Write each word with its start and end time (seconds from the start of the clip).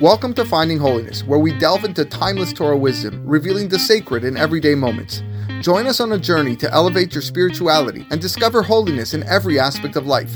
Welcome 0.00 0.32
to 0.34 0.44
Finding 0.44 0.78
Holiness, 0.78 1.24
where 1.24 1.40
we 1.40 1.58
delve 1.58 1.84
into 1.84 2.04
timeless 2.04 2.52
Torah 2.52 2.76
wisdom, 2.76 3.20
revealing 3.26 3.68
the 3.68 3.80
sacred 3.80 4.22
in 4.22 4.36
everyday 4.36 4.76
moments. 4.76 5.24
Join 5.60 5.88
us 5.88 5.98
on 5.98 6.12
a 6.12 6.18
journey 6.18 6.54
to 6.54 6.72
elevate 6.72 7.12
your 7.12 7.20
spirituality 7.20 8.06
and 8.12 8.20
discover 8.20 8.62
holiness 8.62 9.12
in 9.12 9.24
every 9.24 9.58
aspect 9.58 9.96
of 9.96 10.06
life. 10.06 10.32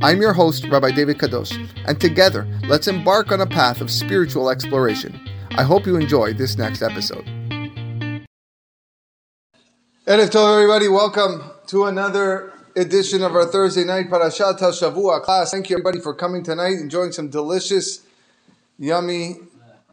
I'm 0.00 0.22
your 0.22 0.32
host, 0.32 0.66
Rabbi 0.66 0.92
David 0.92 1.18
Kadosh, 1.18 1.52
and 1.84 2.00
together, 2.00 2.48
let's 2.64 2.88
embark 2.88 3.30
on 3.32 3.42
a 3.42 3.46
path 3.46 3.82
of 3.82 3.90
spiritual 3.90 4.48
exploration. 4.48 5.20
I 5.58 5.62
hope 5.62 5.84
you 5.84 5.96
enjoy 5.96 6.32
this 6.32 6.56
next 6.56 6.80
episode. 6.80 7.26
Erev 10.06 10.30
Tov, 10.30 10.54
everybody. 10.54 10.88
Welcome 10.88 11.50
to 11.66 11.84
another 11.84 12.50
edition 12.76 13.22
of 13.22 13.34
our 13.34 13.44
Thursday 13.44 13.84
night 13.84 14.08
Parashat 14.08 14.58
HaShavua 14.58 15.20
class. 15.20 15.50
Thank 15.50 15.68
you, 15.68 15.76
everybody, 15.76 16.00
for 16.00 16.14
coming 16.14 16.42
tonight, 16.42 16.78
enjoying 16.78 17.12
some 17.12 17.28
delicious, 17.28 18.06
yummy 18.82 19.36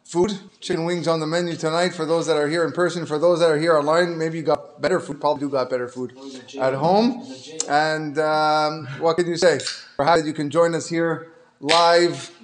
food. 0.04 0.36
Chicken 0.58 0.84
wings 0.84 1.06
on 1.06 1.20
the 1.20 1.26
menu 1.26 1.54
tonight 1.54 1.94
for 1.94 2.04
those 2.04 2.26
that 2.26 2.36
are 2.36 2.48
here 2.48 2.64
in 2.64 2.72
person. 2.72 3.06
For 3.06 3.18
those 3.18 3.38
that 3.38 3.50
are 3.50 3.58
here 3.58 3.78
online, 3.78 4.18
maybe 4.18 4.38
you 4.38 4.42
got 4.42 4.82
better 4.82 4.98
food. 4.98 5.20
Probably 5.20 5.40
do 5.40 5.48
got 5.48 5.70
better 5.70 5.88
food 5.88 6.12
at 6.60 6.74
home. 6.74 7.24
And 7.68 8.18
um, 8.18 8.86
what 8.98 9.16
can 9.16 9.28
you 9.28 9.36
say? 9.36 9.60
Perhaps 9.96 10.26
you 10.26 10.32
can 10.32 10.50
join 10.50 10.74
us 10.74 10.88
here 10.88 11.28
live, 11.60 12.36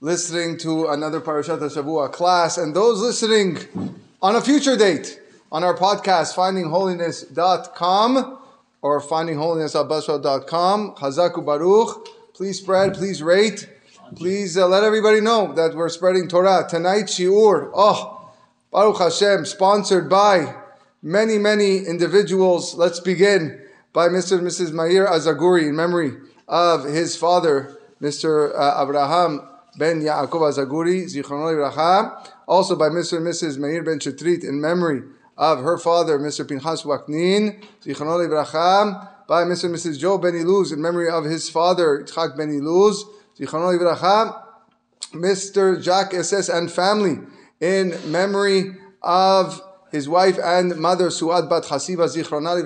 listening 0.00 0.56
to 0.58 0.86
another 0.86 1.20
Parashat 1.20 1.58
Shavua 1.58 2.12
class. 2.12 2.56
And 2.56 2.74
those 2.74 3.00
listening 3.00 3.58
on 4.22 4.36
a 4.36 4.40
future 4.40 4.76
date 4.76 5.20
on 5.50 5.64
our 5.64 5.76
podcast, 5.76 6.36
findingholiness.com 6.36 8.38
or 8.80 9.00
findingholiness.com. 9.00 10.94
Chazaku 10.94 11.44
Baruch. 11.44 12.08
Please 12.34 12.60
spread, 12.60 12.94
please 12.94 13.20
rate. 13.20 13.68
Please 14.16 14.56
uh, 14.56 14.66
let 14.66 14.84
everybody 14.84 15.20
know 15.20 15.52
that 15.52 15.74
we're 15.74 15.90
spreading 15.90 16.28
Torah. 16.28 16.66
Tonight, 16.68 17.04
Shiur. 17.04 17.70
Oh, 17.74 18.30
Baruch 18.72 18.98
Hashem, 18.98 19.44
sponsored 19.44 20.08
by 20.08 20.54
many, 21.02 21.36
many 21.36 21.78
individuals. 21.78 22.74
Let's 22.74 23.00
begin 23.00 23.60
by 23.92 24.08
Mr. 24.08 24.38
and 24.38 24.46
Mrs. 24.46 24.72
Meir 24.72 25.06
Azaguri 25.06 25.68
in 25.68 25.76
memory 25.76 26.12
of 26.46 26.84
his 26.84 27.16
father, 27.16 27.76
Mr. 28.00 28.50
Uh, 28.58 28.82
Abraham 28.82 29.46
ben 29.76 30.00
Yaakov 30.00 30.52
Azaguri, 30.52 31.04
Zichrono 31.04 31.52
Livracha. 31.52 32.30
Also 32.46 32.76
by 32.76 32.88
Mr. 32.88 33.18
and 33.18 33.26
Mrs. 33.26 33.58
Meir 33.58 33.82
ben 33.82 33.98
Chetrit 33.98 34.42
in 34.42 34.58
memory 34.58 35.02
of 35.36 35.60
her 35.60 35.76
father, 35.76 36.18
Mr. 36.18 36.48
Pinchas 36.48 36.84
Waknin, 36.84 37.62
Zichrono 37.84 38.26
Livracha, 38.26 39.26
by 39.26 39.44
Mr. 39.44 39.64
and 39.64 39.74
Mrs. 39.74 39.98
Joe 39.98 40.16
Ben 40.16 40.32
Iluz 40.32 40.72
in 40.72 40.80
memory 40.80 41.10
of 41.10 41.24
his 41.24 41.50
father, 41.50 42.02
Yitzchak 42.02 42.38
Ben 42.38 42.48
Iluz, 42.48 43.02
Mr. 45.14 45.82
Jack 45.82 46.12
SS 46.12 46.48
and 46.48 46.70
family 46.70 47.18
in 47.60 47.94
memory 48.10 48.76
of 49.02 49.60
his 49.90 50.08
wife 50.08 50.38
and 50.42 50.76
mother, 50.76 51.08
Suad 51.08 51.48
Bat 51.48 51.64
Hasiba 51.64 52.06
Zichrona 52.08 52.60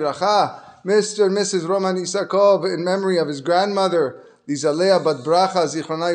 Mr. 0.85 1.25
and 1.27 1.37
Mrs. 1.37 1.67
Roman 1.67 1.95
Isakov 1.95 2.65
in 2.71 2.83
memory 2.83 3.17
of 3.17 3.27
his 3.27 3.39
grandmother, 3.39 4.21
Lizalea 4.47 5.01
Bat 5.03 5.17
Bracha 5.17 5.65
Zichrona 5.65 6.13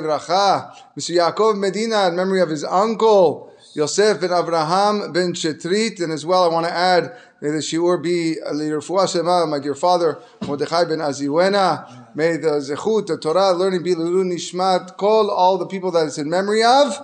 Mr. 0.96 1.16
Yaakov 1.16 1.58
Medina 1.58 2.08
in 2.08 2.16
memory 2.16 2.40
of 2.40 2.50
his 2.50 2.64
uncle, 2.64 3.48
Yosef 3.74 4.20
ben 4.20 4.32
Abraham 4.32 5.12
ben 5.12 5.32
Shetrit, 5.32 6.02
and 6.02 6.12
as 6.12 6.26
well 6.26 6.44
I 6.44 6.48
want 6.48 6.66
to 6.66 6.72
add, 6.72 7.16
may 7.40 7.50
the 7.50 7.58
shiur 7.58 8.02
be 8.02 8.36
Lirfuah 8.46 9.10
Shema, 9.10 9.46
my 9.46 9.58
dear 9.58 9.74
father, 9.74 10.18
Mordechai 10.46 10.84
ben 10.84 10.98
Aziwena, 10.98 12.07
may 12.18 12.36
the 12.36 12.58
Zechut, 12.58 13.06
the 13.06 13.16
Torah, 13.16 13.52
learning 13.52 13.84
be 13.84 13.94
Nishmat, 13.94 14.96
call 14.96 15.30
all 15.30 15.56
the 15.56 15.66
people 15.66 15.92
that 15.92 16.04
it's 16.08 16.18
in 16.18 16.28
memory 16.28 16.64
of, 16.64 16.98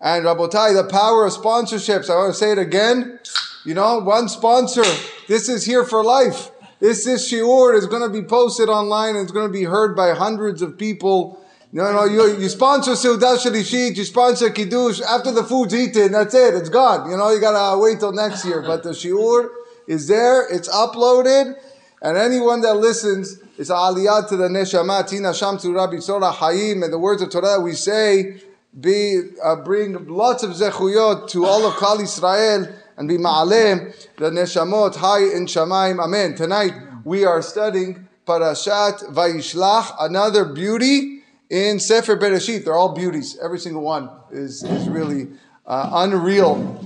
and 0.00 0.24
Rabotai, 0.24 0.72
the 0.72 0.88
power 0.88 1.26
of 1.26 1.32
sponsorships, 1.32 2.08
I 2.08 2.14
want 2.14 2.34
to 2.34 2.38
say 2.38 2.52
it 2.52 2.58
again, 2.58 3.18
you 3.66 3.74
know, 3.74 3.98
one 3.98 4.28
sponsor, 4.28 4.84
this 5.26 5.48
is 5.48 5.66
here 5.66 5.84
for 5.84 6.04
life. 6.04 6.52
This, 6.78 7.04
this 7.04 7.30
shiur. 7.30 7.76
Is 7.76 7.86
going 7.86 8.02
to 8.02 8.08
be 8.08 8.22
posted 8.22 8.68
online 8.68 9.16
and 9.16 9.24
it's 9.24 9.32
going 9.32 9.48
to 9.48 9.52
be 9.52 9.64
heard 9.64 9.96
by 9.96 10.14
hundreds 10.14 10.62
of 10.62 10.78
people. 10.78 11.44
No, 11.72 11.92
no, 11.92 12.04
you, 12.04 12.38
you 12.38 12.48
sponsor 12.48 12.92
Seudah 12.92 13.38
Shalishit, 13.38 13.96
you 13.96 14.04
sponsor 14.04 14.50
Kiddush, 14.50 15.00
after 15.00 15.32
the 15.32 15.42
food's 15.42 15.74
eaten, 15.74 16.12
that's 16.12 16.32
it, 16.32 16.54
it's 16.54 16.68
gone. 16.68 17.10
You 17.10 17.16
know, 17.16 17.30
you 17.30 17.40
gotta 17.40 17.76
wait 17.76 17.98
till 17.98 18.12
next 18.12 18.44
year. 18.44 18.62
But 18.62 18.84
the 18.84 18.90
Shiur 18.90 19.48
is 19.88 20.06
there, 20.06 20.48
it's 20.48 20.68
uploaded, 20.68 21.56
and 22.02 22.16
anyone 22.16 22.60
that 22.60 22.74
listens, 22.74 23.39
it's 23.60 23.68
aliyah 23.68 24.26
to 24.26 24.38
the 24.38 24.48
Neshama, 24.48 25.06
Tina 25.06 25.34
Sham 25.34 25.58
to 25.58 25.70
Rabbi 25.70 25.96
Tzora 25.96 26.32
Hayim, 26.32 26.82
and 26.82 26.90
the 26.90 26.98
words 26.98 27.20
of 27.20 27.28
Torah 27.28 27.60
we 27.60 27.74
say, 27.74 28.40
be, 28.80 29.20
uh, 29.44 29.56
bring 29.56 30.06
lots 30.08 30.42
of 30.42 30.52
zechuyot 30.52 31.28
to 31.28 31.44
all 31.44 31.66
of 31.66 31.74
Klal 31.74 32.00
Israel, 32.00 32.74
and 32.96 33.06
be 33.06 33.18
ma'aleh, 33.18 34.16
the 34.16 34.30
Neshamot, 34.30 34.96
high 34.96 35.24
in 35.24 35.44
Shamaim, 35.44 36.02
Amen. 36.02 36.34
Tonight, 36.34 36.72
we 37.04 37.26
are 37.26 37.42
studying 37.42 38.08
Parashat 38.26 39.12
Vayishlach, 39.12 39.94
another 40.00 40.46
beauty, 40.46 41.20
in 41.50 41.78
Sefer 41.80 42.16
Bereshit. 42.16 42.64
They're 42.64 42.78
all 42.78 42.94
beauties. 42.94 43.36
Every 43.42 43.58
single 43.58 43.82
one 43.82 44.08
is, 44.30 44.62
is 44.62 44.88
really 44.88 45.28
uh, 45.66 45.90
unreal. 45.92 46.82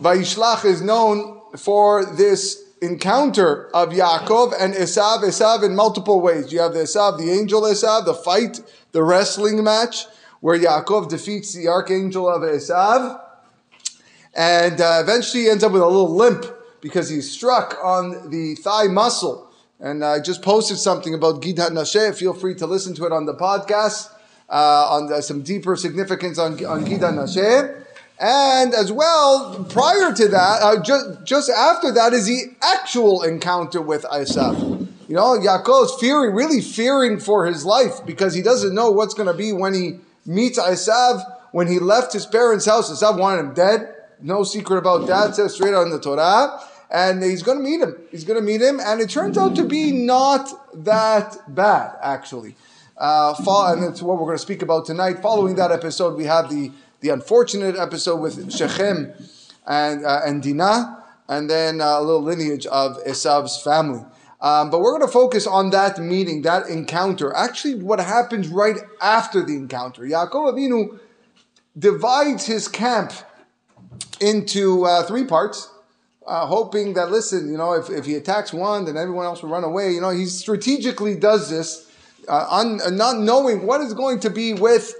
Vayishlach 0.00 0.64
is 0.64 0.80
known 0.80 1.40
for 1.56 2.04
this 2.04 2.63
encounter 2.84 3.68
of 3.74 3.90
Yaakov 3.90 4.54
and 4.58 4.74
Esav. 4.74 5.22
Esav 5.22 5.64
in 5.64 5.74
multiple 5.74 6.20
ways. 6.20 6.52
You 6.52 6.60
have 6.60 6.72
the 6.72 6.80
Esav, 6.80 7.18
the 7.18 7.30
angel 7.30 7.62
Esav, 7.62 8.04
the 8.04 8.14
fight, 8.14 8.60
the 8.92 9.02
wrestling 9.02 9.62
match, 9.62 10.06
where 10.40 10.58
Yaakov 10.58 11.08
defeats 11.08 11.52
the 11.52 11.68
archangel 11.68 12.28
of 12.28 12.42
Esav. 12.42 13.20
And 14.34 14.80
uh, 14.80 14.98
eventually 15.02 15.44
he 15.44 15.50
ends 15.50 15.62
up 15.62 15.72
with 15.72 15.82
a 15.82 15.86
little 15.86 16.14
limp 16.14 16.46
because 16.80 17.08
he's 17.08 17.30
struck 17.30 17.76
on 17.82 18.30
the 18.30 18.56
thigh 18.56 18.88
muscle. 18.88 19.50
And 19.80 20.04
I 20.04 20.20
just 20.20 20.42
posted 20.42 20.78
something 20.78 21.14
about 21.14 21.42
Gid 21.42 21.56
Nashe. 21.56 22.14
Feel 22.16 22.34
free 22.34 22.54
to 22.56 22.66
listen 22.66 22.94
to 22.96 23.06
it 23.06 23.12
on 23.12 23.26
the 23.26 23.34
podcast, 23.34 24.10
uh, 24.48 24.88
on 24.90 25.08
the, 25.08 25.22
some 25.22 25.42
deeper 25.42 25.76
significance 25.76 26.38
on, 26.38 26.64
on 26.64 26.84
Gid 26.84 27.00
Nashe. 27.00 27.84
And 28.18 28.74
as 28.74 28.92
well, 28.92 29.66
prior 29.68 30.12
to 30.14 30.28
that, 30.28 30.62
uh, 30.62 30.82
just, 30.82 31.24
just 31.24 31.50
after 31.50 31.92
that 31.92 32.12
is 32.12 32.26
the 32.26 32.54
actual 32.62 33.22
encounter 33.22 33.82
with 33.82 34.06
Isaac. 34.06 34.56
You 35.08 35.16
know, 35.16 35.38
Yaakov 35.38 35.86
is 35.86 35.94
fearing, 36.00 36.34
really 36.34 36.60
fearing 36.60 37.18
for 37.18 37.46
his 37.46 37.64
life 37.64 38.04
because 38.06 38.34
he 38.34 38.42
doesn't 38.42 38.74
know 38.74 38.90
what's 38.90 39.14
going 39.14 39.26
to 39.26 39.34
be 39.34 39.52
when 39.52 39.74
he 39.74 39.98
meets 40.24 40.58
Isaac. 40.58 41.20
When 41.52 41.66
he 41.66 41.78
left 41.78 42.12
his 42.12 42.26
parents' 42.26 42.66
house, 42.66 42.90
Isaac 42.90 43.18
wanted 43.18 43.40
him 43.40 43.54
dead. 43.54 43.94
No 44.20 44.44
secret 44.44 44.78
about 44.78 45.06
that. 45.08 45.34
Says 45.34 45.54
straight 45.54 45.74
on 45.74 45.90
the 45.90 46.00
Torah 46.00 46.60
and 46.94 47.22
he's 47.22 47.42
going 47.42 47.58
to 47.58 47.64
meet 47.64 47.80
him. 47.80 47.96
He's 48.12 48.24
going 48.24 48.38
to 48.38 48.44
meet 48.44 48.62
him, 48.62 48.80
and 48.80 49.00
it 49.00 49.10
turns 49.10 49.36
out 49.36 49.56
to 49.56 49.64
be 49.64 49.90
not 49.90 50.48
that 50.84 51.36
bad, 51.52 51.96
actually. 52.00 52.54
Uh, 52.96 53.34
and 53.72 53.82
that's 53.82 54.00
what 54.00 54.16
we're 54.16 54.26
going 54.26 54.36
to 54.36 54.42
speak 54.42 54.62
about 54.62 54.86
tonight. 54.86 55.18
Following 55.20 55.56
that 55.56 55.72
episode, 55.72 56.16
we 56.16 56.24
have 56.24 56.48
the, 56.48 56.70
the 57.04 57.10
unfortunate 57.10 57.76
episode 57.76 58.16
with 58.16 58.50
Shechem 58.50 59.12
and, 59.66 60.06
uh, 60.06 60.22
and 60.24 60.42
Dinah, 60.42 61.04
and 61.28 61.50
then 61.50 61.82
uh, 61.82 62.00
a 62.00 62.02
little 62.02 62.22
lineage 62.22 62.64
of 62.64 62.96
Esav's 63.04 63.60
family. 63.62 64.02
Um, 64.40 64.70
but 64.70 64.80
we're 64.80 64.96
going 64.98 65.06
to 65.06 65.12
focus 65.12 65.46
on 65.46 65.68
that 65.70 65.98
meeting, 65.98 66.42
that 66.42 66.66
encounter. 66.68 67.34
Actually, 67.36 67.74
what 67.74 67.98
happens 68.00 68.48
right 68.48 68.78
after 69.02 69.44
the 69.44 69.54
encounter. 69.54 70.02
Yaakov 70.02 70.54
Avinu 70.54 70.98
divides 71.78 72.46
his 72.46 72.68
camp 72.68 73.12
into 74.18 74.84
uh, 74.86 75.02
three 75.02 75.24
parts 75.24 75.70
uh, 76.26 76.46
hoping 76.46 76.94
that, 76.94 77.10
listen, 77.10 77.50
you 77.50 77.58
know, 77.58 77.74
if, 77.74 77.90
if 77.90 78.06
he 78.06 78.14
attacks 78.14 78.50
one, 78.50 78.86
then 78.86 78.96
everyone 78.96 79.26
else 79.26 79.42
will 79.42 79.50
run 79.50 79.64
away. 79.64 79.92
You 79.92 80.00
know, 80.00 80.08
he 80.08 80.24
strategically 80.24 81.16
does 81.16 81.50
this, 81.50 81.90
uh, 82.28 82.46
un, 82.48 82.80
not 82.96 83.18
knowing 83.18 83.66
what 83.66 83.82
is 83.82 83.92
going 83.92 84.20
to 84.20 84.30
be 84.30 84.54
with 84.54 84.94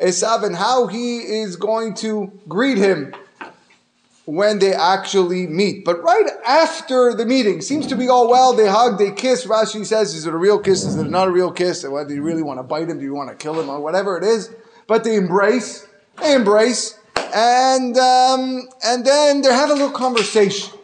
Esav 0.00 0.44
and 0.44 0.56
how 0.56 0.86
he 0.86 1.18
is 1.18 1.56
going 1.56 1.94
to 1.94 2.32
greet 2.48 2.78
him 2.78 3.14
when 4.24 4.58
they 4.58 4.72
actually 4.72 5.46
meet. 5.46 5.84
But 5.84 6.02
right 6.02 6.26
after 6.46 7.14
the 7.14 7.24
meeting, 7.24 7.60
seems 7.60 7.86
to 7.88 7.96
be 7.96 8.08
all 8.08 8.28
well. 8.28 8.52
They 8.52 8.68
hug, 8.68 8.98
they 8.98 9.10
kiss. 9.10 9.46
Rashi 9.46 9.84
says, 9.84 10.14
is 10.14 10.26
it 10.26 10.34
a 10.34 10.36
real 10.36 10.58
kiss? 10.58 10.84
Is 10.84 10.96
it 10.96 11.10
not 11.10 11.28
a 11.28 11.30
real 11.30 11.50
kiss? 11.50 11.82
Do 11.82 11.88
you 11.88 12.22
really 12.22 12.42
want 12.42 12.58
to 12.58 12.62
bite 12.62 12.88
him? 12.88 12.98
Do 12.98 13.04
you 13.04 13.14
want 13.14 13.30
to 13.30 13.36
kill 13.36 13.58
him? 13.58 13.68
Or 13.68 13.80
whatever 13.80 14.16
it 14.18 14.24
is. 14.24 14.54
But 14.86 15.04
they 15.04 15.16
embrace. 15.16 15.86
They 16.20 16.34
embrace 16.34 16.98
and 17.34 17.96
um, 17.96 18.68
and 18.84 19.04
then 19.04 19.42
they 19.42 19.52
have 19.52 19.70
a 19.70 19.74
little 19.74 19.90
conversation. 19.90 20.78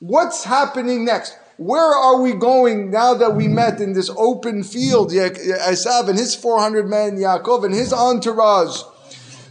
What's 0.00 0.44
happening 0.44 1.04
next? 1.04 1.36
Where 1.58 1.94
are 1.94 2.20
we 2.20 2.32
going 2.34 2.90
now 2.90 3.14
that 3.14 3.34
we 3.34 3.48
met 3.48 3.80
in 3.80 3.94
this 3.94 4.10
open 4.16 4.62
field? 4.62 5.10
Esav 5.10 6.08
and 6.08 6.18
his 6.18 6.34
400 6.34 6.88
men, 6.88 7.16
Yaakov 7.16 7.64
and 7.64 7.74
his 7.74 7.92
entourage. 7.92 8.82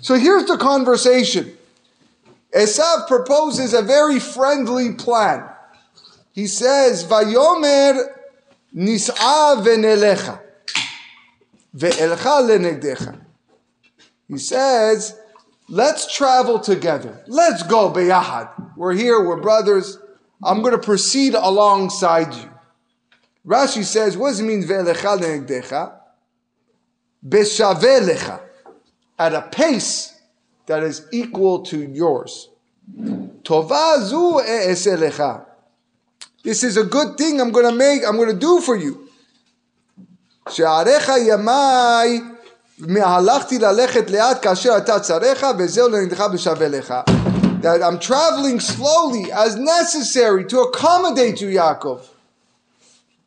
So 0.02 0.13
here's 0.16 0.46
the 0.46 0.57
conversation. 0.57 1.57
Esav 2.56 3.07
proposes 3.07 3.74
a 3.74 3.81
very 3.81 4.19
friendly 4.19 4.94
plan. 4.94 5.50
He 6.31 6.48
says, 6.48 7.04
Vayomer 7.06 8.06
nis'a 8.75 9.63
ve'elcha 9.63 10.40
lenegdecha. 11.75 13.19
He 14.28 14.38
says, 14.38 15.19
let's 15.69 16.13
travel 16.16 16.60
together. 16.60 17.24
Let's 17.28 17.63
go, 17.63 17.92
beyahad. 17.92 18.50
We're 18.75 18.94
here, 18.94 19.24
we're 19.25 19.42
brothers. 19.42 19.98
I'm 20.44 20.62
going 20.62 20.73
to 20.73 20.79
proceed 20.79 21.35
alongside 21.35 22.35
you. 22.35 22.50
Rashi 23.47 23.85
says, 23.85 24.17
what 24.17 24.31
does 24.31 24.41
it 24.41 24.44
mean, 24.44 24.62
ve'lecha 24.64 25.19
le'negdecha? 25.19 25.93
Beshavelecha. 27.26 28.41
At 29.19 29.35
a 29.35 29.43
pace 29.43 30.19
that 30.67 30.82
is 30.82 31.06
equal 31.12 31.62
to 31.64 31.79
yours. 31.79 32.49
Tova 33.43 34.02
zu 34.02 34.41
e'eselecha. 34.41 35.44
This 36.43 36.64
is 36.64 36.76
a 36.76 36.85
good 36.85 37.19
thing 37.19 37.41
I'm 37.41 37.52
going 37.52 37.67
to 37.67 37.76
make, 37.76 38.02
I'm 38.06 38.17
going 38.17 38.31
to 38.31 38.35
do 38.38 38.61
for 38.61 38.76
you. 38.76 39.06
שעריך 40.49 41.12
ימיי 41.19 42.20
מהלכתי 42.79 43.58
ללכת 43.58 44.11
לאט 44.11 44.43
כאשר 44.43 44.76
אתה 44.76 45.00
צריך 45.00 45.47
וזהו 45.58 45.88
לנגדך 45.88 46.20
בשווה 46.20 46.69
לך. 46.69 46.94
that 47.65 47.81
I'm 47.81 47.97
traveling 47.97 48.59
slowly 48.59 49.31
as 49.31 49.56
necessary 49.56 50.45
to 50.45 50.59
accommodate 50.59 51.41
you, 51.41 51.47
Yaakov. 51.47 52.07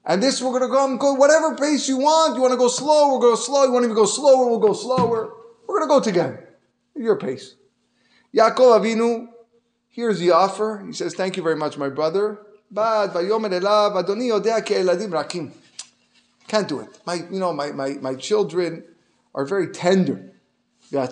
And 0.05 0.23
this 0.23 0.41
we're 0.41 0.57
going 0.57 0.63
to 0.63 0.69
go, 0.69 0.97
go 0.97 1.15
whatever 1.15 1.57
pace 1.57 1.89
you 1.89 1.97
want. 1.97 2.37
You 2.37 2.43
want 2.43 2.53
to 2.53 2.57
go 2.57 2.69
slow, 2.69 3.09
we'll 3.09 3.19
go 3.19 3.35
slow. 3.35 3.65
You 3.65 3.73
want 3.73 3.89
to 3.89 3.93
go 3.93 4.07
slower, 4.07 4.47
we'll 4.49 4.61
go 4.61 4.75
slower. 4.75 5.33
We're 5.67 5.81
going 5.81 5.89
to 5.89 5.93
go 5.93 6.01
together. 6.01 6.51
Your 6.95 7.17
pace. 7.17 7.57
Yaakov 8.33 8.79
Avinu, 8.81 9.27
here's 9.89 10.21
the 10.21 10.31
offer. 10.31 10.85
He 10.87 10.93
says, 10.93 11.17
thank 11.17 11.37
you 11.37 11.43
very 11.43 11.57
much, 11.57 11.77
my 11.77 11.89
brother. 11.89 12.39
But. 12.71 13.09
Can't 16.47 16.69
do 16.69 16.79
it. 16.79 16.89
My, 17.05 17.15
you 17.15 17.41
know, 17.41 17.53
my, 17.53 17.73
my, 17.73 17.89
my 17.95 18.15
children 18.15 18.85
are 19.35 19.45
very 19.45 19.67
tender. 19.73 20.31
I 20.96 21.06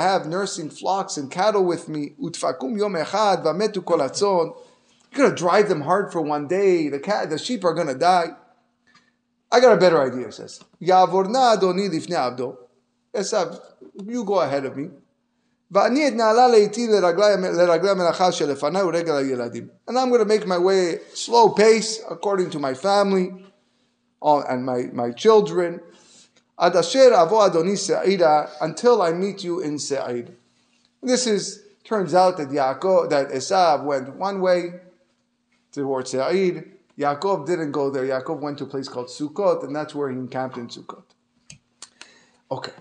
have 0.00 0.26
nursing 0.26 0.70
flocks 0.70 1.16
and 1.16 1.30
cattle 1.30 1.64
with 1.64 1.88
me. 1.88 2.12
Utfakum 2.20 2.78
yom 2.78 2.94
echad 2.94 3.42
vametu 3.44 3.84
kol 3.84 3.98
atzon. 3.98 4.54
You're 5.12 5.26
gonna 5.26 5.36
drive 5.36 5.68
them 5.68 5.80
hard 5.80 6.12
for 6.12 6.20
one 6.20 6.46
day. 6.46 6.88
The 6.88 7.00
cat, 7.00 7.30
the 7.30 7.38
sheep 7.38 7.64
are 7.64 7.74
gonna 7.74 7.94
die. 7.94 8.28
I 9.50 9.58
got 9.58 9.72
a 9.72 9.76
better 9.76 10.00
idea. 10.00 10.26
He 10.26 10.32
says, 10.32 10.60
Yavorna 10.80 11.56
adoni 11.56 11.88
lifnei 11.88 12.36
abdo. 12.36 12.56
Esav, 13.12 13.58
you 14.04 14.24
go 14.24 14.40
ahead 14.40 14.64
of 14.64 14.76
me. 14.76 14.90
ואני 15.72 16.08
אתנהלה 16.08 16.48
לאיטי 16.48 16.86
לרגלי 16.86 17.90
המלאכה 17.90 18.32
שלפניי 18.32 18.82
ורגל 18.82 19.16
הילדים. 19.16 19.68
And 19.88 19.98
I'm 19.98 20.08
going 20.10 20.18
to 20.18 20.24
make 20.24 20.46
my 20.46 20.58
way 20.58 20.98
slow 21.14 21.50
pace 21.50 22.00
according 22.10 22.50
to 22.50 22.58
my 22.58 22.74
family 22.74 23.30
and 24.22 24.66
my, 24.66 24.88
my 24.92 25.12
children. 25.12 25.80
Ad 26.57 26.73
avo 26.73 27.49
adoni 27.49 28.49
until 28.61 29.01
I 29.01 29.11
meet 29.11 29.43
you 29.43 29.59
in 29.59 29.75
Se'ir. 29.75 30.31
This 31.03 31.27
is, 31.27 31.65
turns 31.83 32.13
out 32.13 32.37
that 32.37 32.49
Yaakov, 32.49 33.09
that 33.09 33.29
Esav 33.29 33.83
went 33.83 34.15
one 34.15 34.39
way 34.39 34.79
towards 35.71 36.13
Se'ir. 36.13 36.65
Yaakov 36.97 37.45
didn't 37.45 37.73
go 37.73 37.89
there. 37.89 38.05
Yaakov 38.05 38.39
went 38.39 38.57
to 38.59 38.63
a 38.63 38.67
place 38.67 38.87
called 38.87 39.07
Sukkot, 39.07 39.65
and 39.65 39.75
that's 39.75 39.93
where 39.93 40.09
he 40.09 40.17
encamped 40.17 40.57
in 40.57 40.67
Sukkot. 40.67 41.03
Okay. 42.49 42.71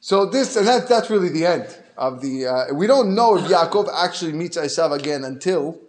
So 0.00 0.26
this, 0.26 0.56
and 0.56 0.66
that, 0.68 0.86
that's 0.86 1.08
really 1.08 1.30
the 1.30 1.46
end 1.46 1.74
of 1.96 2.20
the, 2.20 2.46
uh, 2.46 2.74
we 2.74 2.86
don't 2.86 3.14
know 3.14 3.38
if 3.38 3.44
Yaakov 3.44 3.88
actually 3.96 4.32
meets 4.32 4.58
Esav 4.58 4.92
again 4.92 5.24
until 5.24 5.80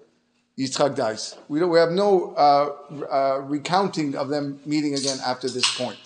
Yitzchak 0.57 0.95
dies. 0.95 1.35
We, 1.49 1.59
don't, 1.59 1.69
we 1.69 1.77
have 1.77 1.91
no 1.91 2.31
uh, 2.31 2.71
uh, 3.11 3.41
recounting 3.41 4.15
of 4.15 4.29
them 4.29 4.59
meeting 4.65 4.95
again 4.95 5.17
after 5.25 5.49
this 5.49 5.77
point. 5.77 5.97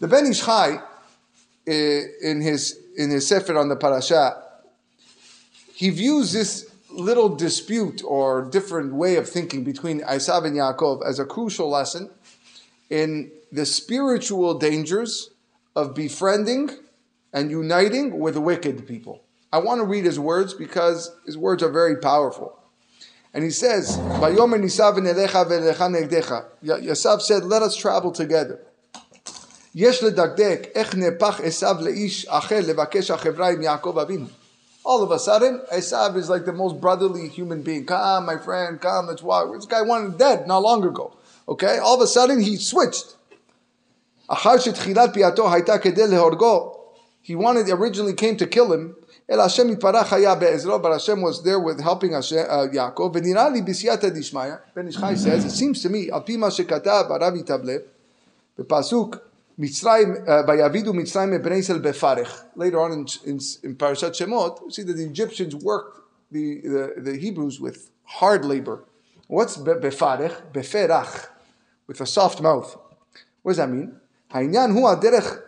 The 0.00 0.08
Ben 0.08 0.26
Ish 0.26 0.44
Chai, 0.44 0.80
eh, 1.66 2.02
in 2.22 2.40
his 2.40 2.78
in 2.96 3.10
his 3.10 3.26
sefer 3.26 3.56
on 3.56 3.68
the 3.68 3.76
parasha, 3.76 4.42
he 5.74 5.90
views 5.90 6.32
this 6.32 6.70
little 6.90 7.28
dispute 7.28 8.02
or 8.04 8.44
different 8.44 8.94
way 8.94 9.16
of 9.16 9.28
thinking 9.28 9.64
between 9.64 10.00
Esav 10.00 10.44
and 10.44 10.56
Yaakov 10.56 11.04
as 11.04 11.18
a 11.18 11.24
crucial 11.24 11.68
lesson 11.68 12.10
in 12.90 13.30
the 13.50 13.66
spiritual 13.66 14.58
dangers 14.58 15.30
of 15.74 15.94
befriending 15.94 16.70
and 17.32 17.50
uniting 17.50 18.18
with 18.20 18.36
wicked 18.36 18.86
people. 18.86 19.22
I 19.52 19.58
want 19.58 19.80
to 19.80 19.84
read 19.84 20.04
his 20.04 20.18
words 20.18 20.54
because 20.54 21.14
his 21.26 21.36
words 21.38 21.62
are 21.62 21.70
very 21.70 21.96
powerful. 21.96 22.58
And 23.32 23.42
he 23.42 23.50
says, 23.50 23.96
Esav 26.62 27.20
said, 27.20 27.44
let 27.44 27.62
us 27.62 27.76
travel 27.76 28.12
together. 28.12 28.63
All 29.76 29.88
of 35.02 35.10
a 35.10 35.18
sudden, 35.18 35.60
Esav 35.72 36.16
is 36.16 36.30
like 36.30 36.44
the 36.44 36.52
most 36.52 36.80
brotherly 36.80 37.28
human 37.28 37.62
being. 37.62 37.84
Come, 37.84 38.26
my 38.26 38.36
friend, 38.36 38.80
come, 38.80 39.08
let's 39.08 39.22
walk. 39.22 39.52
This 39.52 39.66
guy 39.66 39.82
wanted 39.82 40.16
dead 40.16 40.46
not 40.46 40.62
long 40.62 40.84
ago. 40.84 41.16
Okay? 41.48 41.78
All 41.78 41.96
of 41.96 42.02
a 42.02 42.06
sudden, 42.06 42.40
he 42.40 42.56
switched. 42.56 43.16
He 47.22 47.34
wanted, 47.34 47.68
originally 47.68 48.14
came 48.14 48.36
to 48.36 48.46
kill 48.46 48.72
him. 48.72 48.94
El 49.28 49.40
Hashem 49.40 49.74
but 49.74 49.96
Hashem 49.96 51.20
was 51.20 51.42
there 51.42 51.58
with 51.58 51.80
helping 51.80 52.12
Hashem, 52.12 52.46
uh, 52.48 52.68
Yaakov. 52.68 53.12
B'siyata 53.14 54.10
dishmaya. 54.10 54.60
Ben 54.72 54.86
Ish 54.86 54.98
Chai 54.98 55.14
says, 55.14 55.44
it 55.44 55.50
seems 55.50 55.82
to 55.82 55.88
me, 55.88 56.10
ma 56.10 56.20
shekatav 56.20 57.10
Arav 57.10 57.42
Yitavlev, 57.42 57.82
b'pasuk, 58.58 59.20
Mitzrayim, 59.59 60.27
uh, 60.27 60.43
Bayavidu 60.47 60.93
Mitzrayim 60.93 61.37
Ebnei 61.37 61.81
Befarech. 61.81 62.45
Later 62.55 62.79
on 62.79 62.91
in, 62.93 63.05
in, 63.25 63.39
in 63.63 63.75
Parashat 63.75 64.11
Shemot, 64.11 64.65
we 64.65 64.71
see 64.71 64.83
that 64.83 64.93
the 64.93 65.03
Egyptians 65.03 65.55
worked 65.55 65.99
the, 66.31 66.61
the, 66.61 66.93
the 66.97 67.17
Hebrews 67.17 67.59
with 67.59 67.91
hard 68.03 68.45
labor. 68.45 68.85
What's 69.27 69.57
Befarech? 69.57 70.53
Beferach, 70.53 71.27
with 71.87 71.99
a 72.01 72.05
soft 72.05 72.41
mouth. 72.41 72.77
What 73.41 73.51
does 73.51 73.57
that 73.57 73.69
mean? 73.69 73.95
העניין 74.31 74.71
הוא 74.71 74.89
הדרך 74.89 75.39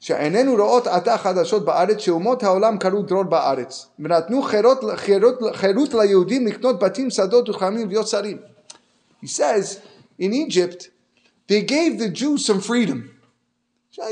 שעינינו 0.00 0.52
רואות 0.56 0.86
עתה 0.86 1.18
חדשות 1.18 1.64
בארץ, 1.64 1.98
שאומות 1.98 2.42
העולם 2.42 2.78
קראו 2.78 3.02
דרור 3.02 3.22
בארץ, 3.22 3.86
ונתנו 3.98 4.42
חירות, 4.42 4.80
חירות, 4.96 5.38
חירות 5.54 5.94
ליהודים 5.94 6.46
לקנות 6.46 6.78
בתים, 6.78 7.10
שדות 7.10 7.48
וחמים 7.48 7.88
להיות 7.88 8.08
שרים. 8.08 8.38
He 9.22 9.26
says, 9.26 9.80
in 10.18 10.32
Egypt, 10.32 10.90
they 11.48 11.62
gave 11.62 11.98
the 11.98 12.08
Jews 12.08 12.46
some 12.46 12.60
freedom. 12.60 13.10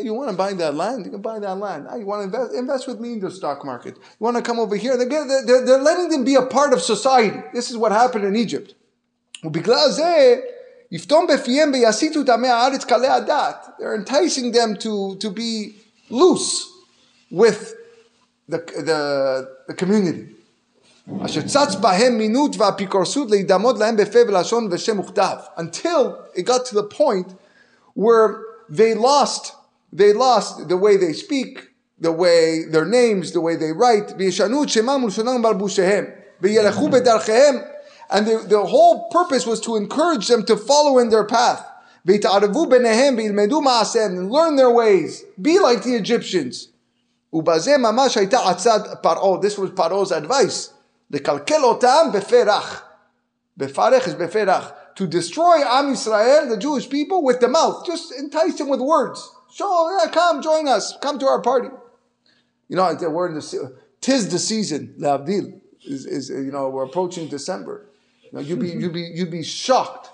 You 0.03 0.13
want 0.13 0.29
to 0.29 0.37
buy 0.37 0.53
that 0.53 0.75
land? 0.75 1.05
You 1.05 1.11
can 1.11 1.21
buy 1.21 1.39
that 1.39 1.57
land. 1.57 1.87
Ah, 1.89 1.95
you 1.95 2.05
want 2.05 2.21
to 2.21 2.25
invest? 2.25 2.53
Invest 2.53 2.87
with 2.87 2.99
me 2.99 3.13
in 3.13 3.19
the 3.19 3.31
stock 3.31 3.65
market. 3.65 3.97
You 3.97 4.03
want 4.19 4.37
to 4.37 4.43
come 4.43 4.59
over 4.59 4.75
here? 4.75 4.95
They're, 4.95 5.07
they're, 5.07 5.65
they're 5.65 5.81
letting 5.81 6.09
them 6.09 6.23
be 6.23 6.35
a 6.35 6.43
part 6.43 6.71
of 6.71 6.81
society. 6.81 7.41
This 7.51 7.71
is 7.71 7.77
what 7.77 7.91
happened 7.91 8.25
in 8.25 8.35
Egypt. 8.35 8.75
They're 9.43 10.43
enticing 13.95 14.51
them 14.51 14.77
to, 14.77 15.15
to 15.15 15.29
be 15.31 15.75
loose 16.11 16.71
with 17.31 17.73
the, 18.47 18.57
the, 18.57 19.49
the 19.67 19.73
community. 19.73 20.27
Until 25.57 26.19
it 26.35 26.45
got 26.45 26.65
to 26.67 26.75
the 26.75 26.83
point 26.83 27.33
where 27.95 28.43
they 28.69 28.93
lost, 28.93 29.55
they 29.91 30.13
lost 30.13 30.67
the 30.67 30.77
way 30.77 30.97
they 30.97 31.13
speak, 31.13 31.69
the 31.99 32.11
way 32.11 32.65
their 32.65 32.85
names, 32.85 33.31
the 33.31 33.41
way 33.41 33.55
they 33.55 33.71
write. 33.71 34.17
And 38.13 38.27
the, 38.27 38.45
the 38.47 38.65
whole 38.65 39.09
purpose 39.09 39.45
was 39.45 39.61
to 39.61 39.75
encourage 39.75 40.27
them 40.27 40.43
to 40.45 40.57
follow 40.57 40.99
in 40.99 41.09
their 41.09 41.25
path. 41.25 41.65
And 42.03 44.31
learn 44.31 44.55
their 44.55 44.71
ways. 44.71 45.23
Be 45.39 45.59
like 45.59 45.83
the 45.83 45.95
Egyptians. 45.95 46.69
This 47.31 47.67
was 49.57 49.71
Paro's 49.71 50.11
advice. 50.11 50.73
To 54.95 55.07
destroy 55.07 55.63
Am 55.63 55.93
Israel, 55.93 56.49
the 56.49 56.57
Jewish 56.57 56.89
people, 56.89 57.23
with 57.23 57.39
the 57.39 57.47
mouth. 57.47 57.85
Just 57.85 58.11
entice 58.17 58.57
them 58.57 58.67
with 58.67 58.81
words. 58.81 59.31
Show, 59.53 59.99
yeah, 59.99 60.09
come, 60.09 60.41
join 60.41 60.67
us. 60.67 60.97
Come 61.01 61.19
to 61.19 61.27
our 61.27 61.41
party. 61.41 61.69
You 62.69 62.77
know, 62.77 62.95
we're 63.09 63.27
in 63.27 63.35
the, 63.35 63.77
tis 63.99 64.29
the 64.29 64.39
season, 64.39 64.95
Lavdil. 64.97 65.59
Is, 65.83 66.05
is, 66.05 66.29
you 66.29 66.51
know, 66.51 66.69
we're 66.69 66.85
approaching 66.85 67.27
December. 67.27 67.87
You 68.23 68.29
know, 68.33 68.39
you'd 68.39 68.59
be, 68.59 68.69
you'd 68.69 68.93
be, 68.93 69.01
you'd 69.01 69.31
be 69.31 69.43
shocked, 69.43 70.09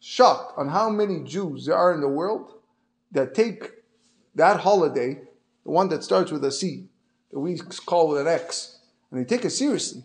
shocked 0.00 0.56
on 0.56 0.68
how 0.68 0.88
many 0.88 1.22
Jews 1.24 1.66
there 1.66 1.76
are 1.76 1.92
in 1.92 2.00
the 2.00 2.08
world 2.08 2.52
that 3.12 3.34
take 3.34 3.70
that 4.36 4.60
holiday, 4.60 5.20
the 5.64 5.70
one 5.70 5.88
that 5.88 6.02
starts 6.04 6.30
with 6.30 6.44
a 6.44 6.52
C, 6.52 6.86
that 7.32 7.40
we 7.40 7.58
call 7.86 8.08
with 8.08 8.20
an 8.20 8.28
X, 8.28 8.78
and 9.10 9.20
they 9.20 9.24
take 9.24 9.44
it 9.44 9.50
seriously. 9.50 10.02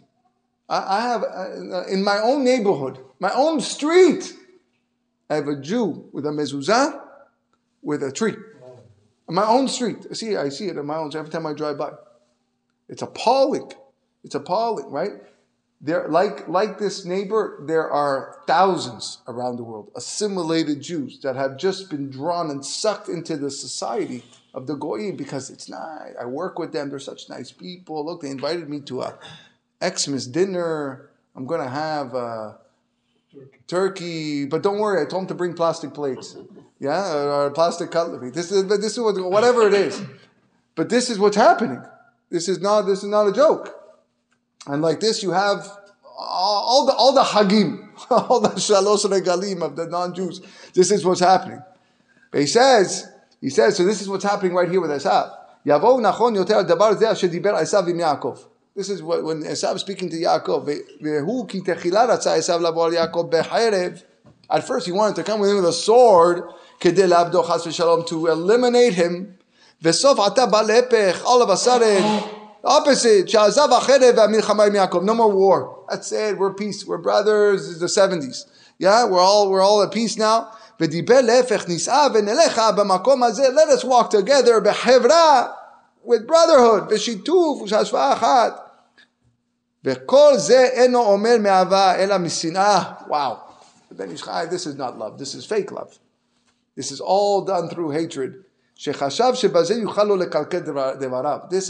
I, 0.68 0.98
I 0.98 1.02
have, 1.02 1.24
uh, 1.24 1.86
in 1.86 2.04
my 2.04 2.20
own 2.20 2.44
neighborhood, 2.44 3.00
my 3.20 3.32
own 3.34 3.62
street, 3.62 4.34
I 5.30 5.36
have 5.36 5.48
a 5.48 5.56
Jew 5.56 6.10
with 6.12 6.26
a 6.26 6.30
mezuzah, 6.30 7.09
with 7.82 8.04
a 8.04 8.12
tree. 8.12 8.36
On 9.28 9.36
my 9.36 9.46
own 9.46 9.68
street. 9.68 10.08
I 10.10 10.14
see, 10.14 10.36
I 10.36 10.50
see 10.50 10.68
it 10.68 10.78
in 10.78 10.86
my 10.86 10.98
own 10.98 11.16
every 11.16 11.30
time 11.30 11.46
I 11.46 11.54
drive 11.54 11.78
by. 11.78 11.92
It's 12.88 13.04
appalling. 13.04 13.72
It's 14.24 14.36
appalling, 14.36 14.90
right? 14.92 15.12
There, 15.82 16.10
like, 16.10 16.48
like 16.50 16.78
this 16.78 17.06
neighbor, 17.06 17.64
there 17.66 17.90
are 17.90 18.42
thousands 18.48 19.20
around 19.28 19.56
the 19.56 19.64
world, 19.64 19.92
assimilated 19.96 20.82
Jews 20.82 21.20
that 21.22 21.38
have 21.38 21.58
just 21.58 21.90
been 21.90 22.10
drawn 22.10 22.50
and 22.50 22.66
sucked 22.66 23.08
into 23.08 23.38
the 23.38 23.50
society 23.50 24.26
of 24.54 24.68
the 24.68 24.76
Goyim 24.76 25.16
because 25.16 25.50
it's 25.50 25.70
nice. 25.70 26.16
I 26.20 26.26
work 26.26 26.60
with 26.60 26.74
them. 26.74 26.90
They're 26.90 27.00
such 27.00 27.30
nice 27.30 27.52
people. 27.52 28.06
Look, 28.06 28.22
they 28.22 28.30
invited 28.30 28.68
me 28.68 28.82
to 28.82 29.04
a 29.04 29.18
Xmas 29.82 30.28
dinner. 30.28 31.12
I'm 31.36 31.46
going 31.46 31.62
to 31.62 31.70
have 31.70 32.14
a 32.14 32.58
turkey. 33.32 33.58
turkey. 33.68 34.46
But 34.48 34.64
don't 34.64 34.80
worry, 34.80 35.02
I 35.02 35.06
told 35.06 35.24
them 35.24 35.28
to 35.28 35.36
bring 35.36 35.54
plastic 35.54 35.94
plates. 35.94 36.36
Yeah, 36.80 37.14
or 37.14 37.52
plastic 37.52 37.92
cutlery. 37.92 38.32
This 38.32 38.52
is, 38.52 38.68
this 38.68 38.94
is 38.94 39.00
what, 39.00 39.20
whatever 39.30 39.68
it 39.68 39.74
is. 39.74 40.02
But 40.76 40.90
this 40.90 41.10
is 41.10 41.20
what's 41.20 41.36
happening. 41.36 41.84
This 42.30 42.48
is 42.48 42.62
not, 42.62 42.84
this 42.84 43.00
is 43.00 43.10
not 43.10 43.28
a 43.28 43.34
joke. 43.34 43.76
And 44.66 44.82
like 44.82 45.00
this, 45.00 45.22
you 45.22 45.32
have 45.32 45.68
all 46.18 46.86
the 46.86 46.94
all 46.94 47.14
the 47.14 47.22
hagim, 47.22 47.90
all 48.10 48.40
the 48.40 48.50
shalosh 48.50 49.06
regalim 49.06 49.62
of 49.62 49.76
the 49.76 49.88
non-Jews. 49.88 50.42
This 50.74 50.92
is 50.92 51.06
what's 51.06 51.22
happening. 51.22 51.62
But 52.32 52.42
he 52.42 52.48
says, 52.48 53.08
he 53.42 53.50
says, 53.50 53.78
so 53.78 53.86
this 53.86 54.02
is 54.02 54.10
what's 54.10 54.24
happening 54.24 54.54
right 54.54 54.70
here 54.70 54.82
with 54.82 54.92
Esav. 54.92 55.36
Yavov 55.66 56.00
nachon 56.02 56.36
yoter 56.36 56.68
dabar 56.68 56.96
zeh 56.96 57.12
asher 57.12 57.30
diber 57.30 57.60
Esav 57.60 57.90
im 57.90 57.98
Yaakov. 57.98 58.46
This 58.76 58.90
is 58.90 59.02
what, 59.02 59.24
when 59.24 59.42
Esav 59.44 59.80
speaking 59.80 60.10
to 60.10 60.16
Yaakov. 60.16 60.66
Ki 61.50 61.62
techila 61.62 62.08
ratza 62.08 62.38
Esav 62.38 62.62
labo 62.62 62.86
al 62.86 62.92
Yaakov 62.92 63.32
becharev. 63.32 64.04
At 64.52 64.66
first, 64.66 64.86
he 64.86 64.92
wanted 64.92 65.16
to 65.18 65.24
come 65.24 65.40
with 65.40 65.52
him 65.52 65.58
with 65.58 65.66
a 65.66 65.74
sword, 65.74 66.44
kedel 66.80 67.12
abdo 67.12 67.46
chas 67.46 67.66
v'shalom, 67.66 68.08
to 68.08 68.28
eliminate 68.28 68.96
him. 68.96 69.38
V'sof 69.84 70.18
ata 70.18 70.48
balepech, 70.48 71.24
all 71.24 71.44
of 71.44 71.50
a 71.50 71.58
sudden, 71.58 72.04
opposite, 72.64 73.28
sha'azav 73.28 73.70
acherev 73.70 74.16
ha'milchamayim 74.16 74.90
Yaakov, 74.90 75.04
no 75.04 75.14
more 75.14 75.32
war. 75.32 75.86
That's 75.88 76.12
it, 76.12 76.38
we're 76.38 76.54
peace, 76.54 76.84
we're 76.86 76.98
brothers, 76.98 77.70
it's 77.70 77.80
the 77.80 77.86
70s. 77.86 78.46
Yeah, 78.80 79.06
we're 79.06 79.20
all, 79.20 79.52
we're 79.52 79.62
all 79.62 79.84
at 79.84 79.92
peace 79.92 80.18
now. 80.18 80.52
V'diber 80.80 81.22
lefech 81.22 81.68
nis'av 81.68 82.16
v'nelecha 82.16 82.76
b'makom 82.76 83.20
hazeh, 83.20 83.54
let 83.54 83.70
us 83.70 83.84
walk 83.84 84.10
together 84.10 84.60
b'chevra, 84.62 85.54
with 86.04 86.26
brotherhood, 86.26 86.90
v'shituf 86.90 87.62
v'shashva 87.62 88.16
achat. 88.16 88.60
V'kol 89.84 90.38
zeh 90.38 90.72
eno 90.76 91.04
omer 91.04 91.38
me'ava, 91.38 91.96
ela 92.00 92.18
misinah. 92.18 93.08
Wow. 93.08 93.46
The 93.90 93.96
Ben 93.96 94.12
Ish 94.12 94.22
this 94.22 94.66
is 94.66 94.76
not 94.76 94.98
love. 94.98 95.18
This 95.18 95.36
is 95.36 95.46
fake 95.46 95.72
love. 95.72 96.00
This 96.76 96.92
is 96.92 97.02
all 97.02 97.44
done 97.44 97.70
through 97.70 97.92
hatred. 97.92 98.46
This 98.86 98.88
is 98.88 99.00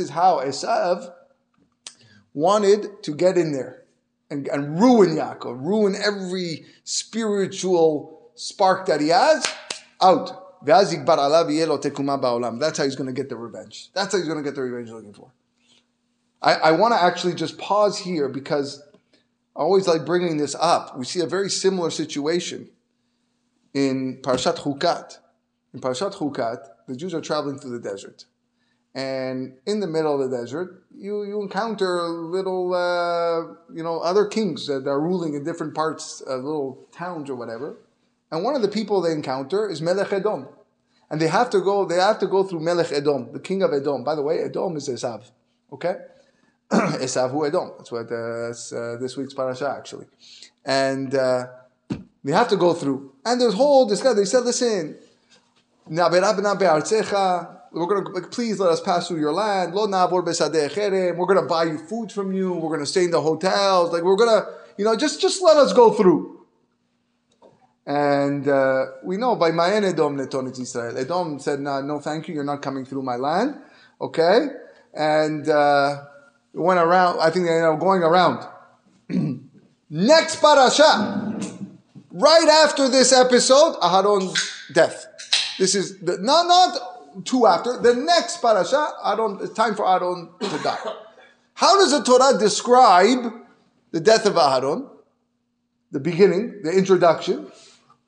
how 0.10 0.40
Esav 0.40 1.14
wanted 2.34 3.04
to 3.04 3.16
get 3.16 3.38
in 3.38 3.52
there 3.52 3.84
and, 4.30 4.48
and 4.48 4.80
ruin 4.80 5.16
Yaakov, 5.16 5.66
ruin 5.66 5.96
every 5.96 6.66
spiritual 6.84 8.30
spark 8.36 8.86
that 8.86 9.02
he 9.02 9.08
has 9.08 9.48
out. 10.02 10.64
That's 10.66 10.92
how 10.92 12.84
he's 12.84 12.96
going 12.96 13.08
to 13.08 13.14
get 13.14 13.30
the 13.30 13.36
revenge. 13.36 13.90
That's 13.94 14.14
how 14.14 14.20
he's 14.20 14.28
going 14.28 14.38
to 14.38 14.44
get 14.44 14.56
the 14.56 14.62
revenge 14.62 14.88
he's 14.88 14.94
looking 14.94 15.14
for. 15.14 15.32
I, 16.42 16.54
I 16.54 16.72
want 16.72 16.94
to 16.94 17.02
actually 17.02 17.34
just 17.34 17.58
pause 17.58 17.98
here 17.98 18.30
because 18.30 18.84
I 19.60 19.64
always 19.64 19.90
like 19.90 20.06
bringing 20.06 20.38
this 20.38 20.56
up. 20.56 20.98
We 20.98 21.04
see 21.04 21.20
a 21.20 21.26
very 21.26 21.50
similar 21.50 21.90
situation 21.90 22.70
in 23.74 24.20
Parshat 24.22 24.56
Chukat. 24.56 25.18
In 25.74 25.82
Parshat 25.82 26.14
Chukat, 26.14 26.66
the 26.88 26.96
Jews 26.96 27.14
are 27.14 27.20
traveling 27.20 27.60
through 27.60 27.78
the 27.78 27.90
desert. 27.90 28.24
And 28.96 29.58
in 29.66 29.82
the 29.82 29.88
middle 29.88 30.20
of 30.20 30.32
the 30.32 30.38
desert, 30.38 30.86
you, 30.96 31.24
you 31.24 31.42
encounter 31.42 32.04
little, 32.04 32.74
uh, 32.74 33.54
you 33.74 33.84
know, 33.84 34.00
other 34.00 34.28
kings 34.28 34.66
that 34.68 34.88
are 34.88 35.00
ruling 35.02 35.34
in 35.34 35.44
different 35.44 35.76
parts, 35.76 36.24
uh, 36.26 36.38
little 36.38 36.88
towns 36.94 37.30
or 37.30 37.36
whatever. 37.36 37.80
And 38.32 38.46
one 38.46 38.56
of 38.56 38.62
the 38.62 38.70
people 38.70 39.02
they 39.02 39.12
encounter 39.12 39.70
is 39.70 39.82
Melech 39.82 40.14
Edom. 40.14 40.48
And 41.10 41.20
they 41.20 41.28
have 41.28 41.50
to 41.50 41.60
go, 41.60 41.84
they 41.84 41.96
have 41.96 42.20
to 42.20 42.28
go 42.28 42.44
through 42.46 42.62
Melech 42.62 42.94
Edom, 42.94 43.34
the 43.34 43.40
king 43.42 43.62
of 43.62 43.74
Edom. 43.74 44.06
By 44.06 44.16
the 44.16 44.22
way, 44.22 44.40
Edom 44.40 44.78
is 44.78 44.88
Esav. 44.88 45.32
Okay? 45.74 45.98
Esav 46.72 47.32
who 47.32 47.46
Edom. 47.46 47.72
That's 47.78 47.92
what 47.92 48.12
uh, 48.12 48.16
uh, 48.16 48.98
this 48.98 49.18
week's 49.18 49.34
parasha 49.34 49.74
actually. 49.76 50.06
And 50.66 51.16
uh, 51.16 51.48
they 52.24 52.32
have 52.32 52.48
to 52.50 52.58
go 52.58 52.74
through. 52.74 53.14
And 53.26 53.42
there's 53.42 53.54
whole 53.56 53.88
discussion. 53.88 54.18
They 54.18 54.26
said, 54.26 54.44
listen, 54.44 54.98
we're 55.88 56.10
going 56.10 56.22
to 58.06 58.28
please 58.30 58.60
let 58.60 58.70
us 58.70 58.82
pass 58.82 59.08
through 59.08 59.20
your 59.20 59.34
land. 59.34 59.74
We're 59.74 59.88
going 59.88 61.42
to 61.42 61.48
buy 61.48 61.64
you 61.64 61.78
food 61.80 62.12
from 62.12 62.32
you. 62.34 62.54
We're 62.54 62.70
going 62.70 62.80
to 62.82 62.86
stay 62.86 63.06
in 63.06 63.12
the 63.12 63.22
hotels. 63.22 63.92
Like 63.92 64.04
we're 64.04 64.16
going 64.16 64.42
to, 64.42 64.48
you 64.78 64.86
know, 64.86 64.96
just 64.96 65.20
just 65.20 65.42
let 65.42 65.58
us 65.58 65.74
go 65.74 65.92
through. 65.94 66.46
And 67.90 68.48
uh, 68.48 68.86
we 69.04 69.18
know 69.18 69.36
by 69.36 69.50
Mayen 69.50 69.84
Edom 69.84 70.16
Netonit 70.16 70.60
Israel. 70.60 70.96
Edom 70.96 71.40
said, 71.40 71.60
no, 71.60 71.82
no, 71.82 72.00
thank 72.00 72.28
you, 72.28 72.36
you're 72.36 72.44
not 72.44 72.62
coming 72.62 72.86
through 72.86 73.02
my 73.02 73.16
land. 73.16 73.56
Okay? 74.00 74.46
And 74.94 75.50
uh, 75.50 76.04
went 76.60 76.80
around, 76.80 77.20
I 77.20 77.30
think 77.30 77.46
they 77.46 77.54
ended 77.54 77.70
up 77.70 77.80
going 77.80 78.04
around. 78.04 78.46
Next 79.90 80.36
parasha, 80.38 81.40
right 82.12 82.48
after 82.48 82.88
this 82.88 83.12
episode, 83.12 83.76
Aharon's 83.82 84.52
death. 84.74 85.06
This 85.58 85.76
is 85.76 86.00
the, 86.00 86.18
not, 86.20 86.48
not 86.48 87.26
two 87.26 87.46
after, 87.46 87.78
the 87.78 87.96
next 87.96 88.38
parasha, 88.42 88.94
Aaron, 89.04 89.40
it's 89.42 89.54
time 89.54 89.76
for 89.76 89.88
Aaron 89.88 90.30
to 90.40 90.58
die. 90.64 90.78
How 91.54 91.78
does 91.80 91.92
the 91.92 92.04
Torah 92.04 92.38
describe 92.38 93.34
the 93.92 94.00
death 94.00 94.26
of 94.26 94.36
Aharon? 94.36 94.90
The 95.92 96.00
beginning, 96.00 96.62
the 96.64 96.72
introduction. 96.72 97.52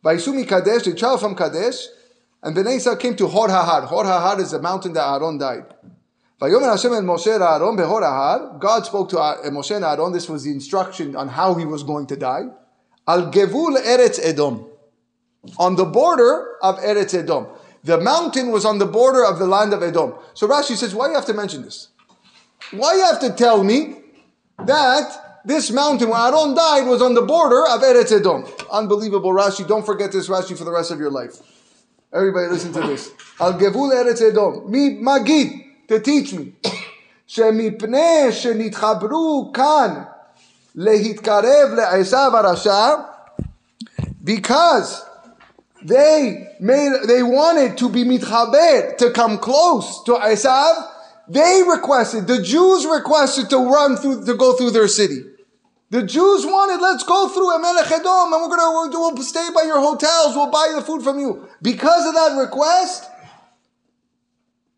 Vaisumi 0.03 0.47
Kadesh, 0.47 0.83
they 0.83 0.93
child 0.93 1.19
from 1.19 1.35
Kadesh, 1.35 1.87
and 2.43 2.55
Bnei 2.55 2.77
Israel 2.77 2.95
came 2.95 3.15
to 3.15 3.27
Hor 3.27 3.47
Hahar. 3.47 3.85
Hor 3.85 4.03
Hahar 4.03 4.39
is 4.39 4.51
the 4.51 4.61
mountain 4.61 4.93
that 4.93 5.05
Aaron 5.05 5.37
died. 5.37 5.65
God 6.41 6.77
spoke 8.85 9.09
to 9.09 9.19
uh, 9.19 9.49
Moshe 9.51 9.75
and 9.75 9.85
Aaron. 9.85 10.11
This 10.11 10.27
was 10.27 10.43
the 10.43 10.51
instruction 10.51 11.15
on 11.15 11.27
how 11.27 11.53
he 11.53 11.65
was 11.65 11.83
going 11.83 12.07
to 12.07 12.15
die. 12.15 12.45
Al 13.07 13.31
Gevul 13.31 13.77
Eretz 13.77 14.19
Edom. 14.23 14.65
On 15.59 15.75
the 15.75 15.85
border 15.85 16.57
of 16.63 16.79
Eretz 16.79 17.13
Edom. 17.13 17.47
The 17.83 17.99
mountain 17.99 18.51
was 18.51 18.65
on 18.65 18.79
the 18.79 18.85
border 18.85 19.23
of 19.25 19.39
the 19.39 19.45
land 19.45 19.73
of 19.73 19.83
Edom. 19.83 20.13
So 20.33 20.47
Rashi 20.47 20.75
says, 20.75 20.93
why 20.95 21.09
you 21.09 21.15
have 21.15 21.25
to 21.25 21.33
mention 21.33 21.61
this? 21.61 21.89
Why 22.71 22.95
you 22.95 23.05
have 23.05 23.19
to 23.21 23.31
tell 23.31 23.63
me 23.63 23.97
that 24.65 25.41
this 25.45 25.71
mountain 25.71 26.09
where 26.09 26.19
Aaron 26.19 26.53
died 26.55 26.87
was 26.87 27.01
on 27.01 27.13
the 27.13 27.21
border 27.23 27.65
of 27.67 27.81
Eretz 27.81 28.11
Edom. 28.11 28.45
Unbelievable 28.71 29.31
Rashi. 29.31 29.67
Don't 29.67 29.85
forget 29.85 30.11
this 30.11 30.27
Rashi 30.29 30.57
for 30.57 30.63
the 30.63 30.71
rest 30.71 30.91
of 30.91 30.99
your 30.99 31.11
life. 31.11 31.37
Everybody 32.13 32.47
listen 32.47 32.73
to 32.73 32.81
this. 32.81 33.11
Al 33.39 33.53
Gevul 33.53 33.91
Eretz 33.91 34.21
Edom. 34.21 34.69
Mi 34.69 34.97
Magid, 34.97 35.70
to 35.90 36.00
teach 36.00 36.32
me. 36.32 36.70
שמפני 37.26 38.32
שנתחברו 38.32 39.50
כאן 39.54 40.02
להתקרב 40.74 41.70
לעשו 41.74 42.16
הרשע, 42.16 42.94
because 44.24 45.02
they 45.82 46.48
made, 46.60 46.92
they 47.06 47.22
wanted 47.22 47.76
to 47.78 47.88
be 47.88 48.04
mitchaber, 48.04 48.96
to 48.96 49.10
come 49.10 49.38
close 49.38 50.02
to 50.04 50.12
Esav, 50.12 50.74
they 51.28 51.62
requested, 51.68 52.26
the 52.26 52.42
Jews 52.42 52.86
requested 52.86 53.50
to 53.50 53.58
run 53.58 53.96
through, 53.96 54.24
to 54.24 54.34
go 54.34 54.54
through 54.54 54.70
their 54.70 54.88
city. 54.88 55.22
The 55.90 56.02
Jews 56.02 56.44
wanted, 56.44 56.82
let's 56.82 57.04
go 57.04 57.28
through 57.28 57.50
Emelech 57.56 57.92
Edom 57.92 58.32
and 58.32 58.42
we're 58.42 58.56
going 58.56 58.90
to 58.90 58.98
we'll 58.98 59.16
stay 59.22 59.48
by 59.54 59.62
your 59.62 59.80
hotels, 59.80 60.34
we'll 60.34 60.50
buy 60.50 60.72
the 60.74 60.82
food 60.82 61.02
from 61.02 61.20
you. 61.20 61.48
Because 61.62 62.06
of 62.06 62.14
that 62.14 62.36
request, 62.36 63.04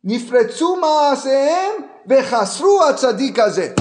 נפרצו 0.05 0.77
מעשיהם 0.77 1.75
וחסרו 2.09 2.85
הצדיק 2.85 3.39
הזה. 3.39 3.75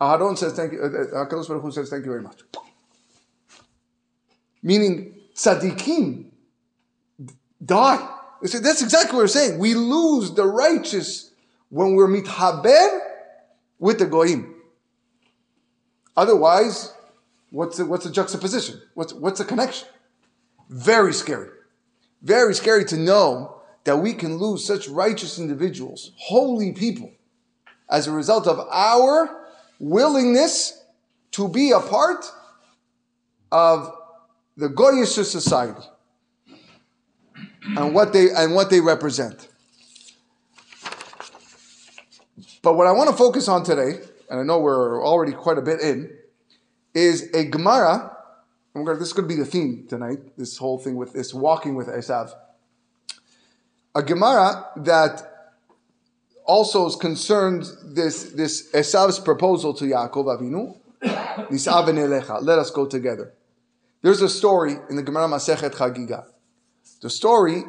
Aharon 0.00 0.36
says, 0.36 0.52
thank 0.52 0.72
you, 0.72 0.80
uh, 0.80 0.86
uh, 0.86 1.24
HaKadosh 1.24 1.48
Baruch 1.48 1.62
Hu 1.62 1.70
says, 1.70 1.88
thank 1.88 2.04
you 2.04 2.10
very 2.10 2.22
much. 2.22 2.40
Meaning, 4.62 5.14
tzaddikim 5.34 6.26
die. 7.64 8.08
That's 8.42 8.82
exactly 8.82 9.16
what 9.16 9.22
we're 9.22 9.28
saying. 9.28 9.58
We 9.58 9.74
lose 9.74 10.32
the 10.32 10.46
righteous 10.46 11.30
when 11.70 11.94
we're 11.94 12.08
mithaber 12.08 12.98
with 13.78 13.98
the 13.98 14.06
goyim. 14.06 14.54
Otherwise, 16.16 16.92
what's 17.50 17.78
the, 17.78 17.86
what's 17.86 18.04
the 18.04 18.10
juxtaposition? 18.10 18.82
What's, 18.94 19.14
what's 19.14 19.38
the 19.38 19.44
connection? 19.44 19.88
Very 20.68 21.14
scary. 21.14 21.48
Very 22.22 22.54
scary 22.54 22.84
to 22.86 22.96
know 22.96 23.57
that 23.83 23.97
we 23.97 24.13
can 24.13 24.37
lose 24.37 24.65
such 24.65 24.87
righteous 24.87 25.39
individuals, 25.39 26.11
holy 26.17 26.71
people, 26.73 27.11
as 27.89 28.07
a 28.07 28.11
result 28.11 28.47
of 28.47 28.59
our 28.71 29.47
willingness 29.79 30.83
to 31.31 31.47
be 31.47 31.71
a 31.71 31.79
part 31.79 32.25
of 33.51 33.93
the 34.57 34.67
Goyish 34.67 35.23
society. 35.23 35.81
and 37.77 37.93
what 37.93 38.13
they 38.13 38.29
and 38.31 38.55
what 38.55 38.69
they 38.69 38.81
represent. 38.81 39.47
But 42.61 42.75
what 42.75 42.87
I 42.87 42.91
want 42.91 43.09
to 43.09 43.15
focus 43.15 43.47
on 43.47 43.63
today, 43.63 43.99
and 44.29 44.39
I 44.39 44.43
know 44.43 44.59
we're 44.59 45.05
already 45.05 45.31
quite 45.31 45.57
a 45.57 45.61
bit 45.61 45.79
in, 45.79 46.11
is 46.93 47.29
a 47.33 47.45
Gemara. 47.45 48.15
This 48.75 49.07
is 49.07 49.13
going 49.13 49.27
to 49.27 49.35
be 49.35 49.39
the 49.39 49.49
theme 49.49 49.85
tonight. 49.87 50.37
This 50.37 50.57
whole 50.57 50.77
thing 50.77 50.95
with 50.95 51.13
this 51.13 51.33
walking 51.33 51.75
with 51.75 51.87
Esav. 51.87 52.31
A 53.99 54.01
Gemara 54.01 54.65
that 54.77 55.51
also 56.45 56.87
is 56.87 56.95
concerned 56.95 57.65
this 57.83 58.31
this 58.31 58.71
Esav's 58.71 59.19
proposal 59.19 59.73
to 59.73 59.83
Yaakov 59.83 60.39
Avinu. 60.39 60.77
Let 62.41 62.59
us 62.59 62.71
go 62.71 62.85
together. 62.85 63.33
There's 64.01 64.21
a 64.21 64.29
story 64.29 64.77
in 64.89 64.95
the 64.95 65.03
Gemara 65.03 65.27
Masechet 65.27 65.71
Chagiga. 65.71 66.23
The 67.01 67.09
story 67.09 67.63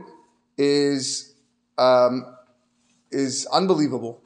is 0.57 1.35
um, 1.79 2.25
is 3.11 3.47
unbelievable, 3.47 4.23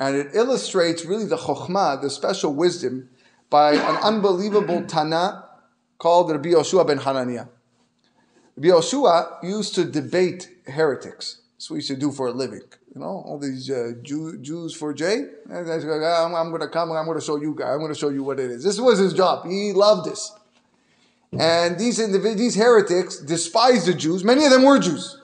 and 0.00 0.16
it 0.16 0.34
illustrates 0.34 1.04
really 1.04 1.26
the 1.26 1.36
chokhmah, 1.36 2.02
the 2.02 2.10
special 2.10 2.52
wisdom, 2.52 3.10
by 3.48 3.74
an 3.74 3.96
unbelievable 4.02 4.84
Tana 4.86 5.44
called 5.98 6.32
Rabbi 6.32 6.48
Yoshua 6.48 6.84
ben 6.84 6.98
Hananiah. 6.98 7.46
Rabbi 8.56 8.68
Yoshua 8.74 9.40
used 9.44 9.76
to 9.76 9.84
debate 9.84 10.48
heretics. 10.66 11.42
That's 11.64 11.70
what 11.70 11.76
used 11.76 11.88
to 11.88 11.96
do 11.96 12.12
for 12.12 12.26
a 12.26 12.30
living. 12.30 12.60
You 12.94 13.00
know, 13.00 13.24
all 13.24 13.38
these 13.38 13.70
uh, 13.70 13.92
Jew, 14.02 14.36
Jews 14.36 14.74
for 14.74 14.92
Jay. 14.92 15.28
I'm, 15.50 16.34
I'm 16.34 16.50
going 16.50 16.60
to 16.60 16.68
come. 16.68 16.90
and 16.90 16.98
I'm 16.98 17.06
going 17.06 17.18
to 17.18 17.24
show 17.24 17.36
you. 17.36 17.54
Guys. 17.54 17.68
I'm 17.70 17.78
going 17.78 17.90
to 17.90 17.98
show 17.98 18.10
you 18.10 18.22
what 18.22 18.38
it 18.38 18.50
is. 18.50 18.62
This 18.62 18.78
was 18.78 18.98
his 18.98 19.14
job. 19.14 19.48
He 19.48 19.72
loved 19.72 20.06
this. 20.06 20.30
And 21.32 21.78
these 21.78 21.96
these 22.36 22.54
heretics 22.54 23.16
despised 23.20 23.86
the 23.86 23.94
Jews. 23.94 24.24
Many 24.24 24.44
of 24.44 24.50
them 24.50 24.62
were 24.62 24.78
Jews. 24.78 25.22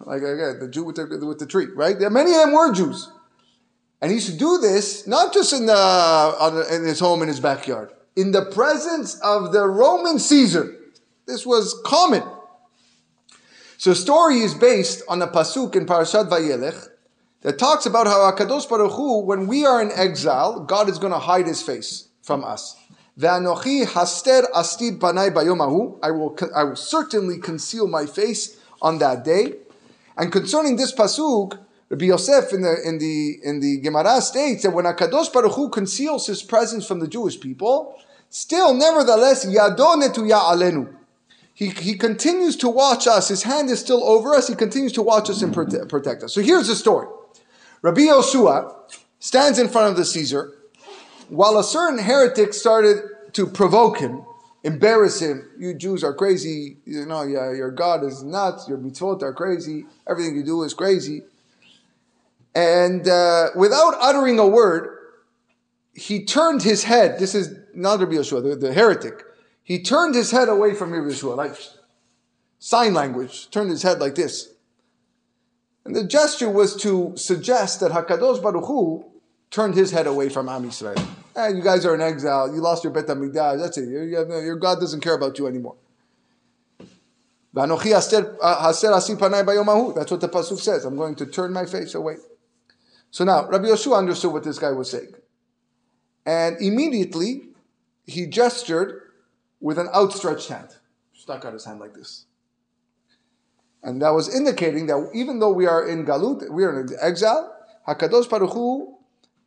Like 0.00 0.22
the 0.22 0.68
Jew 0.70 0.84
with 0.84 0.96
the, 0.96 1.26
with 1.26 1.38
the 1.38 1.44
tree, 1.46 1.66
right? 1.74 2.00
Many 2.00 2.32
of 2.32 2.40
them 2.40 2.52
were 2.54 2.72
Jews. 2.72 3.10
And 4.00 4.10
he 4.10 4.14
used 4.14 4.30
to 4.30 4.38
do 4.38 4.56
this 4.56 5.06
not 5.06 5.34
just 5.34 5.52
in, 5.52 5.66
the, 5.66 6.66
in 6.72 6.84
his 6.84 6.98
home 6.98 7.20
in 7.20 7.28
his 7.28 7.40
backyard, 7.40 7.92
in 8.16 8.32
the 8.32 8.46
presence 8.46 9.20
of 9.20 9.52
the 9.52 9.66
Roman 9.66 10.18
Caesar. 10.18 10.74
This 11.26 11.44
was 11.44 11.78
common. 11.84 12.22
So 13.82 13.90
the 13.90 13.96
story 13.96 14.38
is 14.42 14.54
based 14.54 15.02
on 15.08 15.20
a 15.22 15.26
pasuk 15.26 15.74
in 15.74 15.86
Parashat 15.86 16.28
Vayelech 16.28 16.86
that 17.40 17.58
talks 17.58 17.84
about 17.84 18.06
how 18.06 18.30
Hakadosh 18.30 18.68
Baruch 18.68 18.92
Hu, 18.92 19.22
when 19.22 19.48
we 19.48 19.66
are 19.66 19.82
in 19.82 19.90
exile, 19.90 20.60
God 20.60 20.88
is 20.88 21.00
going 21.00 21.12
to 21.12 21.18
hide 21.18 21.48
His 21.48 21.62
face 21.62 22.06
from 22.22 22.44
us. 22.44 22.76
Astid 23.18 25.00
bayomahu. 25.00 25.98
I 26.00 26.12
will, 26.12 26.38
I 26.54 26.62
will 26.62 26.76
certainly 26.76 27.40
conceal 27.40 27.88
my 27.88 28.06
face 28.06 28.56
on 28.80 28.98
that 28.98 29.24
day. 29.24 29.54
And 30.16 30.30
concerning 30.30 30.76
this 30.76 30.94
pasuk, 30.94 31.58
Rabbi 31.88 32.04
Yosef 32.04 32.52
in 32.52 32.62
the 32.62 32.76
in 32.84 32.98
the 32.98 33.40
in 33.42 33.58
the 33.58 33.78
Gemara 33.78 34.20
states 34.20 34.62
that 34.62 34.70
when 34.70 34.84
Hakadosh 34.84 35.32
Baruch 35.32 35.54
Hu 35.54 35.70
conceals 35.70 36.28
His 36.28 36.40
presence 36.44 36.86
from 36.86 37.00
the 37.00 37.08
Jewish 37.08 37.40
people, 37.40 37.98
still, 38.30 38.74
nevertheless, 38.74 39.44
Yadonetu 39.44 40.30
alenu. 40.30 41.01
He, 41.62 41.68
he 41.68 41.94
continues 41.94 42.56
to 42.56 42.68
watch 42.68 43.06
us. 43.06 43.28
His 43.28 43.44
hand 43.44 43.70
is 43.70 43.78
still 43.78 44.02
over 44.02 44.34
us. 44.34 44.48
He 44.48 44.56
continues 44.56 44.90
to 44.94 45.02
watch 45.02 45.30
us 45.30 45.42
and 45.42 45.54
prote- 45.54 45.88
protect 45.88 46.24
us. 46.24 46.34
So 46.34 46.40
here's 46.40 46.66
the 46.66 46.74
story. 46.74 47.06
Rabbi 47.82 48.00
Yosua 48.00 48.74
stands 49.20 49.60
in 49.60 49.68
front 49.68 49.90
of 49.90 49.96
the 49.96 50.04
Caesar 50.04 50.54
while 51.28 51.56
a 51.58 51.62
certain 51.62 52.00
heretic 52.00 52.52
started 52.52 53.04
to 53.34 53.46
provoke 53.46 53.98
him, 53.98 54.24
embarrass 54.64 55.22
him, 55.22 55.48
you 55.56 55.72
Jews 55.72 56.02
are 56.02 56.12
crazy, 56.12 56.78
you 56.84 57.06
know, 57.06 57.22
yeah, 57.22 57.52
your 57.52 57.70
God 57.70 58.02
is 58.02 58.24
nuts, 58.24 58.68
your 58.68 58.78
mitzvot 58.78 59.22
are 59.22 59.32
crazy, 59.32 59.86
everything 60.08 60.34
you 60.34 60.42
do 60.42 60.64
is 60.64 60.74
crazy. 60.74 61.22
And 62.56 63.06
uh, 63.06 63.50
without 63.54 63.94
uttering 64.00 64.40
a 64.40 64.48
word, 64.48 64.98
he 65.94 66.24
turned 66.24 66.64
his 66.64 66.82
head. 66.82 67.20
This 67.20 67.36
is 67.36 67.56
not 67.72 68.00
Rabbi 68.00 68.14
Yeshua, 68.14 68.42
the, 68.42 68.56
the 68.56 68.74
heretic. 68.74 69.22
He 69.62 69.82
turned 69.82 70.14
his 70.14 70.30
head 70.30 70.48
away 70.48 70.74
from 70.74 70.92
Yeshua, 70.92 71.36
like 71.36 71.56
sign 72.58 72.94
language, 72.94 73.50
turned 73.50 73.70
his 73.70 73.82
head 73.82 74.00
like 74.00 74.14
this. 74.14 74.54
And 75.84 75.96
the 75.96 76.04
gesture 76.04 76.50
was 76.50 76.76
to 76.82 77.12
suggest 77.16 77.80
that 77.80 77.92
Hakadosh 77.92 78.42
Baruch 78.42 78.66
Hu 78.66 79.04
turned 79.50 79.74
his 79.74 79.90
head 79.90 80.06
away 80.06 80.28
from 80.28 80.48
Am 80.48 80.64
Yisrael. 80.64 81.04
Eh, 81.34 81.48
you 81.48 81.62
guys 81.62 81.86
are 81.86 81.94
in 81.94 82.00
exile. 82.00 82.54
You 82.54 82.60
lost 82.60 82.84
your 82.84 82.92
Bet 82.92 83.06
HaMikdash. 83.06 83.58
That's 83.58 83.78
it. 83.78 83.88
You 83.88 84.02
your 84.02 84.56
God 84.56 84.80
doesn't 84.80 85.00
care 85.00 85.14
about 85.14 85.38
you 85.38 85.46
anymore. 85.46 85.76
That's 87.54 87.70
what 87.70 87.80
the 87.80 90.28
pasuk 90.28 90.58
says. 90.58 90.84
I'm 90.84 90.96
going 90.96 91.14
to 91.16 91.26
turn 91.26 91.52
my 91.52 91.66
face 91.66 91.94
away. 91.94 92.16
So 93.10 93.24
now, 93.24 93.46
Rabbi 93.46 93.66
Yeshua 93.66 93.98
understood 93.98 94.32
what 94.32 94.42
this 94.42 94.58
guy 94.58 94.70
was 94.70 94.90
saying. 94.90 95.12
And 96.24 96.56
immediately, 96.60 97.42
he 98.06 98.26
gestured 98.26 99.01
with 99.62 99.78
an 99.78 99.88
outstretched 99.94 100.48
hand. 100.48 100.68
Stuck 101.14 101.46
out 101.46 101.54
his 101.54 101.64
hand 101.64 101.80
like 101.80 101.94
this. 101.94 102.26
And 103.82 104.02
that 104.02 104.10
was 104.10 104.34
indicating 104.34 104.86
that 104.86 105.10
even 105.14 105.38
though 105.38 105.52
we 105.52 105.66
are 105.66 105.88
in 105.88 106.04
Galut, 106.04 106.50
we 106.50 106.64
are 106.64 106.80
in 106.80 106.88
exile, 107.00 107.56
Hakadosh 107.88 108.28
Baruch 108.28 108.52
Hu, 108.52 108.98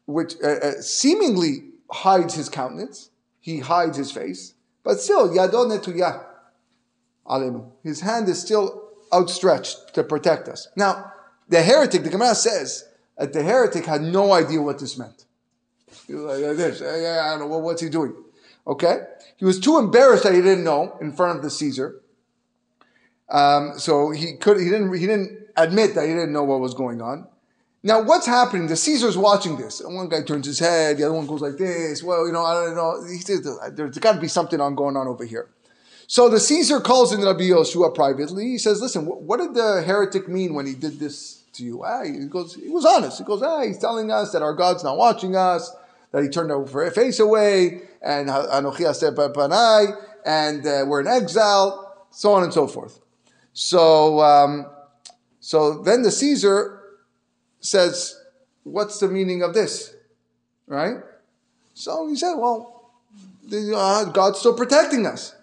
which 0.08 0.36
uh, 0.44 0.48
uh, 0.48 0.72
seemingly 0.82 1.70
hides 1.92 2.34
his 2.34 2.50
countenance, 2.50 3.12
he 3.40 3.60
hides 3.60 3.98
his 3.98 4.12
face, 4.12 4.54
but 4.84 5.00
still, 5.00 5.30
Yadon 5.30 5.78
Netuyah 5.78 6.26
Alenu. 7.28 7.72
His 7.84 8.02
hand 8.02 8.28
is 8.30 8.40
still 8.40 8.90
outstretched 9.14 9.94
to 9.94 10.04
protect 10.04 10.48
us. 10.48 10.68
Now, 10.76 11.12
the 11.50 11.62
heretic, 11.62 12.04
the 12.04 12.10
Gemara 12.10 12.36
says, 12.36 12.86
that 13.18 13.34
the 13.34 13.44
heretic 13.44 13.86
had 13.86 14.02
no 14.02 14.34
idea 14.34 14.62
what 14.62 14.80
this 14.80 14.98
meant. 14.98 15.26
He 16.08 16.14
was 16.14 16.42
like 16.42 16.58
this, 16.58 16.82
I 16.82 17.38
don't 17.38 17.50
know, 17.50 17.58
what's 17.58 17.82
he 17.82 17.90
doing? 17.90 18.16
Okay? 18.68 18.98
He 19.38 19.46
was 19.46 19.60
too 19.60 19.78
embarrassed 19.78 20.24
that 20.24 20.34
he 20.34 20.42
didn't 20.42 20.64
know 20.64 20.98
in 21.02 21.12
front 21.12 21.38
of 21.38 21.44
the 21.44 21.50
Caesar. 21.50 22.02
Um, 23.30 23.74
so 23.78 24.12
he 24.12 24.38
could, 24.38 24.60
he 24.60 24.66
didn't, 24.66 24.94
he 24.94 25.06
didn't 25.06 25.48
admit 25.58 25.96
that 25.96 26.08
he 26.08 26.14
didn't 26.14 26.34
know 26.34 26.44
what 26.44 26.60
was 26.60 26.74
going 26.74 27.02
on. 27.02 27.28
Now, 27.84 28.02
what's 28.02 28.26
happening? 28.26 28.68
The 28.68 28.76
Caesar's 28.76 29.18
watching 29.18 29.58
this. 29.58 29.80
One 29.84 30.10
guy 30.10 30.24
turns 30.24 30.48
his 30.48 30.58
head, 30.58 30.98
the 30.98 31.04
other 31.04 31.14
one 31.14 31.28
goes 31.28 31.42
like 31.42 31.58
this. 31.58 32.02
Well, 32.02 32.26
you 32.26 32.34
know, 32.34 32.44
I 32.44 32.66
don't 32.66 32.76
know. 32.76 33.04
He 33.08 33.20
says, 33.20 33.48
there's 33.74 33.98
got 34.00 34.14
to 34.14 34.20
be 34.20 34.28
something 34.28 34.60
on 34.60 34.74
going 34.74 34.98
on 34.98 35.08
over 35.08 35.24
here. 35.24 35.50
So 36.08 36.30
the 36.30 36.40
Caesar 36.40 36.80
calls 36.80 37.14
in 37.14 37.24
Rabbi 37.24 37.44
Yoshua 37.44 37.94
privately. 37.94 38.46
He 38.46 38.58
says, 38.58 38.82
listen, 38.82 39.06
what 39.06 39.40
did 39.40 39.54
the 39.54 39.84
heretic 39.86 40.28
mean 40.28 40.54
when 40.54 40.66
he 40.66 40.74
did 40.74 41.00
this 41.00 41.44
to 41.54 41.64
you? 41.64 41.84
Ah, 41.84 42.04
he 42.04 42.26
goes, 42.28 42.56
he 42.56 42.70
was 42.70 42.86
honest. 42.86 43.18
He 43.20 43.24
goes, 43.24 43.42
ah, 43.42 43.62
he's 43.62 43.78
telling 43.78 44.12
us 44.12 44.32
that 44.32 44.42
our 44.42 44.54
God's 44.54 44.84
not 44.84 44.98
watching 44.98 45.36
us, 45.36 45.72
that 46.12 46.24
he 46.24 46.30
turned 46.30 46.52
our 46.52 46.66
face 46.92 47.20
away, 47.20 47.82
and 48.06 48.30
Anochi 48.30 48.86
Panai, 49.34 49.96
and 50.26 50.66
uh, 50.66 50.86
we're 50.88 51.02
in 51.02 51.08
exile, 51.08 52.06
so 52.12 52.34
on 52.34 52.44
and 52.44 52.54
so 52.54 52.68
forth. 52.68 53.00
So, 53.54 54.22
um, 54.22 54.68
so 55.40 55.82
then 55.82 56.04
the 56.04 56.12
Caesar 56.12 56.82
says, 57.60 58.22
what's 58.64 59.00
the 59.00 59.08
meaning 59.08 59.42
of 59.42 59.54
this? 59.54 59.96
Right? 60.68 60.98
So 61.74 62.08
he 62.08 62.16
said, 62.16 62.36
well, 62.36 62.92
uh, 63.52 64.06
God's 64.06 64.40
still 64.40 64.56
protecting 64.56 65.06
us. 65.06 65.36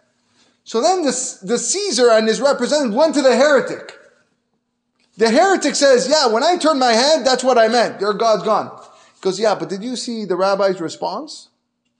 So 0.65 0.81
then 0.81 1.03
the, 1.03 1.39
the 1.43 1.59
Caesar 1.59 2.11
and 2.11 2.29
his 2.29 2.41
representative 2.41 2.95
went 2.95 3.15
to 3.15 3.23
the 3.23 3.37
heretic. 3.37 3.99
The 5.17 5.31
heretic 5.31 5.75
says, 5.75 6.09
Yeah, 6.09 6.29
when 6.29 6.43
I 6.43 6.57
turned 6.57 6.79
my 6.79 6.93
head, 6.93 7.25
that's 7.25 7.45
what 7.45 7.59
I 7.59 7.69
meant. 7.69 8.01
Your 8.01 8.15
God's 8.15 8.45
gone. 8.45 8.71
He 9.15 9.21
goes, 9.21 9.39
Yeah, 9.39 9.55
but 9.55 9.69
did 9.69 9.83
you 9.83 9.97
see 9.97 10.25
the 10.25 10.37
rabbi's 10.37 10.81
response? 10.81 11.49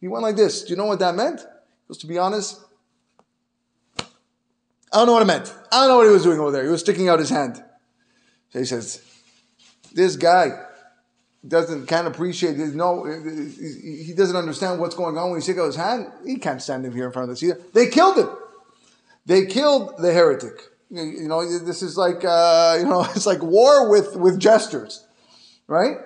He 0.03 0.09
went 0.09 0.25
like 0.25 0.37
this. 0.37 0.65
Do 0.65 0.71
you 0.71 0.77
know 0.77 0.87
what 0.87 0.99
that 0.99 1.15
meant? 1.15 1.47
Goes, 1.87 1.99
To 1.99 2.09
be 2.09 2.19
honest, 2.19 2.61
I 3.99 4.05
don't 4.93 5.07
know 5.07 5.13
what 5.13 5.23
it 5.23 5.27
meant. 5.27 5.55
I 5.71 5.79
don't 5.79 5.89
know 5.89 5.97
what 5.99 6.07
he 6.07 6.13
was 6.13 6.25
doing 6.25 6.41
over 6.41 6.51
there. 6.51 6.65
He 6.65 6.69
was 6.69 6.81
sticking 6.81 7.09
out 7.09 7.21
his 7.21 7.31
hand. 7.31 7.63
So 8.51 8.59
he 8.59 8.65
says, 8.65 9.01
This 9.93 10.17
guy 10.17 10.49
doesn't 11.47 11.87
can't 11.87 12.09
appreciate 12.09 12.59
it. 12.59 12.75
No, 12.75 13.05
he 13.05 14.13
doesn't 14.15 14.37
understand 14.37 14.81
what's 14.81 14.97
going 14.97 15.17
on 15.17 15.31
when 15.31 15.39
he 15.39 15.43
sticks 15.43 15.61
out 15.61 15.67
his 15.67 15.77
hand. 15.77 16.09
He 16.27 16.37
can't 16.37 16.61
stand 16.61 16.85
him 16.85 16.93
here 16.93 17.07
in 17.07 17.13
front 17.13 17.31
of 17.31 17.37
the 17.37 17.39
Caesar. 17.39 17.61
They 17.73 17.87
killed 17.87 18.19
him. 18.19 18.29
They 19.25 19.47
killed 19.47 19.99
the 19.99 20.13
heretic. 20.13 20.63
You 20.91 21.29
know, 21.29 21.47
this 21.61 21.81
is 21.81 21.97
like 21.97 22.25
uh, 22.25 22.77
you 22.81 22.87
know, 22.87 23.05
it's 23.15 23.27
like 23.27 23.41
war 23.41 23.89
with 23.89 24.17
with 24.17 24.41
gestures, 24.41 25.07
right? 25.69 25.99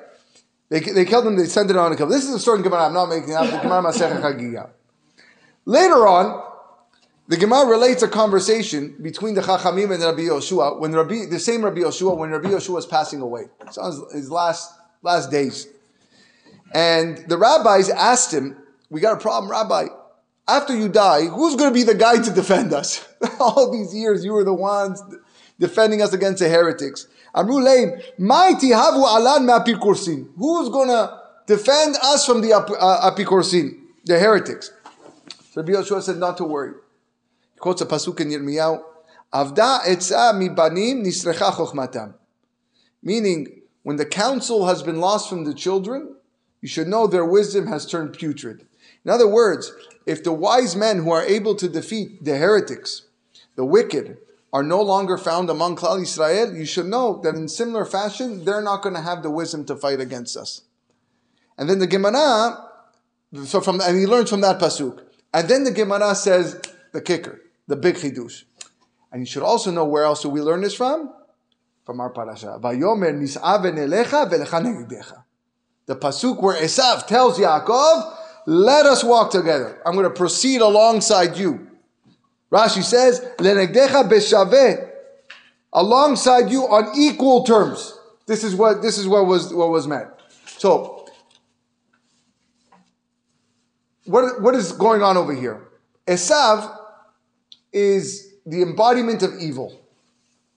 They, 0.69 0.81
they 0.81 1.05
killed 1.05 1.27
him. 1.27 1.37
They 1.37 1.47
sent 1.47 1.71
it 1.71 1.77
on 1.77 1.93
a 1.93 1.97
kill. 1.97 2.07
This 2.07 2.25
is 2.25 2.35
a 2.35 2.39
story 2.39 2.59
in 2.59 2.65
Gemara. 2.65 2.87
I'm 2.87 2.95
not 2.95 3.09
making 3.09 3.35
up. 3.35 3.51
The 3.51 3.59
Gemara 3.59 3.83
Chagiga. 3.93 4.71
Later 5.65 6.07
on, 6.07 6.43
the 7.29 7.37
Gemara 7.37 7.67
relates 7.67 8.03
a 8.03 8.09
conversation 8.09 8.97
between 9.03 9.35
the 9.35 9.41
Chachamim 9.41 9.93
and 9.93 10.03
Rabbi 10.03 10.23
Yoshua 10.23 10.79
when 10.79 10.93
Rabbi, 10.93 11.27
the 11.27 11.41
same 11.41 11.65
Rabbi 11.65 11.81
Yoshua, 11.81 12.17
when 12.17 12.31
Rabbi 12.31 12.49
Yoshua 12.49 12.75
was 12.75 12.87
passing 12.87 13.21
away. 13.21 13.45
It's 13.63 13.79
on 13.79 13.93
his 14.13 14.31
last 14.31 14.73
last 15.03 15.31
days, 15.31 15.69
and 16.73 17.19
the 17.29 17.37
rabbis 17.37 17.91
asked 17.91 18.33
him, 18.33 18.57
"We 18.91 19.01
got 19.01 19.15
a 19.15 19.21
problem, 19.21 19.51
Rabbi 19.51 19.89
after 20.49 20.77
you 20.77 20.89
die, 20.89 21.27
who's 21.27 21.57
going 21.57 21.71
to 21.71 21.75
be 21.75 21.83
the 21.83 21.95
guy 21.95 22.23
to 22.23 22.31
defend 22.31 22.73
us? 22.73 23.07
All 23.41 23.71
these 23.73 23.95
years, 23.95 24.25
you 24.25 24.33
were 24.33 24.45
the 24.45 24.55
ones, 24.55 25.03
defending 25.59 26.03
us 26.03 26.13
against 26.13 26.41
the 26.41 26.49
heretics. 26.49 27.09
Amru 27.37 27.57
leim, 27.63 28.03
mighty 28.19 28.71
havu 28.71 29.05
alan 29.05 29.45
me'apikursin. 29.45 30.29
Who's 30.37 30.71
gonna 30.71 31.21
defend 31.47 31.97
us 32.03 32.25
from 32.25 32.41
the 32.41 32.55
uh, 32.55 33.11
apikursin, 33.11 33.79
the 34.07 34.19
heretics? 34.19 34.73
So 35.51 35.61
Rabbi 35.61 35.73
Yoshua 35.73 36.03
said 36.03 36.17
not 36.17 36.39
to 36.39 36.45
worry. 36.45 36.73
He 37.53 37.59
quotes 37.59 37.83
a 37.83 37.87
pasuk 37.87 38.21
in 38.21 38.31
Yirmiyahu, 38.31 38.83
Avda 39.33 39.81
etza 39.81 40.37
mi 40.37 40.49
banim 40.49 41.05
nisrecha 41.05 41.53
chokhmatam. 41.53 42.15
Meaning, 43.03 43.61
when 43.83 43.97
the 43.97 44.07
counsel 44.07 44.67
has 44.67 44.83
been 44.83 44.99
lost 44.99 45.29
from 45.29 45.45
the 45.45 45.55
children, 45.55 46.17
you 46.63 46.69
should 46.69 46.89
know 46.89 47.07
their 47.07 47.25
wisdom 47.25 47.67
has 47.67 47.87
turned 47.87 48.15
putrid. 48.15 48.67
In 49.05 49.11
other 49.11 49.29
words, 49.29 49.73
if 50.07 50.25
the 50.25 50.33
wise 50.33 50.75
men 50.75 51.05
who 51.05 51.11
are 51.11 51.23
able 51.23 51.55
to 51.57 51.69
defeat 51.69 52.25
the 52.25 52.39
heretics, 52.39 53.03
the 53.57 53.65
wicked, 53.65 54.19
are 54.57 54.63
no 54.63 54.81
longer 54.81 55.19
found 55.19 55.51
among 55.51 55.77
Klal 55.77 56.01
Israel, 56.01 56.57
you 56.57 56.65
should 56.65 56.87
know 56.87 57.21
that 57.23 57.35
in 57.35 57.47
similar 57.47 57.85
fashion, 57.85 58.43
they're 58.47 58.63
not 58.63 58.81
going 58.81 58.95
to 58.95 59.03
have 59.03 59.23
the 59.23 59.31
wisdom 59.31 59.67
to 59.67 59.77
fight 59.77 60.01
against 60.01 60.35
us. 60.35 60.63
And 61.59 61.69
then 61.69 61.79
the 61.79 61.87
Gemara, 61.87 62.65
so 63.45 63.61
from 63.61 63.83
and 63.83 63.99
he 63.99 64.07
learns 64.07 64.31
from 64.31 64.41
that 64.41 64.59
pasuk. 64.59 65.03
And 65.35 65.47
then 65.47 65.65
the 65.65 65.73
Gemara 65.73 66.15
says 66.15 66.59
the 66.93 67.03
kicker, 67.03 67.43
the 67.67 67.77
big 67.77 67.97
chidush. 67.97 68.45
And 69.13 69.21
you 69.21 69.27
should 69.27 69.43
also 69.43 69.71
know 69.71 69.85
where 69.85 70.05
else 70.05 70.23
do 70.23 70.31
we 70.31 70.41
learn 70.41 70.63
this 70.63 70.75
from? 70.75 71.13
From 71.85 72.01
our 72.01 72.09
parasha. 72.09 72.59
The 72.59 72.69
pasuk 75.97 76.43
where 76.43 76.63
Esav 76.63 77.07
tells 77.07 77.39
Yaakov, 77.39 78.17
let 78.47 78.87
us 78.87 79.05
walk 79.05 79.33
together. 79.33 79.83
I'm 79.85 79.93
going 79.93 80.05
to 80.05 80.11
proceed 80.11 80.63
alongside 80.63 81.37
you. 81.37 81.66
Rashi 82.57 82.83
says, 82.83 83.21
"Lenegdecha 83.37 84.09
beshaveh," 84.09 84.89
alongside 85.75 86.51
you 86.51 86.63
on 86.63 86.99
equal 86.99 87.45
terms. 87.45 87.99
This 88.25 88.43
is 88.43 88.55
what 88.55 88.81
this 88.81 88.97
is 88.97 89.07
what 89.07 89.27
was 89.27 89.53
what 89.53 89.69
was 89.69 89.87
meant. 89.87 90.09
So, 90.57 91.07
what 94.07 94.41
what 94.41 94.55
is 94.55 94.73
going 94.73 95.03
on 95.03 95.19
over 95.19 95.35
here? 95.35 95.69
Esav 96.07 96.75
is 97.75 98.33
the 98.47 98.63
embodiment 98.63 99.23
of 99.23 99.39
evil. 99.39 99.79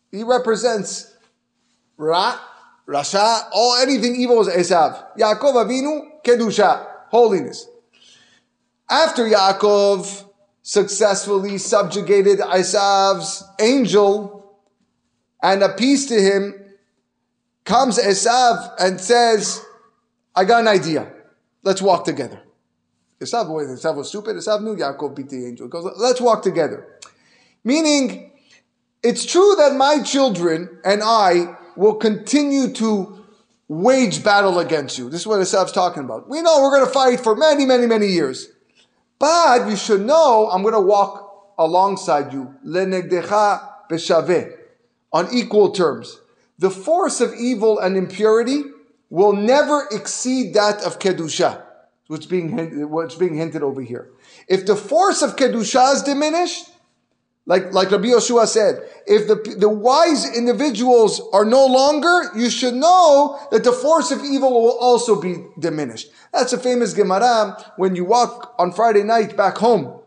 He 0.10 0.24
represents 0.24 1.18
Ra, 1.98 2.40
Rasha, 2.88 3.50
all 3.52 3.76
anything 3.76 4.16
evil 4.16 4.40
is 4.40 4.48
Esav. 4.48 5.18
Yaakov 5.18 5.66
Avinu, 5.66 6.24
Kedusha, 6.24 6.88
holiness. 7.10 7.68
After 8.90 9.26
Yaakov 9.26 10.29
successfully 10.70 11.58
subjugated 11.58 12.38
Esav's 12.38 13.44
angel 13.60 14.56
and 15.42 15.64
appeased 15.64 16.10
to 16.10 16.22
him, 16.22 16.54
comes 17.66 17.98
Esav 17.98 18.76
and 18.78 19.02
says, 19.02 19.66
I 20.36 20.46
got 20.46 20.62
an 20.62 20.68
idea. 20.68 21.12
Let's 21.64 21.82
walk 21.82 22.06
together. 22.06 22.44
Esav, 23.20 23.48
Esav 23.48 23.96
was 23.96 24.10
stupid. 24.10 24.36
Esav 24.36 24.62
knew 24.62 24.76
Yaakov 24.76 25.16
beat 25.16 25.30
the 25.30 25.44
angel. 25.44 25.66
He 25.66 25.72
goes, 25.72 25.92
let's 25.98 26.22
walk 26.22 26.44
together. 26.44 27.00
Meaning, 27.64 28.32
it's 29.02 29.26
true 29.26 29.56
that 29.58 29.74
my 29.74 30.04
children 30.04 30.70
and 30.86 31.02
I 31.02 31.56
will 31.78 31.96
continue 31.96 32.72
to 32.74 33.26
wage 33.68 34.24
battle 34.24 34.60
against 34.60 35.00
you. 35.00 35.10
This 35.10 35.22
is 35.22 35.28
what 35.28 35.40
Esav's 35.40 35.72
talking 35.72 36.04
about. 36.04 36.30
We 36.30 36.44
know 36.44 36.62
we're 36.62 36.78
going 36.78 36.86
to 36.86 36.94
fight 36.94 37.22
for 37.22 37.36
many, 37.36 37.66
many, 37.66 37.88
many 37.88 38.06
years. 38.06 38.50
But 39.20 39.68
you 39.68 39.76
should 39.76 40.02
know 40.02 40.50
I'm 40.50 40.62
going 40.62 40.74
to 40.74 40.80
walk 40.80 41.54
alongside 41.58 42.34
you. 42.34 42.56
Lenegdecha. 42.66 43.68
On 45.12 45.28
equal 45.34 45.72
terms. 45.72 46.20
The 46.60 46.70
force 46.70 47.22
of 47.22 47.34
evil 47.34 47.80
and 47.80 47.98
impurity 47.98 48.64
will 49.10 49.34
never 49.34 49.88
exceed 49.92 50.54
that 50.54 50.84
of 50.84 51.00
kedusha. 51.00 51.64
What's 52.08 52.28
being, 52.28 52.90
what's 52.90 53.16
being 53.16 53.36
hinted 53.36 53.64
over 53.64 53.82
here. 53.82 54.12
If 54.48 54.68
the 54.68 54.76
force 54.76 55.24
of 55.24 55.36
kedusha 55.36 55.96
is 55.96 56.04
diminished, 56.04 56.70
like, 57.50 57.74
like 57.74 57.90
Rabbi 57.90 58.10
Yoshua 58.10 58.46
said, 58.46 58.88
if 59.08 59.28
the, 59.28 59.56
the 59.58 59.68
wise 59.68 60.38
individuals 60.38 61.20
are 61.34 61.44
no 61.44 61.66
longer, 61.66 62.30
you 62.36 62.48
should 62.48 62.76
know 62.76 63.40
that 63.50 63.64
the 63.64 63.72
force 63.72 64.12
of 64.12 64.24
evil 64.24 64.54
will 64.54 64.78
also 64.78 65.20
be 65.20 65.44
diminished. 65.58 66.12
That's 66.32 66.54
a 66.54 66.60
famous 66.60 66.94
Gemara 66.94 67.58
when 67.76 67.96
you 67.96 68.06
walk 68.06 68.54
on 68.60 68.72
Friday 68.72 69.02
night 69.02 69.36
back 69.36 69.58
home 69.58 70.00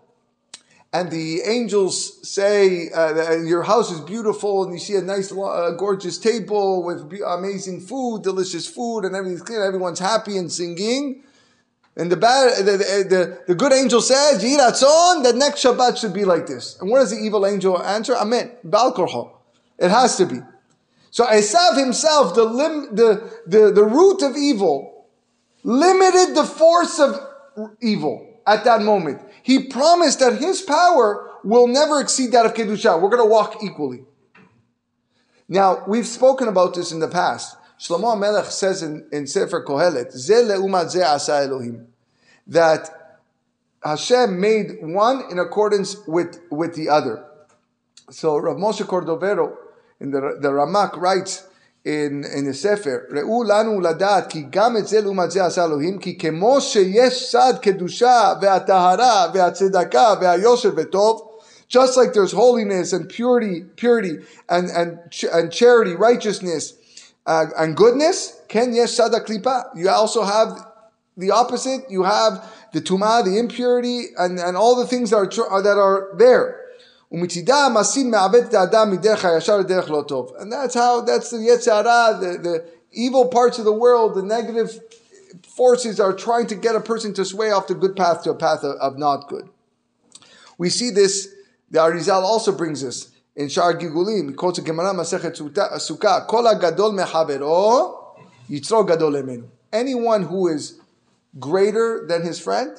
and 0.93 1.11
the 1.11 1.41
angels 1.41 2.29
say 2.29 2.91
uh, 2.91 3.33
your 3.39 3.65
house 3.65 3.91
is 3.91 4.01
beautiful 4.03 4.63
and 4.63 4.73
you 4.73 4.79
see 4.79 4.95
a 4.95 5.03
nice 5.03 5.33
uh, 5.33 5.73
gorgeous 5.77 6.19
table 6.19 6.85
with 6.85 7.13
amazing 7.27 7.81
food 7.81 8.23
delicious 8.23 8.69
food 8.69 9.01
and 9.01 9.17
everything's 9.17 9.43
clear 9.43 9.65
everyone's 9.65 9.99
happy 9.99 10.37
and 10.37 10.53
singing 10.53 11.25
and 11.97 12.11
the 12.11 12.17
bad, 12.17 12.65
the, 12.65 12.77
the, 13.07 13.43
the, 13.49 13.55
good 13.55 13.73
angel 13.73 14.01
says, 14.01 14.43
Yiratzon, 14.43 15.25
that 15.25 15.35
next 15.37 15.63
Shabbat 15.63 15.99
should 15.99 16.15
be 16.15 16.25
like 16.25 16.47
this. 16.47 16.81
And 16.81 16.91
what 16.91 17.01
does 17.01 17.11
the 17.11 17.19
evil 17.19 17.47
angel 17.47 17.81
answer? 17.83 18.15
Amen. 18.17 18.53
Balkorho. 18.67 19.33
It 19.79 19.91
has 19.91 20.17
to 20.17 20.25
be. 20.25 20.39
So 21.11 21.27
Esav 21.27 21.79
himself, 21.79 22.35
the, 22.35 22.45
lim, 22.45 22.95
the, 22.95 23.31
the, 23.47 23.73
the 23.73 23.85
root 23.85 24.23
of 24.23 24.37
evil, 24.37 25.07
limited 25.63 26.35
the 26.35 26.45
force 26.45 26.99
of 26.99 27.21
evil 27.83 28.41
at 28.47 28.65
that 28.65 28.81
moment. 28.81 29.21
He 29.43 29.65
promised 29.65 30.21
that 30.21 30.39
his 30.39 30.63
power 30.63 31.31
will 31.45 31.67
never 31.67 32.01
exceed 32.01 32.33
that 32.33 32.47
of 32.47 32.55
Kedusha. 32.55 33.01
We're 33.01 33.11
going 33.11 33.23
to 33.23 33.29
walk 33.29 33.63
equally. 33.63 34.05
Now, 35.47 35.85
we've 35.87 36.07
spoken 36.07 36.49
about 36.49 36.75
this 36.75 36.93
in 36.93 37.01
the 37.01 37.09
past. 37.09 37.57
Shlomo 37.82 38.18
Melech 38.18 38.46
says 38.46 38.82
in, 38.84 39.08
in 39.12 39.28
Sefer 39.28 39.64
Kohelet, 39.64 40.12
Ze 40.12 40.36
leumat 40.36 40.90
ze 40.90 41.02
asa 41.02 41.44
Elohim, 41.44 41.88
that 42.48 43.20
Hashem 43.84 44.40
made 44.40 44.78
one 44.82 45.24
in 45.30 45.40
accordance 45.40 45.98
with, 46.08 46.42
with 46.50 46.76
the 46.76 46.90
other. 46.90 47.26
So 48.10 48.38
Rav 48.38 48.58
Moshe 48.58 48.82
Cordovero 48.86 49.56
in 50.00 50.12
the, 50.12 50.38
the 50.42 50.50
Ramak 50.50 50.98
writes 50.98 51.48
in, 51.86 52.26
in 52.26 52.46
the 52.46 52.54
Sefer, 52.54 53.08
ראו 53.12 53.44
לנו 53.44 53.82
לדעת 53.82 54.30
כי 54.30 54.46
גם 54.50 54.78
את 54.78 54.88
זה 54.88 55.02
לעומת 55.02 55.32
זה 55.32 55.46
עשה 55.46 55.66
אלוהים, 55.66 56.00
כי 56.00 56.18
כמו 56.18 56.62
שיש 56.62 57.32
צד 57.32 57.54
קדושה 57.62 58.34
והטהרה 58.42 59.28
והצדקה 59.34 60.14
והיושר 60.22 60.72
וטוב, 60.76 61.22
just 61.70 61.98
like 61.98 62.14
there's 62.14 62.32
holiness 62.32 62.94
and 62.94 63.10
purity, 63.10 63.64
purity 63.76 64.20
and, 64.50 64.70
and, 64.70 65.00
and 65.34 65.52
charity, 65.52 65.96
righteousness, 65.96 66.74
uh, 67.27 67.47
and 67.57 67.77
goodness, 67.77 68.43
ken 68.49 68.75
yesh 68.75 68.93
sada 68.93 69.21
klipa. 69.21 69.65
You 69.77 69.89
also 69.89 70.25
have 70.25 70.67
the 71.17 71.31
opposite. 71.31 71.91
You 71.91 72.03
have 72.05 72.53
the 72.73 72.81
tuma, 72.81 73.25
the 73.25 73.39
impurity, 73.39 74.07
and, 74.19 74.39
and 74.39 74.57
all 74.57 74.75
the 74.77 74.87
things 74.87 75.11
that 75.11 75.17
are, 75.17 75.63
that 75.63 75.79
are 75.79 76.11
there. 76.17 76.59
And 77.11 77.23
that's 77.31 77.45
how, 80.75 81.03
that's 81.03 81.31
the 81.31 81.37
Yetzer 81.37 81.85
Hara, 81.85 82.19
the, 82.19 82.39
the 82.39 82.65
evil 82.91 83.29
parts 83.29 83.59
of 83.59 83.67
the 83.67 83.73
world, 83.73 84.15
the 84.15 84.23
negative 84.23 84.81
forces 85.47 86.01
are 86.01 86.15
trying 86.15 86.47
to 86.47 86.55
get 86.55 86.75
a 86.75 86.81
person 86.81 87.13
to 87.15 87.27
sway 87.27 87.51
off 87.51 87.67
the 87.67 87.75
good 87.75 87.97
path 87.97 88.23
to 88.23 88.31
a 88.31 88.35
path 88.35 88.65
of, 88.65 88.77
of 88.77 88.97
not 88.99 89.29
good. 89.29 89.51
We 90.57 90.71
see 90.71 90.89
this, 90.91 91.29
the 91.71 91.81
Arizal 91.81 92.23
also 92.23 92.51
brings 92.57 92.83
us 92.83 93.12
in 93.35 93.49
Shar 93.49 93.75
Gilgulim, 93.75 94.29
he 94.29 94.35
quotes 94.35 94.59
a 94.59 94.63
Gemara 94.63 94.93
Masechet 94.93 95.37
Sukkah, 95.37 96.27
Kol 96.27 96.45
mechavero, 96.45 98.15
yitzro 98.49 98.87
gadol 98.87 99.13
emenu. 99.13 99.49
Anyone 99.73 100.23
who 100.25 100.49
is 100.49 100.81
greater 101.39 102.05
than 102.07 102.23
his 102.23 102.39
friend, 102.39 102.77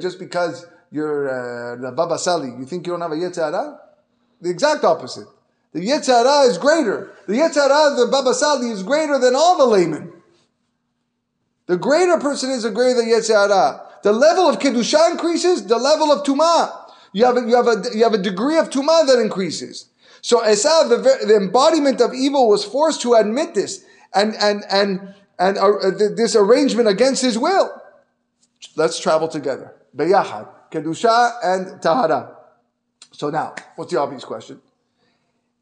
just 0.00 0.18
because 0.18 0.66
you're 0.92 1.28
uh, 1.28 1.76
the 1.76 1.90
Baba 1.90 2.18
Sali, 2.18 2.48
you 2.48 2.64
think 2.64 2.86
you 2.86 2.92
don't 2.92 3.00
have 3.00 3.12
a 3.12 3.16
Yetzer 3.16 3.50
Hara? 3.52 3.80
The 4.40 4.50
exact 4.50 4.84
opposite. 4.84 5.26
The 5.72 5.80
Yetzer 5.80 6.24
Hara 6.24 6.48
is 6.48 6.56
greater. 6.56 7.10
The 7.26 7.34
Yetzer 7.34 7.68
Hara, 7.68 7.96
the 7.96 8.06
Baba 8.10 8.32
Sali, 8.32 8.70
is 8.70 8.84
greater 8.84 9.18
than 9.18 9.34
all 9.34 9.58
the 9.58 9.66
laymen. 9.66 10.12
The 11.66 11.76
greater 11.76 12.18
person 12.18 12.50
is 12.50 12.62
the 12.62 12.70
greater 12.70 13.02
the 13.02 13.10
Yetzer 13.10 13.48
Hara. 13.48 13.82
The 14.04 14.12
level 14.12 14.48
of 14.48 14.60
Kedusha 14.60 15.10
increases, 15.10 15.66
the 15.66 15.78
level 15.78 16.12
of 16.12 16.24
Tumah 16.24 16.85
you 17.16 17.24
have 17.24 17.38
a, 17.38 17.48
you 17.48 17.56
have 17.56 17.66
a, 17.66 17.82
you 17.96 18.04
have 18.04 18.12
a 18.12 18.18
degree 18.18 18.58
of 18.58 18.68
tuma 18.68 19.06
that 19.06 19.18
increases. 19.18 19.88
So 20.20 20.42
Esav, 20.42 20.90
the, 20.90 21.26
the 21.26 21.34
embodiment 21.34 22.02
of 22.02 22.12
evil, 22.12 22.46
was 22.46 22.62
forced 22.62 23.00
to 23.02 23.14
admit 23.14 23.54
this 23.54 23.86
and 24.14 24.34
and 24.34 24.64
and 24.70 25.14
and 25.38 25.56
uh, 25.56 25.92
this 26.14 26.36
arrangement 26.36 26.88
against 26.88 27.22
his 27.22 27.38
will. 27.38 27.72
Let's 28.76 29.00
travel 29.00 29.28
together. 29.28 29.74
Beyahad, 29.96 30.46
kedusha 30.70 31.32
and 31.42 31.80
tahara. 31.80 32.36
So 33.12 33.30
now, 33.30 33.54
what's 33.76 33.94
the 33.94 33.98
obvious 33.98 34.26
question? 34.26 34.60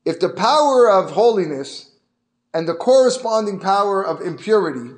If 0.05 0.19
the 0.19 0.31
power 0.31 0.91
of 0.91 1.13
holiness 1.13 1.93
and 2.53 2.67
the 2.67 2.75
corresponding 2.75 3.61
power 3.61 4.05
of 4.05 4.21
impurity 4.21 4.91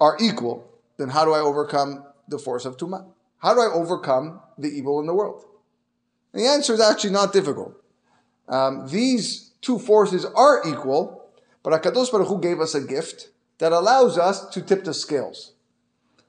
are 0.00 0.16
equal, 0.20 0.70
then 0.96 1.08
how 1.08 1.24
do 1.24 1.32
I 1.32 1.40
overcome 1.40 2.04
the 2.28 2.38
force 2.38 2.66
of 2.66 2.76
tuma? 2.76 3.04
How 3.38 3.52
do 3.52 3.60
I 3.60 3.66
overcome 3.66 4.40
the 4.56 4.68
evil 4.68 5.00
in 5.00 5.06
the 5.06 5.14
world? 5.14 5.44
And 6.33 6.43
the 6.43 6.47
answer 6.47 6.73
is 6.73 6.81
actually 6.81 7.11
not 7.11 7.33
difficult. 7.33 7.73
Um, 8.47 8.87
these 8.87 9.51
two 9.61 9.79
forces 9.79 10.25
are 10.25 10.61
equal, 10.67 11.25
but 11.63 11.73
HaKadosh 11.81 12.11
Baruch 12.11 12.27
Hu 12.27 12.39
gave 12.39 12.59
us 12.59 12.75
a 12.75 12.81
gift 12.81 13.29
that 13.59 13.71
allows 13.71 14.17
us 14.17 14.47
to 14.49 14.61
tip 14.61 14.83
the 14.83 14.93
scales. 14.93 15.53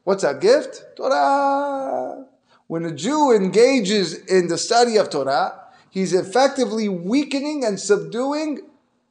What's 0.05 0.23
that 0.23 0.41
gift? 0.41 0.97
Torah. 0.97 2.27
When 2.67 2.85
a 2.85 2.93
Jew 2.93 3.33
engages 3.33 4.15
in 4.27 4.49
the 4.49 4.59
study 4.59 4.97
of 4.97 5.11
Torah, 5.11 5.61
he's 5.91 6.13
effectively 6.13 6.89
weakening 6.89 7.65
and 7.65 7.79
subduing 7.79 8.61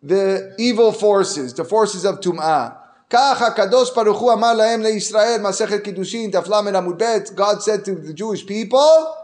the 0.01 0.55
evil 0.57 0.91
forces, 0.91 1.53
the 1.53 1.65
forces 1.65 2.05
of 2.05 2.21
Tum'ah. 2.21 2.75
כך 3.09 3.41
הקדוש 3.41 3.95
ברוך 3.95 4.19
הוא 4.19 4.33
אמר 4.33 4.53
להם 4.53 4.81
לישראל, 4.81 5.41
מסכת 5.41 5.83
קידושין, 5.83 6.31
דף 6.31 6.47
ל' 6.47 6.75
עמוד 6.75 7.03
ב', 7.03 7.17
God 7.35 7.61
said 7.63 7.83
to 7.85 7.95
the 7.95 8.13
Jewish 8.13 8.45
people, 8.45 9.15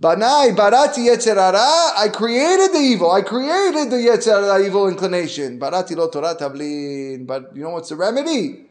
Banai 0.00 0.56
barati 0.56 1.06
yetzer 1.06 1.36
hara, 1.36 1.98
I 1.98 2.08
created 2.12 2.72
the 2.72 2.80
evil, 2.80 3.12
I 3.12 3.22
created 3.22 3.90
the 3.90 3.96
yetzer 3.96 4.42
hara 4.42 4.64
evil 4.64 4.88
inclination. 4.88 5.58
Barati 5.58 5.94
lo 5.96 6.08
Torah 6.08 6.34
tavlin, 6.34 7.26
but 7.26 7.54
you 7.54 7.62
know 7.62 7.70
what's 7.70 7.90
the 7.90 7.96
remedy? 7.96 8.66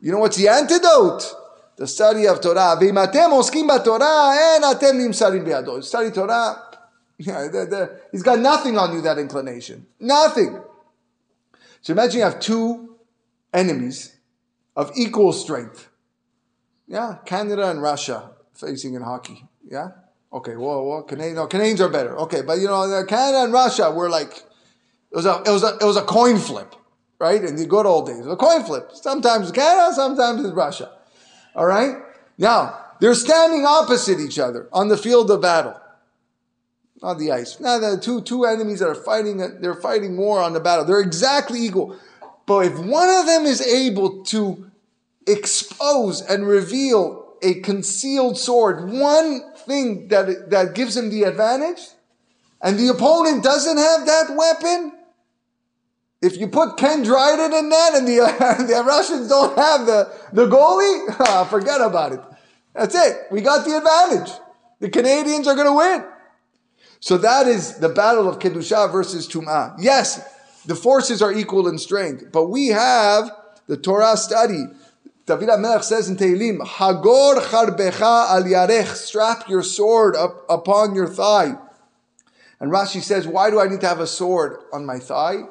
You 0.00 0.12
know 0.12 0.18
what's 0.18 0.36
the 0.36 0.48
antidote? 0.48 1.32
The 1.76 1.86
study 1.86 2.26
of 2.26 2.40
Torah. 2.40 2.76
V'imatem 2.80 3.30
oskim 3.32 3.68
Torah, 3.84 4.56
en 4.56 4.62
atem 4.62 4.96
nimsarim 4.96 5.44
biado. 5.44 5.82
Study 5.82 6.10
Torah, 6.10 6.60
yeah, 7.18 7.42
the, 7.44 7.66
the, 7.66 8.00
he's 8.10 8.22
got 8.22 8.40
nothing 8.40 8.76
on 8.76 8.94
you, 8.94 9.02
that 9.02 9.18
inclination. 9.18 9.86
Nothing. 10.00 10.60
So 11.82 11.92
imagine 11.92 12.18
you 12.18 12.24
have 12.24 12.40
two 12.40 12.96
enemies 13.54 14.16
of 14.74 14.90
equal 14.96 15.32
strength. 15.32 15.88
Yeah, 16.88 17.18
Canada 17.24 17.70
and 17.70 17.80
Russia 17.80 18.30
facing 18.54 18.94
in 18.94 19.02
hockey. 19.02 19.44
Yeah? 19.68 19.90
Okay, 20.32 20.56
well, 20.56 20.84
well 20.86 21.02
Canadian, 21.02 21.36
no, 21.36 21.46
Canadians 21.46 21.80
are 21.80 21.88
better. 21.88 22.16
Okay, 22.18 22.42
but 22.42 22.58
you 22.58 22.66
know, 22.66 23.04
Canada 23.08 23.44
and 23.44 23.52
Russia 23.52 23.90
were 23.90 24.08
like, 24.08 24.30
it 25.10 25.16
was 25.16 25.26
a, 25.26 25.42
it 25.46 25.50
was 25.50 25.62
a, 25.62 25.78
it 25.80 25.84
was 25.84 25.96
a 25.96 26.02
coin 26.02 26.38
flip, 26.38 26.74
right? 27.18 27.42
In 27.42 27.56
the 27.56 27.66
good 27.66 27.86
old 27.86 28.06
days, 28.06 28.26
a 28.26 28.36
coin 28.36 28.64
flip. 28.64 28.90
Sometimes 28.92 29.50
Canada, 29.52 29.94
sometimes 29.94 30.44
it's 30.44 30.54
Russia. 30.54 30.92
All 31.54 31.66
right? 31.66 31.96
Now, 32.38 32.78
they're 33.00 33.14
standing 33.14 33.64
opposite 33.64 34.20
each 34.20 34.38
other 34.38 34.68
on 34.72 34.88
the 34.88 34.96
field 34.96 35.30
of 35.30 35.40
battle 35.40 35.80
on 37.02 37.18
the 37.18 37.32
ice. 37.32 37.60
Now 37.60 37.78
the 37.78 37.98
two 38.00 38.22
two 38.22 38.44
enemies 38.44 38.80
that 38.80 38.88
are 38.88 38.94
fighting, 38.94 39.38
they're 39.60 39.74
fighting 39.74 40.16
more 40.16 40.40
on 40.40 40.52
the 40.52 40.60
battle. 40.60 40.84
They're 40.84 41.00
exactly 41.00 41.64
equal. 41.64 41.96
But 42.46 42.66
if 42.66 42.78
one 42.78 43.08
of 43.08 43.26
them 43.26 43.44
is 43.44 43.60
able 43.60 44.24
to 44.26 44.70
expose 45.26 46.22
and 46.22 46.46
reveal 46.46 47.34
a 47.42 47.54
concealed 47.60 48.38
sword, 48.38 48.90
one 48.90 49.42
thing 49.66 50.08
that 50.08 50.50
that 50.50 50.74
gives 50.74 50.96
him 50.96 51.10
the 51.10 51.24
advantage, 51.24 51.80
and 52.62 52.78
the 52.78 52.88
opponent 52.88 53.42
doesn't 53.42 53.76
have 53.76 54.06
that 54.06 54.34
weapon. 54.36 54.92
If 56.22 56.38
you 56.38 56.48
put 56.48 56.76
Ken 56.76 57.02
Dryden 57.02 57.52
in 57.52 57.68
that 57.68 57.94
and 57.94 58.08
the, 58.08 58.20
uh, 58.22 58.66
the 58.66 58.82
Russians 58.86 59.28
don't 59.28 59.56
have 59.56 59.86
the, 59.86 60.10
the 60.32 60.46
goalie, 60.46 61.48
forget 61.50 61.80
about 61.80 62.12
it. 62.12 62.20
That's 62.74 62.94
it. 62.94 63.26
We 63.30 63.42
got 63.42 63.64
the 63.66 63.76
advantage. 63.76 64.32
The 64.80 64.88
Canadians 64.88 65.46
are 65.46 65.54
going 65.54 65.66
to 65.66 65.72
win. 65.72 66.04
So 67.00 67.18
that 67.18 67.46
is 67.46 67.78
the 67.78 67.88
battle 67.88 68.28
of 68.28 68.38
Kedusha 68.38 68.90
versus 68.90 69.28
Tum'ah. 69.28 69.76
Yes, 69.78 70.22
the 70.64 70.74
forces 70.74 71.22
are 71.22 71.32
equal 71.32 71.68
in 71.68 71.78
strength, 71.78 72.32
but 72.32 72.46
we 72.46 72.68
have 72.68 73.30
the 73.66 73.76
Torah 73.76 74.16
study. 74.16 74.64
David 75.26 75.48
HaMelech 75.48 75.82
says 75.82 76.08
in 76.08 76.16
Tehillim, 76.16 76.58
Hagor 76.60 77.40
charbecha 77.40 78.28
al 78.30 78.44
yarech, 78.44 78.94
strap 78.94 79.48
your 79.48 79.64
sword 79.64 80.14
up 80.14 80.44
upon 80.48 80.94
your 80.94 81.08
thigh. 81.08 81.56
And 82.60 82.70
Rashi 82.70 83.02
says, 83.02 83.26
why 83.26 83.50
do 83.50 83.60
I 83.60 83.66
need 83.66 83.80
to 83.80 83.88
have 83.88 83.98
a 83.98 84.06
sword 84.06 84.58
on 84.72 84.86
my 84.86 85.00
thigh? 85.00 85.42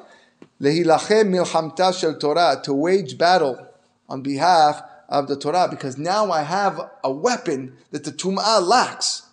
Lehilachem 0.62 1.28
milchamta 1.28 1.98
shel 1.98 2.18
Torah, 2.18 2.58
to 2.64 2.72
wage 2.72 3.18
battle 3.18 3.68
on 4.08 4.22
behalf 4.22 4.80
of 5.10 5.28
the 5.28 5.36
Torah, 5.36 5.68
because 5.70 5.98
now 5.98 6.30
I 6.30 6.42
have 6.42 6.80
a 7.04 7.12
weapon 7.12 7.76
that 7.90 8.04
the 8.04 8.12
Tum'ah 8.12 8.66
lacks. 8.66 9.28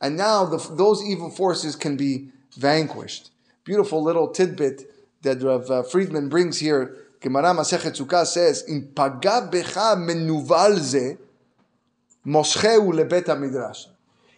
And 0.00 0.16
now 0.16 0.44
the, 0.44 0.58
those 0.76 1.02
evil 1.04 1.28
forces 1.28 1.74
can 1.74 1.96
be 1.96 2.28
vanquished. 2.56 3.30
Beautiful 3.64 4.00
little 4.00 4.28
tidbit 4.28 5.22
that 5.22 5.42
Rav 5.42 5.68
uh, 5.70 5.82
Friedman 5.82 6.28
brings 6.28 6.60
here. 6.60 6.96
Gemara 7.20 7.54
Masechet 7.54 7.96
Sukkah 7.96 8.26
says, 8.26 8.62
"In 8.62 8.88
paga 8.94 9.48
becha 9.50 9.96
menuval 9.96 10.78
ze, 10.78 11.16
lebet 12.26 13.38
midrash." 13.38 13.86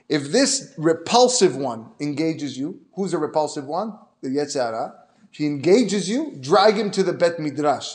If 0.08 0.32
this 0.32 0.72
repulsive 0.78 1.56
one 1.56 1.86
engages 2.00 2.56
you, 2.56 2.80
who's 2.94 3.12
a 3.12 3.18
repulsive 3.18 3.66
one? 3.66 3.92
The 4.22 4.28
Yetzer 4.28 4.64
Hara. 4.64 4.94
If 5.30 5.38
he 5.38 5.46
engages 5.46 6.08
you, 6.08 6.36
drag 6.40 6.76
him 6.76 6.90
to 6.92 7.02
the 7.02 7.12
bet 7.12 7.38
midrash. 7.38 7.94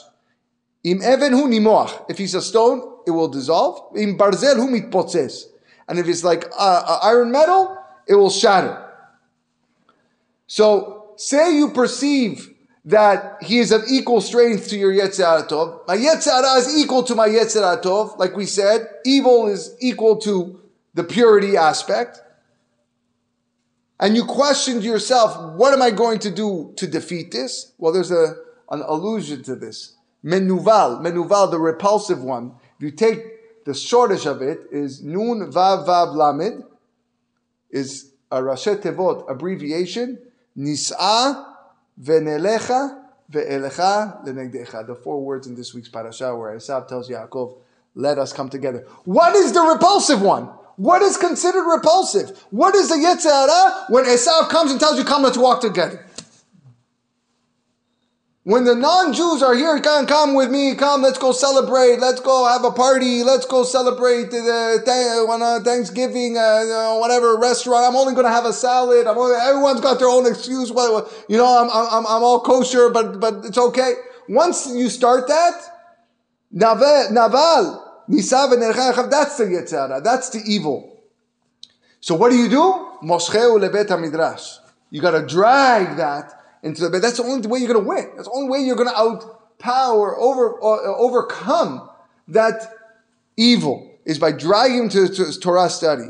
Im 0.84 1.02
even 1.02 1.34
hu 1.34 1.48
nimoach. 1.48 2.06
If 2.10 2.18
he's 2.18 2.36
a 2.36 2.42
stone, 2.42 3.00
it 3.08 3.12
will 3.12 3.30
dissolve. 3.30 3.98
Im 3.98 4.18
barzel 4.18 4.56
hu 4.58 4.68
mitpotzes. 4.68 5.46
And 5.88 5.98
if 5.98 6.08
it's 6.08 6.24
like 6.24 6.46
uh, 6.58 7.00
iron 7.04 7.32
metal, 7.32 7.78
it 8.08 8.16
will 8.16 8.30
shatter. 8.30 8.80
So, 10.48 11.14
say 11.16 11.56
you 11.56 11.72
perceive 11.72 12.53
that 12.86 13.38
he 13.42 13.60
is 13.60 13.72
of 13.72 13.84
equal 13.88 14.20
strength 14.20 14.68
to 14.70 14.78
your 14.78 14.92
Yetzirah 14.92 15.48
Tov. 15.48 15.88
My 15.88 15.96
Yetzer 15.96 16.32
Hara 16.32 16.60
is 16.60 16.76
equal 16.76 17.04
to 17.04 17.16
my 17.16 17.30
Yetzirah 17.30 17.82
Tov. 17.82 18.18
Like 18.18 18.36
we 18.36 18.46
said, 18.46 18.88
evil 19.06 19.48
is 19.48 19.76
equal 19.80 20.18
to 20.18 20.60
the 20.94 21.04
purity 21.04 21.56
aspect. 21.56 22.22
And 24.00 24.18
you 24.18 24.26
question 24.26 24.82
to 24.82 24.86
yourself, 24.86 25.56
what 25.56 25.74
am 25.74 25.82
I 25.82 25.92
going 25.92 26.20
to 26.20 26.32
do 26.32 26.74
to 26.76 26.88
defeat 26.88 27.32
this? 27.32 27.72
Well, 27.78 27.94
there's 27.94 28.12
a, 28.12 28.36
an 28.70 28.82
allusion 28.82 29.44
to 29.44 29.56
this. 29.56 29.96
Menuval, 30.26 31.02
Menuval, 31.02 31.52
the 31.52 31.60
repulsive 31.60 32.22
one. 32.22 32.54
If 32.78 32.84
you 32.84 32.92
take 32.92 33.64
the 33.66 33.74
shortish 33.74 34.26
of 34.26 34.42
it 34.42 34.60
is 34.72 35.02
Nun 35.02 35.52
Vav 35.52 35.88
Vav 35.88 36.16
Lamed, 36.16 36.64
is 37.70 38.12
a 38.30 38.42
Rashei 38.42 38.76
Tevot 38.76 39.30
abbreviation, 39.30 40.20
Nis'a 40.58 41.53
Venelecha 42.02 43.04
Ve'elecha 43.32 44.26
Lenegdecha. 44.26 44.86
The 44.86 44.96
four 44.96 45.24
words 45.24 45.48
in 45.48 45.56
this 45.56 45.74
week's 45.74 45.90
parasha 45.90 46.36
where 46.36 46.56
Esav 46.56 46.88
tells 46.88 47.10
Yaakov, 47.10 47.58
let 47.96 48.18
us 48.18 48.34
come 48.34 48.50
together. 48.50 48.86
What 49.06 49.36
is 49.36 49.52
the 49.52 49.62
repulsive 49.62 50.22
one? 50.22 50.50
What 50.76 51.04
is 51.04 51.18
considered 51.18 51.70
repulsive? 51.70 52.46
What 52.50 52.74
is 52.74 52.90
the 52.90 52.96
Yetzer 52.96 53.30
Hara 53.30 53.86
when 53.90 54.06
Esav 54.06 54.50
comes 54.50 54.72
and 54.72 54.80
tells 54.80 54.98
you, 54.98 55.04
come, 55.04 55.22
let's 55.22 55.38
walk 55.38 55.62
together? 55.62 56.04
When 58.46 58.66
the 58.66 58.76
non-Jews 58.76 59.42
are 59.42 59.56
here, 59.56 59.80
come, 59.80 60.06
come 60.06 60.34
with 60.34 60.52
me, 60.52 60.76
come, 60.76 61.02
let's 61.02 61.18
go 61.18 61.32
celebrate, 61.32 62.02
let's 62.02 62.20
go 62.20 62.46
have 62.46 62.66
a 62.66 62.72
party, 62.72 63.24
let's 63.24 63.46
go 63.46 63.64
celebrate 63.64 64.32
the, 64.32 64.84
uh, 64.86 65.64
Thanksgiving, 65.64 66.38
uh, 66.38 66.98
whatever 66.98 67.38
restaurant. 67.38 67.86
I'm 67.86 67.96
only 67.96 68.14
going 68.14 68.26
to 68.26 68.32
have 68.32 68.44
a 68.44 68.52
salad. 68.52 69.08
Only, 69.08 69.40
everyone's 69.40 69.80
got 69.80 69.98
their 69.98 70.10
own 70.10 70.28
excuse. 70.28 70.70
You 71.30 71.38
know, 71.38 71.58
I'm, 71.58 71.70
I'm, 71.70 72.06
I'm 72.06 72.24
all 72.24 72.42
kosher, 72.42 72.90
but, 72.90 73.22
but 73.22 73.46
it's 73.46 73.58
okay. 73.58 73.94
Once 74.28 74.68
you 74.68 74.90
start 74.90 75.30
that, 75.30 75.62
naval, 76.52 78.04
nisav 78.10 79.10
that's 79.10 79.38
the 79.38 79.46
yetzer 79.46 79.90
hara, 79.90 80.02
that's 80.02 80.30
the 80.32 80.42
evil. 80.46 81.02
So 82.02 82.16
what 82.16 82.30
do 82.30 82.36
you 82.36 82.50
do? 82.50 82.90
Moscheu 83.04 83.58
lebet 83.58 83.88
midrash. 84.02 84.58
You 84.90 85.02
got 85.02 85.12
to 85.12 85.26
drag 85.26 85.96
that 85.96 86.43
into 86.64 86.82
the 86.82 86.90
bed. 86.90 87.02
That's 87.02 87.18
the 87.18 87.24
only 87.24 87.48
way 87.48 87.60
you're 87.60 87.72
going 87.72 87.84
to 87.84 87.88
win. 87.88 88.12
That's 88.16 88.28
the 88.28 88.34
only 88.34 88.50
way 88.50 88.60
you're 88.60 88.76
going 88.76 88.90
to 88.90 88.96
outpower, 88.96 90.18
over, 90.18 90.58
uh, 90.64 90.96
overcome 90.98 91.90
that 92.30 92.74
evil 93.38 93.92
is 94.06 94.18
by 94.18 94.32
dragging 94.32 94.84
him 94.84 94.90
to, 94.90 95.08
to 95.08 95.40
Torah 95.40 95.70
study. 95.70 96.08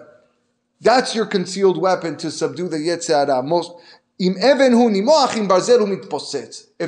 That's 0.79 1.15
your 1.15 1.25
concealed 1.25 1.81
weapon 1.81 2.17
to 2.17 2.31
subdue 2.31 2.67
the 2.69 2.77
Yetzer 2.77 3.27
Hara. 3.27 3.41
Most. 3.43 3.71
If 4.19 4.35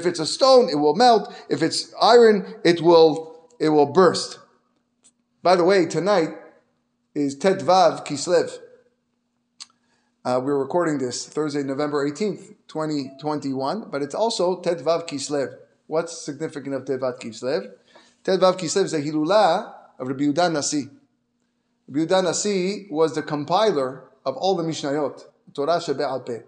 it's 0.06 0.20
a 0.20 0.26
stone, 0.26 0.70
it 0.70 0.76
will 0.76 0.96
melt. 0.96 1.34
If 1.50 1.64
it's 1.64 1.94
iron, 2.00 2.56
it 2.64 2.82
will 2.82 3.50
it 3.60 3.70
will 3.70 3.88
burst. 3.88 4.40
By 5.42 5.56
the 5.56 5.64
way, 5.64 5.86
tonight 5.86 6.30
is 7.16 7.38
Tetvav 7.38 8.06
Kislev. 8.06 8.58
Uh, 10.26 10.42
we're 10.44 10.58
recording 10.58 10.98
this 10.98 11.28
Thursday, 11.28 11.62
November 11.62 12.04
18th, 12.10 12.56
2021, 12.68 13.92
but 13.92 14.02
it's 14.02 14.16
also 14.16 14.60
Tetvav 14.60 15.08
Kislev. 15.08 15.56
What's 15.86 16.20
significant 16.20 16.74
of 16.74 16.86
Tetvav 16.86 17.20
Kislev? 17.20 17.72
Tetvav 18.24 18.58
Kislev 18.58 18.86
is 18.86 18.94
a 18.96 19.02
Hilula 19.04 19.72
of 20.00 20.08
Rabbi 20.08 20.24
Yudan 20.24 20.54
Nasi. 20.54 20.90
Rabbi 21.88 22.08
Yudan 22.08 22.24
Nasi 22.24 22.88
was 22.90 23.14
the 23.14 23.22
compiler 23.22 24.06
of 24.26 24.36
all 24.38 24.56
the 24.56 24.64
Mishnayot, 24.64 25.26
Torah 25.54 25.78
Shebe'al. 25.78 26.44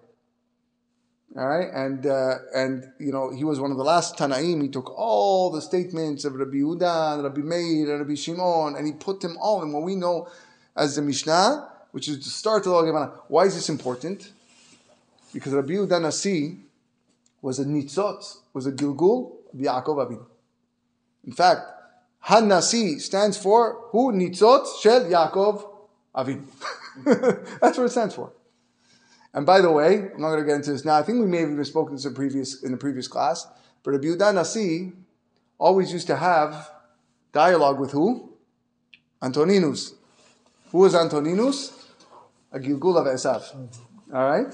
All 1.37 1.47
right, 1.47 1.69
and 1.71 2.07
uh, 2.07 2.33
and 2.55 2.83
you 2.99 3.11
know 3.11 3.29
he 3.31 3.43
was 3.43 3.59
one 3.59 3.69
of 3.69 3.77
the 3.77 3.83
last 3.83 4.17
Tanaim. 4.17 4.63
He 4.63 4.69
took 4.69 4.89
all 4.97 5.51
the 5.51 5.61
statements 5.61 6.25
of 6.25 6.33
Rabbi 6.33 6.57
and 6.57 7.23
Rabbi 7.23 7.41
Meir 7.41 7.95
Rabbi 7.99 8.15
Shimon, 8.15 8.75
and 8.75 8.87
he 8.87 8.93
put 8.93 9.19
them 9.21 9.37
all 9.39 9.61
in 9.61 9.71
what 9.71 9.83
we 9.83 9.93
know 9.93 10.27
as 10.75 10.95
the 10.95 11.03
Mishnah 11.03 11.76
which 11.91 12.07
is 12.07 12.17
the 12.23 12.29
start 12.29 12.65
of 12.65 12.73
the 12.73 12.81
Gemara. 12.83 13.13
Why 13.27 13.45
is 13.45 13.55
this 13.55 13.69
important? 13.69 14.31
Because 15.33 15.53
Rabbi 15.53 15.73
Yehuda 15.73 16.01
Nasi 16.01 16.57
was 17.41 17.59
a 17.59 17.65
nitzot, 17.65 18.37
was 18.53 18.65
a 18.65 18.71
gilgul 18.71 19.33
of 19.53 19.59
Yaakov 19.59 20.07
Avinu. 20.07 20.25
In 21.25 21.33
fact, 21.33 21.61
Hanasi 22.25 22.99
stands 22.99 23.37
for 23.37 23.85
who? 23.91 24.11
Nitzot 24.11 24.81
shel 24.81 25.05
Yaakov 25.05 25.67
Avinu. 26.15 26.45
That's 27.61 27.77
what 27.77 27.85
it 27.85 27.89
stands 27.89 28.15
for. 28.15 28.31
And 29.33 29.45
by 29.45 29.61
the 29.61 29.71
way, 29.71 30.09
I'm 30.13 30.21
not 30.21 30.29
going 30.29 30.39
to 30.39 30.45
get 30.45 30.55
into 30.55 30.71
this 30.71 30.83
now. 30.83 30.95
I 30.95 31.03
think 31.03 31.19
we 31.19 31.27
may 31.27 31.41
have 31.41 31.51
even 31.51 31.63
spoken 31.63 31.95
this 31.95 32.05
in 32.05 32.13
previous 32.13 32.63
in 32.63 32.71
the 32.71 32.77
previous 32.77 33.07
class. 33.07 33.47
But 33.83 33.91
Rabbi 33.91 34.05
Yehuda 34.05 34.33
Nasi 34.33 34.93
always 35.59 35.93
used 35.93 36.07
to 36.07 36.15
have 36.15 36.71
dialogue 37.33 37.79
with 37.79 37.91
who? 37.91 38.33
Antoninus. 39.21 39.93
Who 40.71 40.79
was 40.79 40.95
Antoninus? 40.95 41.76
A 42.51 42.59
Gilgul 42.59 42.97
of 42.97 43.05
Esav. 43.07 43.43
All 44.13 44.29
right? 44.29 44.53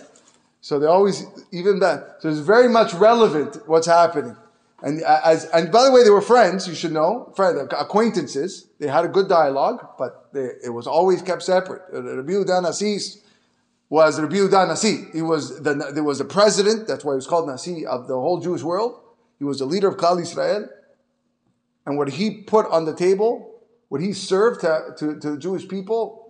So 0.62 0.80
they 0.80 0.88
always, 0.88 1.26
even 1.52 1.80
that. 1.80 2.18
So 2.20 2.30
it's 2.30 2.40
very 2.40 2.70
much 2.70 2.94
relevant 2.94 3.68
what's 3.68 3.88
happening. 3.88 4.36
And 4.82 5.02
as 5.02 5.46
and 5.46 5.72
by 5.72 5.86
the 5.86 5.92
way, 5.92 6.04
they 6.04 6.10
were 6.10 6.22
friends. 6.22 6.68
You 6.68 6.76
should 6.76 6.92
know, 6.92 7.32
friend, 7.38 7.72
acquaintances. 7.72 8.68
They 8.80 8.88
had 8.88 9.06
a 9.06 9.08
good 9.08 9.30
dialogue, 9.30 9.88
but 9.98 10.30
they, 10.34 10.50
it 10.64 10.74
was 10.74 10.88
always 10.88 11.22
kept 11.22 11.42
separate. 11.44 11.84
Uh, 11.94 12.18
Rabbi 12.18 12.34
Yehuda 12.34 12.62
Nasi 12.64 13.00
was 13.90 14.20
Rabbi 14.20 14.36
Yehuda 14.36 14.68
Nasi. 14.68 15.06
He 15.14 15.22
was 15.22 15.62
the 15.62 15.74
there 15.94 16.04
was 16.04 16.18
the 16.18 16.26
president. 16.26 16.88
That's 16.88 17.06
why 17.06 17.14
he 17.14 17.16
was 17.16 17.28
called 17.28 17.48
Nasi 17.48 17.86
of 17.86 18.08
the 18.10 18.16
whole 18.16 18.42
Jewish 18.42 18.62
world. 18.62 19.00
He 19.40 19.46
was 19.46 19.60
the 19.60 19.66
leader 19.66 19.88
of 19.88 19.96
Klal 19.96 20.22
Israel. 20.22 20.68
And 21.86 21.98
what 21.98 22.10
he 22.10 22.42
put 22.42 22.66
on 22.68 22.86
the 22.86 22.96
table, 22.96 23.62
what 23.90 24.02
he 24.02 24.14
served 24.14 24.62
to, 24.62 24.94
to, 24.98 25.20
to 25.20 25.32
the 25.32 25.38
Jewish 25.38 25.68
people, 25.68 26.23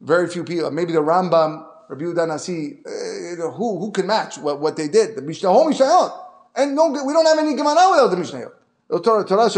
very 0.00 0.28
few 0.28 0.44
people. 0.44 0.70
Maybe 0.70 0.92
the 0.92 1.00
Rambam, 1.00 1.66
Rabbi 1.88 2.04
Yehuda 2.04 2.28
Nasi, 2.28 2.78
uh, 2.86 3.50
who 3.52 3.78
who 3.78 3.90
can 3.92 4.06
match 4.06 4.38
what, 4.38 4.60
what 4.60 4.76
they 4.76 4.88
did? 4.88 5.16
The 5.16 5.22
Mishnah, 5.22 5.50
whole 5.50 5.68
Mishnah. 5.68 6.22
And 6.56 6.74
no, 6.74 6.88
we 6.88 7.12
don't 7.12 7.26
have 7.26 7.38
any 7.38 7.54
Gemara 7.54 7.90
without 7.90 8.08
the 8.08 8.16
Mishnah. 8.16 8.46
The 8.88 9.00
Torah, 9.00 9.24
Torah 9.24 9.50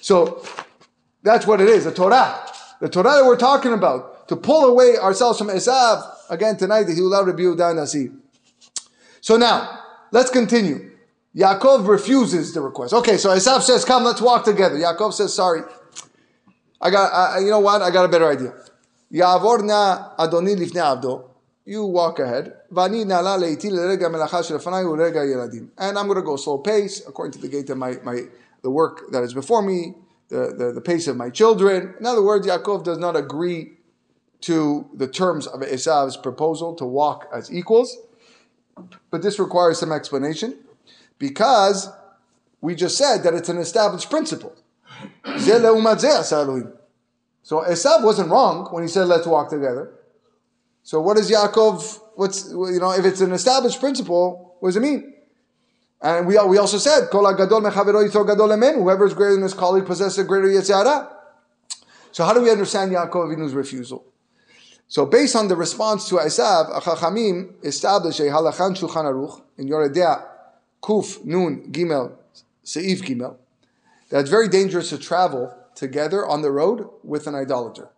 So 0.00 0.44
that's 1.22 1.46
what 1.46 1.60
it 1.60 1.68
is, 1.68 1.84
the 1.84 1.92
Torah. 1.92 2.46
The 2.80 2.88
Torah 2.88 3.16
that 3.16 3.24
we're 3.24 3.36
talking 3.36 3.72
about, 3.72 4.28
to 4.28 4.36
pull 4.36 4.64
away 4.64 4.96
ourselves 4.96 5.38
from 5.38 5.48
Esav, 5.48 6.02
again 6.30 6.56
tonight, 6.56 6.84
the 6.84 6.92
Hiulav 6.92 7.26
Rabbi 7.26 7.40
Yehuda 7.40 7.76
Nasi. 7.76 8.10
So 9.20 9.36
now, 9.36 9.80
let's 10.12 10.30
continue. 10.30 10.90
Yaakov 11.36 11.86
refuses 11.86 12.52
the 12.54 12.60
request. 12.60 12.92
Okay, 12.92 13.16
so 13.16 13.30
Esav 13.30 13.62
says, 13.62 13.84
come, 13.84 14.04
let's 14.04 14.20
walk 14.20 14.44
together. 14.44 14.76
Yaakov 14.76 15.12
says, 15.12 15.34
sorry. 15.34 15.62
I 16.80 16.90
got, 16.90 17.12
I, 17.12 17.40
you 17.40 17.50
know 17.50 17.60
what? 17.60 17.82
I 17.82 17.90
got 17.90 18.04
a 18.04 18.08
better 18.08 18.28
idea. 18.28 18.54
You 21.64 21.84
walk 21.84 22.18
ahead. 22.20 22.54
And 25.78 25.98
I'm 25.98 26.06
going 26.06 26.16
to 26.16 26.22
go 26.22 26.36
slow 26.36 26.58
pace 26.58 27.02
according 27.06 27.32
to 27.32 27.38
the 27.38 27.48
gate 27.48 27.68
of 27.70 27.78
my, 27.78 27.96
my 28.04 28.22
the 28.62 28.70
work 28.70 29.10
that 29.10 29.22
is 29.22 29.34
before 29.34 29.62
me, 29.62 29.94
the, 30.28 30.54
the, 30.56 30.72
the 30.72 30.80
pace 30.80 31.08
of 31.08 31.16
my 31.16 31.28
children. 31.30 31.94
In 31.98 32.06
other 32.06 32.22
words, 32.22 32.46
Yaakov 32.46 32.84
does 32.84 32.98
not 32.98 33.16
agree 33.16 33.72
to 34.42 34.88
the 34.94 35.08
terms 35.08 35.46
of 35.46 35.60
Esav's 35.60 36.16
proposal 36.16 36.74
to 36.76 36.84
walk 36.84 37.28
as 37.34 37.52
equals. 37.52 37.98
But 39.10 39.22
this 39.22 39.38
requires 39.38 39.78
some 39.78 39.92
explanation 39.92 40.56
because 41.18 41.88
we 42.60 42.74
just 42.74 42.96
said 42.96 43.18
that 43.24 43.34
it's 43.34 43.48
an 43.48 43.58
established 43.58 44.08
principle. 44.08 44.54
So 47.50 47.62
Esav 47.62 48.04
wasn't 48.04 48.30
wrong 48.30 48.68
when 48.70 48.84
he 48.84 48.88
said, 48.88 49.08
let's 49.08 49.26
walk 49.26 49.50
together. 49.50 49.92
So 50.84 51.00
what 51.00 51.16
does 51.16 51.28
Yaakov, 51.28 51.98
what's, 52.14 52.48
you 52.48 52.78
know, 52.78 52.92
if 52.92 53.04
it's 53.04 53.20
an 53.20 53.32
established 53.32 53.80
principle, 53.80 54.54
what 54.60 54.68
does 54.68 54.76
it 54.76 54.82
mean? 54.82 55.14
And 56.00 56.28
we, 56.28 56.38
we 56.46 56.58
also 56.58 56.78
said, 56.78 57.08
Kol 57.10 57.24
gadol 57.34 57.62
gadol 57.62 58.56
whoever 58.74 59.04
is 59.04 59.14
greater 59.14 59.32
than 59.32 59.42
his 59.42 59.52
colleague 59.52 59.84
possesses 59.84 60.18
a 60.18 60.22
greater 60.22 60.46
yetzer 60.46 60.76
hara. 60.76 61.10
So 62.12 62.24
how 62.24 62.34
do 62.34 62.40
we 62.40 62.52
understand 62.52 62.92
Yaakov 62.92 63.34
Avinu's 63.34 63.52
refusal? 63.52 64.04
So 64.86 65.04
based 65.04 65.34
on 65.34 65.48
the 65.48 65.56
response 65.56 66.08
to 66.10 66.18
Esav, 66.18 66.70
Chachamim 66.82 67.64
established 67.64 68.20
a 68.20 68.30
halachan 68.30 68.78
shulchan 68.78 69.06
aruch 69.06 69.42
in 69.58 69.68
Yoreh 69.68 69.92
De'ah 69.92 70.22
Kuf 70.80 71.24
Nun 71.24 71.72
Gimel 71.72 72.12
Seif 72.64 73.00
Gimel 73.00 73.34
that 74.10 74.20
it's 74.20 74.30
very 74.30 74.46
dangerous 74.46 74.90
to 74.90 74.98
travel 74.98 75.52
together 75.74 76.26
on 76.26 76.42
the 76.42 76.50
road 76.50 76.88
with 77.02 77.26
an 77.26 77.34
idolater. 77.34 77.90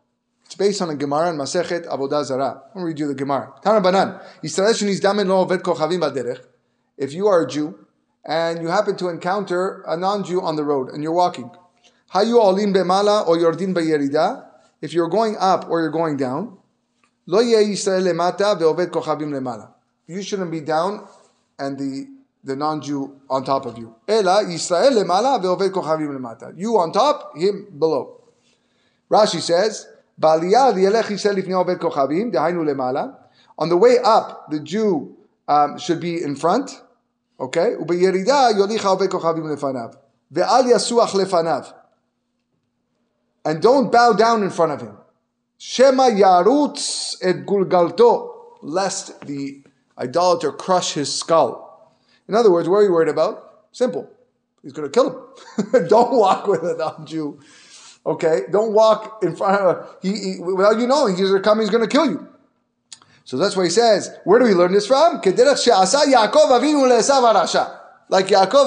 It's 0.45 0.55
based 0.55 0.83
on 0.83 0.91
a 0.91 0.95
Gemara 0.95 1.31
in 1.31 1.37
Masechet 1.37 1.87
Avodah 1.87 2.25
Zarah. 2.25 2.63
I'm 2.75 2.83
going 2.83 2.85
to 2.85 2.87
read 2.89 2.99
you 2.99 3.07
the 3.09 3.15
Gemara. 3.15 3.55
Tana 3.63 3.81
Banan. 3.81 4.21
If 6.99 7.13
you 7.15 7.27
are 7.27 7.43
a 7.43 7.49
Jew 7.49 7.87
and 8.25 8.61
you 8.61 8.69
happen 8.69 8.97
to 8.97 9.09
encounter 9.09 9.83
a 9.87 9.97
non-Jew 9.97 10.43
on 10.43 10.57
the 10.57 10.65
road 10.65 10.91
and 10.91 11.03
you're 11.03 11.13
walking, 11.13 11.51
Hayu 12.13 12.39
olim 12.39 12.75
bemala 12.75 13.27
or 13.27 13.39
yordin 13.39 13.73
beyerida. 13.75 14.45
If 14.83 14.93
you're 14.93 15.09
going 15.09 15.37
up 15.39 15.71
or 15.71 15.81
you're 15.81 15.91
going 15.91 16.19
down, 16.19 16.59
lo 17.27 17.43
Yisrael 17.43 18.03
lemata 18.03 18.59
ve'oved 18.61 18.89
kochavim 18.89 19.31
lemala. 19.31 19.73
You 20.07 20.23
shouldn't 20.23 20.51
be 20.51 20.61
down 20.61 21.09
and 21.59 21.79
the 21.79 22.09
the 22.45 22.57
non-Jew 22.57 23.21
on 23.31 23.45
top 23.45 23.67
of 23.67 23.79
you. 23.79 23.95
Ela 24.09 24.45
Yisrael 24.45 24.93
lemala 24.93 25.41
ve'oved 25.43 25.71
kochavim 25.71 26.17
lemata. 26.17 26.53
You 26.57 26.79
on 26.79 26.93
top, 26.93 27.37
him 27.37 27.67
below. 27.79 28.21
Rashi 29.11 29.41
says, 29.41 29.87
on 30.23 30.41
the 33.69 33.77
way 33.77 33.99
up, 34.05 34.51
the 34.51 34.61
Jew 34.61 35.17
um, 35.49 35.79
should 35.79 36.01
be 36.01 36.23
in 36.23 36.37
front. 36.37 36.71
Okay? 37.41 37.75
And 43.45 43.63
don't 43.63 43.91
bow 43.91 44.13
down 44.13 44.43
in 44.43 44.51
front 44.51 44.73
of 44.73 44.81
him. 44.81 44.97
Shema 45.59 46.11
yarutz 46.11 47.17
et 47.23 47.47
gulgalto, 47.47 48.59
lest 48.63 49.21
the 49.27 49.63
idolater 49.99 50.53
crush 50.53 50.95
his 50.95 51.13
skull. 51.13 51.72
In 52.29 52.35
other 52.35 52.51
words, 52.51 52.69
what 52.69 52.79
are 52.79 52.85
you 52.85 52.93
worried 52.93 53.09
about? 53.09 53.67
Simple. 53.73 54.09
He's 54.63 54.73
going 54.73 54.91
to 54.91 54.93
kill 54.93 55.11
him. 55.11 55.89
don't 55.89 56.13
walk 56.13 56.47
with 56.47 56.63
a 56.63 56.77
non-Jew 56.77 57.41
Okay, 58.05 58.41
don't 58.51 58.73
walk 58.73 59.23
in 59.23 59.37
front 59.37 59.61
of 59.61 59.97
he, 60.03 60.35
he 60.35 60.41
without 60.41 60.77
you 60.79 60.89
knowing 60.89 61.17
he's 61.17 61.31
coming. 61.43 61.63
He's 61.63 61.71
going 61.71 61.89
to 61.89 61.91
kill 61.91 62.07
you. 62.07 62.27
So 63.25 63.37
that's 63.37 63.57
why 63.57 63.63
he 63.65 63.71
says. 63.71 64.11
Where 64.25 64.41
do 64.41 64.45
we 64.45 64.55
learn 64.55 64.73
this 64.73 64.89
from? 64.89 65.15
Like 65.15 65.23
Yaakov 65.25 66.51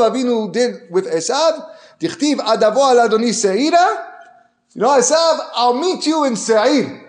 Avinu 0.10 0.54
did 0.54 0.90
with 0.90 1.12
Esav. 1.12 1.70
Dichtiv 2.00 2.38
adavo 2.38 2.78
al 2.78 3.10
adoni 3.10 3.32
seira. 3.32 4.14
You 4.74 4.82
know, 4.82 4.90
Esav, 4.90 5.40
I'll 5.54 5.80
meet 5.80 6.06
you 6.06 6.26
in 6.26 6.36
Seir. 6.36 7.02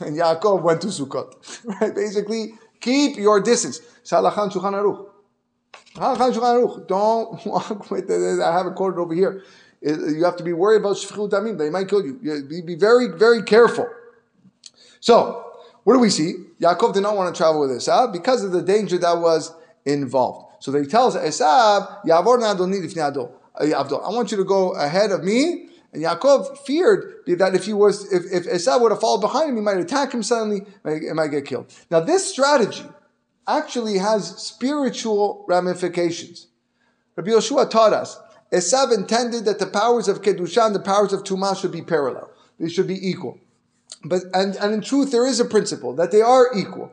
And 0.00 0.16
Yaakov 0.16 0.62
went 0.62 0.80
to 0.82 0.88
Sukkot. 0.88 1.34
Right? 1.80 1.94
Basically, 1.94 2.54
keep 2.80 3.16
your 3.16 3.40
distance. 3.40 3.80
Shulchan 4.04 4.52
Aruch. 4.52 5.06
Don't 5.94 7.46
walk 7.46 7.90
with 7.90 8.10
it. 8.10 8.40
I 8.40 8.52
have 8.52 8.66
it 8.66 8.74
quoted 8.74 8.98
over 8.98 9.14
here 9.14 9.42
you 9.84 10.24
have 10.24 10.36
to 10.36 10.44
be 10.44 10.52
worried 10.52 10.80
about 10.80 10.96
shfichut 10.96 11.30
damim. 11.30 11.58
They 11.58 11.70
might 11.70 11.88
kill 11.88 12.04
you. 12.04 12.14
Be, 12.48 12.74
very, 12.74 13.08
very 13.08 13.42
careful. 13.42 13.88
So, 15.00 15.52
what 15.84 15.94
do 15.94 16.00
we 16.00 16.10
see? 16.10 16.34
Yaakov 16.60 16.94
did 16.94 17.02
not 17.02 17.16
want 17.16 17.34
to 17.34 17.38
travel 17.38 17.60
with 17.60 17.70
Esav 17.70 18.12
because 18.12 18.42
of 18.42 18.52
the 18.52 18.62
danger 18.62 18.96
that 18.98 19.18
was 19.18 19.52
involved. 19.84 20.54
So 20.60 20.72
he 20.72 20.86
tells 20.86 21.14
Esav, 21.14 22.04
Yavor 22.06 22.42
uh, 23.56 23.96
I 23.98 24.08
want 24.10 24.30
you 24.30 24.36
to 24.38 24.44
go 24.44 24.72
ahead 24.72 25.12
of 25.12 25.22
me. 25.22 25.68
And 25.92 26.02
Yaakov 26.02 26.58
feared 26.58 27.16
that 27.26 27.54
if 27.54 27.66
he 27.66 27.74
was, 27.74 28.10
if, 28.12 28.24
if 28.32 28.50
Esav 28.50 28.80
would 28.80 28.90
have 28.90 29.00
followed 29.00 29.20
behind 29.20 29.50
him, 29.50 29.56
he 29.56 29.62
might 29.62 29.76
attack 29.76 30.12
him 30.12 30.22
suddenly, 30.22 30.62
and 30.84 31.14
might 31.14 31.28
get 31.28 31.44
killed. 31.44 31.72
Now, 31.90 32.00
this 32.00 32.28
strategy 32.28 32.84
actually 33.46 33.98
has 33.98 34.36
spiritual 34.38 35.44
ramifications. 35.48 36.48
Rabbi 37.16 37.30
Yoshua 37.30 37.70
taught 37.70 37.92
us 37.92 38.18
Esav 38.52 38.92
intended 38.92 39.44
that 39.46 39.58
the 39.58 39.66
powers 39.66 40.06
of 40.06 40.22
Kedusha 40.22 40.66
and 40.66 40.74
the 40.74 40.80
powers 40.80 41.12
of 41.12 41.24
Tumah 41.24 41.60
should 41.60 41.72
be 41.72 41.82
parallel. 41.82 42.30
They 42.60 42.68
should 42.68 42.86
be 42.86 43.08
equal. 43.08 43.38
But, 44.04 44.22
and, 44.32 44.54
and 44.56 44.72
in 44.72 44.80
truth, 44.80 45.10
there 45.10 45.26
is 45.26 45.40
a 45.40 45.44
principle 45.44 45.94
that 45.94 46.12
they 46.12 46.22
are 46.22 46.48
equal. 46.54 46.92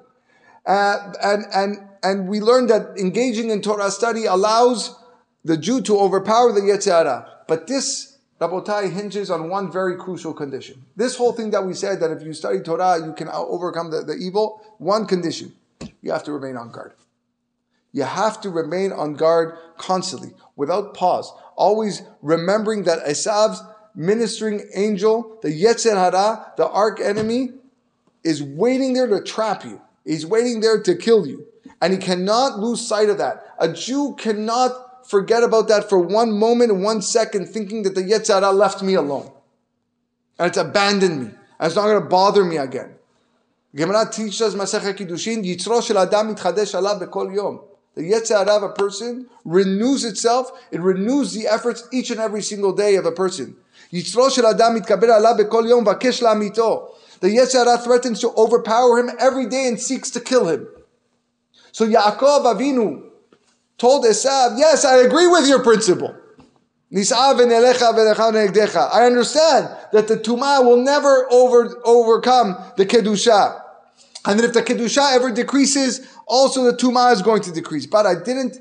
Uh, 0.66 1.14
and, 1.24 1.46
and, 1.54 1.88
and 2.02 2.28
we 2.28 2.40
learned 2.40 2.70
that 2.70 2.98
engaging 2.98 3.50
in 3.50 3.62
Torah 3.62 3.92
study 3.92 4.26
allows 4.26 4.96
the 5.44 5.58
Jew 5.58 5.82
to 5.82 6.00
overpower 6.00 6.52
the 6.52 6.62
Yetzer 6.62 6.92
Hara. 6.92 7.30
But 7.48 7.68
this, 7.68 8.18
Rabotai, 8.40 8.92
hinges 8.92 9.30
on 9.30 9.50
one 9.50 9.72
very 9.72 9.98
crucial 9.98 10.34
condition. 10.34 10.84
This 10.96 11.16
whole 11.16 11.34
thing 11.34 11.52
that 11.52 11.66
we 11.66 11.74
said 11.74 12.00
that 12.00 12.12
if 12.12 12.24
you 12.24 12.34
study 12.34 12.62
Torah, 12.62 13.04
you 13.06 13.14
can 13.14 13.28
overcome 13.30 13.92
the, 13.92 14.02
the 14.02 14.16
evil, 14.16 14.62
one 14.78 15.06
condition. 15.06 15.54
You 16.02 16.12
have 16.12 16.24
to 16.24 16.32
remain 16.32 16.58
on 16.58 16.72
guard. 16.72 16.94
You 17.94 18.04
have 18.04 18.42
to 18.42 18.50
remain 18.50 18.92
on 18.92 19.16
guard 19.16 19.58
constantly, 19.78 20.34
without 20.56 20.94
pause, 20.94 21.32
always 21.56 22.04
remembering 22.22 22.84
that 22.84 23.06
Esav's 23.06 23.62
ministering 23.96 24.62
angel, 24.74 25.40
the 25.42 25.50
Yetzer 25.50 25.94
Hara, 25.94 26.54
the 26.58 26.68
arch 26.68 27.00
enemy, 27.02 27.50
is 28.24 28.42
waiting 28.42 28.94
there 28.94 29.08
to 29.08 29.22
trap 29.22 29.66
you. 29.66 29.82
He's 30.06 30.26
waiting 30.26 30.62
there 30.62 30.82
to 30.82 30.96
kill 30.96 31.28
you. 31.28 31.48
And 31.82 31.92
he 31.92 32.00
cannot 32.00 32.60
lose 32.60 32.86
sight 32.86 33.10
of 33.10 33.18
that. 33.18 33.44
A 33.60 33.72
Jew 33.72 34.16
cannot 34.18 35.08
forget 35.10 35.44
about 35.44 35.68
that 35.68 35.90
for 35.90 36.00
one 36.00 36.32
moment, 36.32 36.76
one 36.76 37.02
second, 37.02 37.48
thinking 37.48 37.84
that 37.84 37.96
the 37.96 38.04
Yetzer 38.04 38.40
Hara 38.40 38.52
left 38.52 38.82
me 38.82 38.94
alone. 38.94 39.32
And 40.40 40.48
it's 40.48 40.58
abandoned 40.58 41.20
me. 41.20 41.26
And 41.26 41.68
it's 41.68 41.76
not 41.76 41.88
going 41.88 42.02
to 42.02 42.08
bother 42.08 42.46
me 42.46 42.58
again. 42.58 42.96
Gemara 43.74 44.10
teaches 44.12 44.54
Masechet 44.54 44.98
Kiddushin, 44.98 45.46
Yitzro 45.46 45.82
shel 45.86 45.98
Adam 45.98 46.36
mitchadesh 46.36 46.74
alav 46.76 47.02
bekol 47.02 47.34
yom. 47.34 47.62
The 47.96 48.02
Yetzer 48.02 48.46
of 48.48 48.64
a 48.64 48.70
person 48.70 49.28
renews 49.46 50.04
itself, 50.04 50.52
it 50.72 50.82
renews 50.82 51.34
the 51.34 51.48
efforts 51.48 51.88
each 51.92 52.12
and 52.12 52.20
every 52.20 52.42
single 52.42 52.74
day 52.74 52.96
of 52.96 53.06
a 53.06 53.12
person. 53.12 53.56
Yitzro 53.94 54.30
shel 54.34 54.48
Adam 54.48 54.78
mitkaber 54.78 55.10
alav 55.10 55.40
bekol 55.40 55.68
yom 55.70 55.86
vakesh 55.86 56.22
la'amito. 56.22 56.90
The 57.22 57.30
Yetzer 57.30 57.82
threatens 57.82 58.20
to 58.22 58.32
overpower 58.32 59.00
him 59.00 59.12
every 59.20 59.46
day 59.48 59.68
and 59.68 59.80
seeks 59.80 60.10
to 60.12 60.20
kill 60.20 60.50
him. 60.50 60.68
So 61.72 61.88
Yaakov 61.88 62.44
Avinu 62.44 63.04
told 63.78 64.04
Esav, 64.04 64.58
yes, 64.58 64.84
I 64.84 64.98
agree 64.98 65.28
with 65.28 65.48
your 65.48 65.64
principle. 65.64 66.14
I 66.94 66.98
understand 66.98 67.30
that 69.94 70.08
the 70.10 70.18
Tumah 70.18 70.66
will 70.66 70.76
never 70.76 71.26
over, 71.32 71.82
overcome 71.86 72.58
the 72.76 72.86
Kedusha. 72.86 73.61
And 74.26 74.40
that 74.40 74.46
if 74.46 74.54
the 74.54 74.62
Kedusha 74.62 75.14
ever 75.14 75.32
decreases, 75.32 76.08
also 76.28 76.64
the 76.64 76.74
Tumah 76.74 77.14
is 77.14 77.22
going 77.22 77.42
to 77.44 77.52
decrease. 77.52 77.86
But 77.86 78.06
I 78.06 78.16
didn't, 78.16 78.60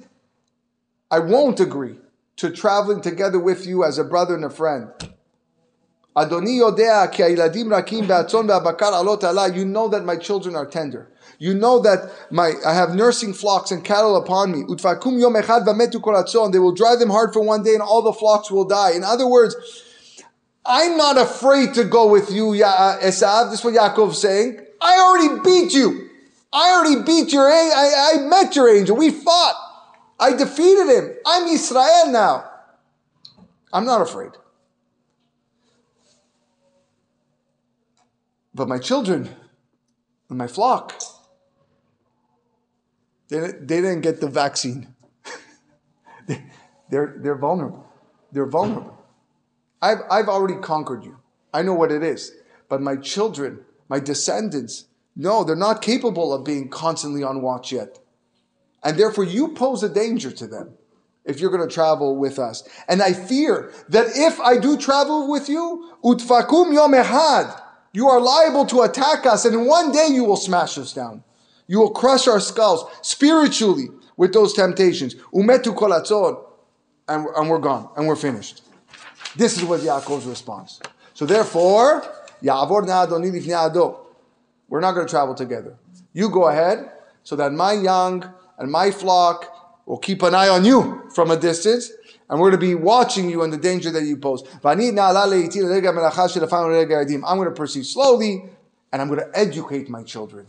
I 1.10 1.18
won't 1.18 1.60
agree 1.60 1.96
to 2.36 2.50
traveling 2.50 3.02
together 3.02 3.38
with 3.38 3.66
you 3.66 3.84
as 3.84 3.98
a 3.98 4.04
brother 4.04 4.34
and 4.34 4.44
a 4.44 4.50
friend. 4.50 4.90
You 6.16 6.24
know 6.24 6.70
that 9.88 10.02
my 10.04 10.16
children 10.16 10.56
are 10.56 10.66
tender. 10.66 11.08
You 11.38 11.54
know 11.54 11.78
that 11.80 12.10
my 12.30 12.52
I 12.66 12.74
have 12.74 12.94
nursing 12.94 13.32
flocks 13.32 13.70
and 13.70 13.84
cattle 13.84 14.16
upon 14.16 14.52
me. 14.52 14.64
They 14.66 14.74
will 16.58 16.72
drive 16.72 16.98
them 16.98 17.10
hard 17.10 17.32
for 17.32 17.42
one 17.42 17.62
day, 17.62 17.74
and 17.74 17.82
all 17.82 18.02
the 18.02 18.12
flocks 18.12 18.50
will 18.50 18.64
die. 18.66 18.92
In 18.92 19.04
other 19.04 19.26
words, 19.26 19.54
I'm 20.66 20.96
not 20.96 21.16
afraid 21.16 21.74
to 21.74 21.84
go 21.84 22.08
with 22.10 22.30
you, 22.30 22.54
ya- 22.54 22.68
uh, 22.68 22.98
Esav. 23.00 23.50
This 23.50 23.60
is 23.60 23.64
what 23.64 23.74
Yaakov's 23.74 24.20
saying. 24.20 24.66
I 24.80 24.98
already 24.98 25.42
beat 25.42 25.72
you. 25.74 26.08
I 26.52 26.72
already 26.72 27.02
beat 27.02 27.32
your 27.32 27.48
angel. 27.48 27.78
I, 27.78 28.12
I 28.14 28.18
met 28.22 28.56
your 28.56 28.74
angel. 28.74 28.96
We 28.96 29.10
fought. 29.10 29.54
I 30.18 30.32
defeated 30.34 30.88
him. 30.88 31.16
I'm 31.24 31.46
Israel 31.48 32.08
now. 32.08 32.50
I'm 33.72 33.84
not 33.84 34.02
afraid. 34.02 34.32
But 38.54 38.68
my 38.68 38.78
children 38.78 39.30
and 40.28 40.38
my 40.38 40.48
flock, 40.48 41.00
they, 43.28 43.38
they 43.38 43.80
didn't 43.80 44.00
get 44.00 44.20
the 44.20 44.28
vaccine. 44.28 44.94
they, 46.26 46.44
they're, 46.90 47.14
they're 47.18 47.38
vulnerable. 47.38 47.86
They're 48.32 48.46
vulnerable. 48.46 48.98
I've, 49.80 49.98
I've 50.10 50.28
already 50.28 50.60
conquered 50.60 51.04
you. 51.04 51.18
I 51.54 51.62
know 51.62 51.74
what 51.74 51.92
it 51.92 52.02
is. 52.02 52.32
But 52.68 52.82
my 52.82 52.96
children, 52.96 53.60
my 53.90 53.98
descendants, 54.00 54.86
no, 55.16 55.44
they're 55.44 55.56
not 55.56 55.82
capable 55.82 56.32
of 56.32 56.44
being 56.44 56.68
constantly 56.68 57.22
on 57.22 57.42
watch 57.42 57.72
yet. 57.72 57.98
And 58.82 58.96
therefore, 58.96 59.24
you 59.24 59.48
pose 59.48 59.82
a 59.82 59.88
danger 59.88 60.30
to 60.30 60.46
them 60.46 60.70
if 61.24 61.40
you're 61.40 61.50
going 61.50 61.68
to 61.68 61.74
travel 61.74 62.16
with 62.16 62.38
us. 62.38 62.66
And 62.88 63.02
I 63.02 63.12
fear 63.12 63.72
that 63.90 64.06
if 64.14 64.40
I 64.40 64.56
do 64.56 64.78
travel 64.78 65.30
with 65.30 65.48
you, 65.48 65.92
utfakum 66.02 66.72
yom 66.72 66.92
ehad, 66.92 67.60
you 67.92 68.08
are 68.08 68.20
liable 68.20 68.64
to 68.66 68.82
attack 68.82 69.26
us, 69.26 69.44
and 69.44 69.66
one 69.66 69.90
day 69.90 70.06
you 70.10 70.24
will 70.24 70.36
smash 70.36 70.78
us 70.78 70.94
down. 70.94 71.24
You 71.66 71.80
will 71.80 71.90
crush 71.90 72.28
our 72.28 72.40
skulls 72.40 72.84
spiritually 73.02 73.88
with 74.16 74.32
those 74.32 74.52
temptations. 74.52 75.16
Umetu 75.34 75.76
kolatzon, 75.76 76.42
and, 77.08 77.26
and 77.26 77.50
we're 77.50 77.58
gone, 77.58 77.90
and 77.96 78.06
we're 78.06 78.16
finished. 78.16 78.62
This 79.36 79.58
is 79.58 79.64
what 79.64 79.80
Yaakov's 79.80 80.26
response. 80.26 80.80
So 81.14 81.26
therefore, 81.26 82.04
Ya'avor. 82.42 82.86
We're 84.68 84.80
not 84.80 84.92
going 84.92 85.06
to 85.06 85.10
travel 85.10 85.34
together. 85.34 85.76
You 86.12 86.28
go 86.30 86.48
ahead, 86.48 86.90
so 87.22 87.36
that 87.36 87.52
my 87.52 87.72
young 87.72 88.24
and 88.58 88.70
my 88.70 88.90
flock 88.90 89.46
will 89.86 89.98
keep 89.98 90.22
an 90.22 90.34
eye 90.34 90.48
on 90.48 90.64
you 90.64 91.02
from 91.14 91.30
a 91.30 91.36
distance, 91.36 91.90
and 92.28 92.38
we're 92.38 92.50
going 92.50 92.60
to 92.60 92.66
be 92.66 92.74
watching 92.74 93.28
you 93.28 93.42
and 93.42 93.52
the 93.52 93.58
danger 93.58 93.90
that 93.90 94.04
you 94.04 94.16
pose. 94.16 94.42
I'm 94.62 94.78
going 94.78 94.96
to 97.48 97.52
proceed 97.54 97.86
slowly, 97.86 98.44
and 98.92 99.02
I'm 99.02 99.08
going 99.08 99.20
to 99.20 99.30
educate 99.34 99.88
my 99.88 100.02
children. 100.04 100.46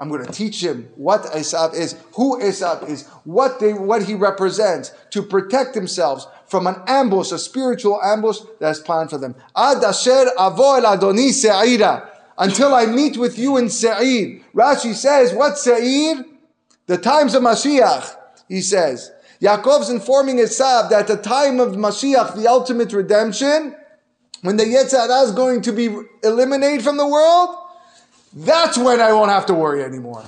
I'm 0.00 0.08
going 0.08 0.24
to 0.24 0.32
teach 0.32 0.62
him 0.64 0.88
what 0.96 1.24
Esav 1.24 1.74
is, 1.74 1.94
who 2.14 2.40
Esav 2.40 2.88
is, 2.88 3.06
what 3.24 3.60
they, 3.60 3.74
what 3.74 4.02
he 4.02 4.14
represents, 4.14 4.92
to 5.10 5.22
protect 5.22 5.74
themselves 5.74 6.26
from 6.46 6.66
an 6.66 6.76
ambush, 6.86 7.32
a 7.32 7.38
spiritual 7.38 8.00
ambush 8.02 8.38
that's 8.58 8.80
planned 8.80 9.10
for 9.10 9.18
them. 9.18 9.34
Ad 9.54 9.84
asher 9.84 10.24
adoni 10.38 11.30
se'ira. 11.30 12.08
Until 12.38 12.74
I 12.74 12.86
meet 12.86 13.18
with 13.18 13.38
you 13.38 13.58
in 13.58 13.66
Se'ir. 13.66 14.42
Rashi 14.54 14.94
says, 14.94 15.34
what 15.34 15.58
Se'ir? 15.58 16.24
The 16.86 16.96
times 16.96 17.34
of 17.34 17.42
Mashiach, 17.42 18.16
he 18.48 18.62
says. 18.62 19.12
Yaakov's 19.42 19.90
informing 19.90 20.38
Esav 20.38 20.88
that 20.88 21.06
the 21.06 21.18
time 21.18 21.60
of 21.60 21.74
Mashiach, 21.74 22.34
the 22.34 22.48
ultimate 22.48 22.94
redemption, 22.94 23.76
when 24.40 24.56
the 24.56 24.64
Yetzer 24.64 25.06
Hara 25.06 25.20
is 25.20 25.32
going 25.32 25.60
to 25.60 25.72
be 25.72 25.94
eliminated 26.22 26.82
from 26.82 26.96
the 26.96 27.06
world, 27.06 27.56
that's 28.32 28.78
when 28.78 29.00
I 29.00 29.12
won't 29.12 29.30
have 29.30 29.46
to 29.46 29.54
worry 29.54 29.82
anymore. 29.82 30.24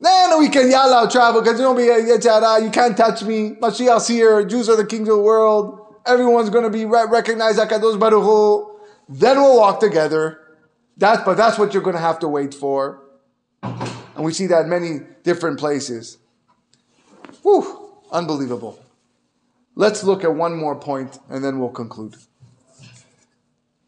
Then 0.00 0.38
we 0.40 0.48
can 0.48 0.68
yell 0.68 0.92
out 0.92 1.10
travel 1.12 1.40
because 1.40 1.58
you 1.58 1.64
don't 1.64 1.76
be 1.76 1.84
you 1.84 2.70
can't 2.70 2.96
touch 2.96 3.22
me. 3.22 3.50
Mashiach's 3.60 4.08
here, 4.08 4.44
Jews 4.44 4.68
are 4.68 4.76
the 4.76 4.86
kings 4.86 5.08
of 5.08 5.16
the 5.16 5.22
world. 5.22 5.78
Everyone's 6.04 6.50
going 6.50 6.64
to 6.64 6.70
be 6.70 6.84
re- 6.84 7.06
recognized 7.08 7.60
Akadosh 7.60 7.98
Baruch 7.98 8.22
Hu. 8.22 8.80
Then 9.08 9.40
we'll 9.40 9.58
walk 9.58 9.78
together. 9.78 10.40
That, 10.96 11.24
but 11.24 11.36
that's 11.36 11.58
what 11.58 11.72
you're 11.72 11.82
going 11.82 11.94
to 11.94 12.02
have 12.02 12.18
to 12.20 12.28
wait 12.28 12.52
for. 12.52 13.02
And 13.62 14.24
we 14.24 14.32
see 14.32 14.46
that 14.48 14.64
in 14.64 14.68
many 14.68 15.00
different 15.22 15.58
places. 15.60 16.18
Whew. 17.42 17.92
Unbelievable. 18.10 18.78
Let's 19.74 20.04
look 20.04 20.24
at 20.24 20.34
one 20.34 20.56
more 20.56 20.76
point 20.76 21.18
and 21.30 21.42
then 21.44 21.60
we'll 21.60 21.70
conclude. 21.70 22.16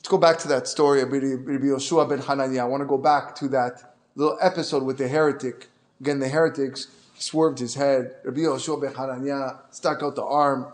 Let's 0.05 0.11
go 0.11 0.19
back 0.19 0.37
to 0.41 0.49
that 0.49 0.69
story 0.69 1.01
of 1.01 1.11
Rabbi 1.11 1.25
Yoshua 1.25 2.07
ben 2.07 2.19
Hananiah. 2.19 2.61
I 2.61 2.69
want 2.69 2.83
to 2.83 2.87
go 2.87 2.99
back 2.99 3.35
to 3.37 3.49
that 3.49 3.95
little 4.15 4.37
episode 4.39 4.83
with 4.83 4.99
the 4.99 5.09
heretic. 5.09 5.69
Again, 5.99 6.19
the 6.19 6.29
heretics 6.29 6.89
swerved 7.17 7.59
his 7.59 7.75
head. 7.75 8.15
Rabbi 8.23 8.41
Yoshua 8.41 8.83
ben 8.83 8.93
Hananiah 8.93 9.61
stuck 9.71 10.03
out 10.03 10.15
the 10.15 10.23
arm. 10.23 10.71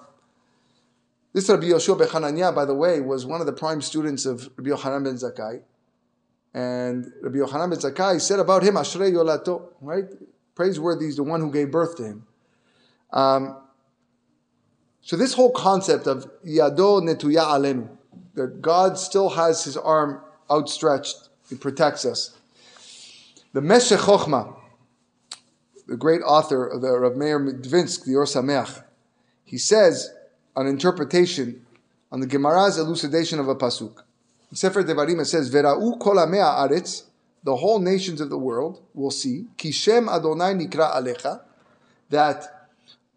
This 1.33 1.49
Rabbi 1.49 1.67
Yoshua 1.67 1.97
ben 1.97 2.09
Hananiah, 2.09 2.51
by 2.51 2.65
the 2.65 2.75
way, 2.75 3.01
was 3.01 3.25
one 3.25 3.41
of 3.41 3.47
the 3.47 3.53
prime 3.53 3.81
students 3.81 4.27
of 4.27 4.51
Rabbi 4.57 4.71
Yochanan 4.71 5.05
ben 5.05 5.15
Zakkai. 5.15 5.63
And 6.53 7.13
Rabbi 7.23 7.39
Yochanan 7.39 7.71
ben 7.71 7.79
Zakkai 7.79 8.21
said 8.21 8.41
about 8.41 8.65
him, 8.65 8.75
Ashrei 8.75 9.13
Yolato, 9.13 9.63
right? 9.81 10.07
Praiseworthy 10.57 11.07
is 11.07 11.15
the 11.15 11.23
one 11.23 11.41
who 11.41 11.53
gave 11.53 11.71
birth 11.71 11.97
to 11.99 12.03
him. 12.03 12.27
Um, 13.13 13.59
so 15.03 15.17
this 15.17 15.35
whole 15.35 15.53
concept 15.53 16.09
of 16.09 16.29
yado 16.45 17.01
netuya 17.01 17.45
alenu, 17.45 17.97
that 18.41 18.63
God 18.63 18.97
still 18.97 19.29
has 19.31 19.65
His 19.65 19.77
arm 19.77 20.23
outstretched, 20.51 21.29
He 21.51 21.57
protects 21.57 22.07
us. 22.07 22.35
The 23.53 23.61
Meshech 23.61 23.99
Chochma, 24.01 24.57
the 25.87 25.97
great 25.97 26.23
author 26.23 26.67
of 26.67 26.81
the 26.81 26.91
Rav 26.99 27.17
Meir 27.17 27.39
Dvinsk, 27.39 28.05
the 28.07 28.17
Or 28.17 28.25
Sameach, 28.25 28.83
he 29.45 29.59
says 29.59 30.09
an 30.57 30.67
interpretation 30.67 31.67
on 32.11 32.21
the 32.21 32.27
Gemara's 32.27 32.79
elucidation 32.79 33.39
of 33.41 33.49
a 33.49 33.55
pasuk. 33.55 34.03
In 34.51 34.57
Sefer 34.57 34.85
Devarim 34.85 35.21
it 35.21 35.27
says, 35.27 35.51
"Vera'u 35.53 35.99
kol 36.01 36.15
aretz." 36.15 37.03
The 37.43 37.57
whole 37.57 37.79
nations 37.79 38.21
of 38.21 38.31
the 38.31 38.39
world 38.39 38.81
will 38.95 39.11
see, 39.11 39.49
Kishem 39.59 40.09
Adonai 40.09 40.55
nikra 40.55 40.95
alecha, 40.95 41.41
that 42.11 42.69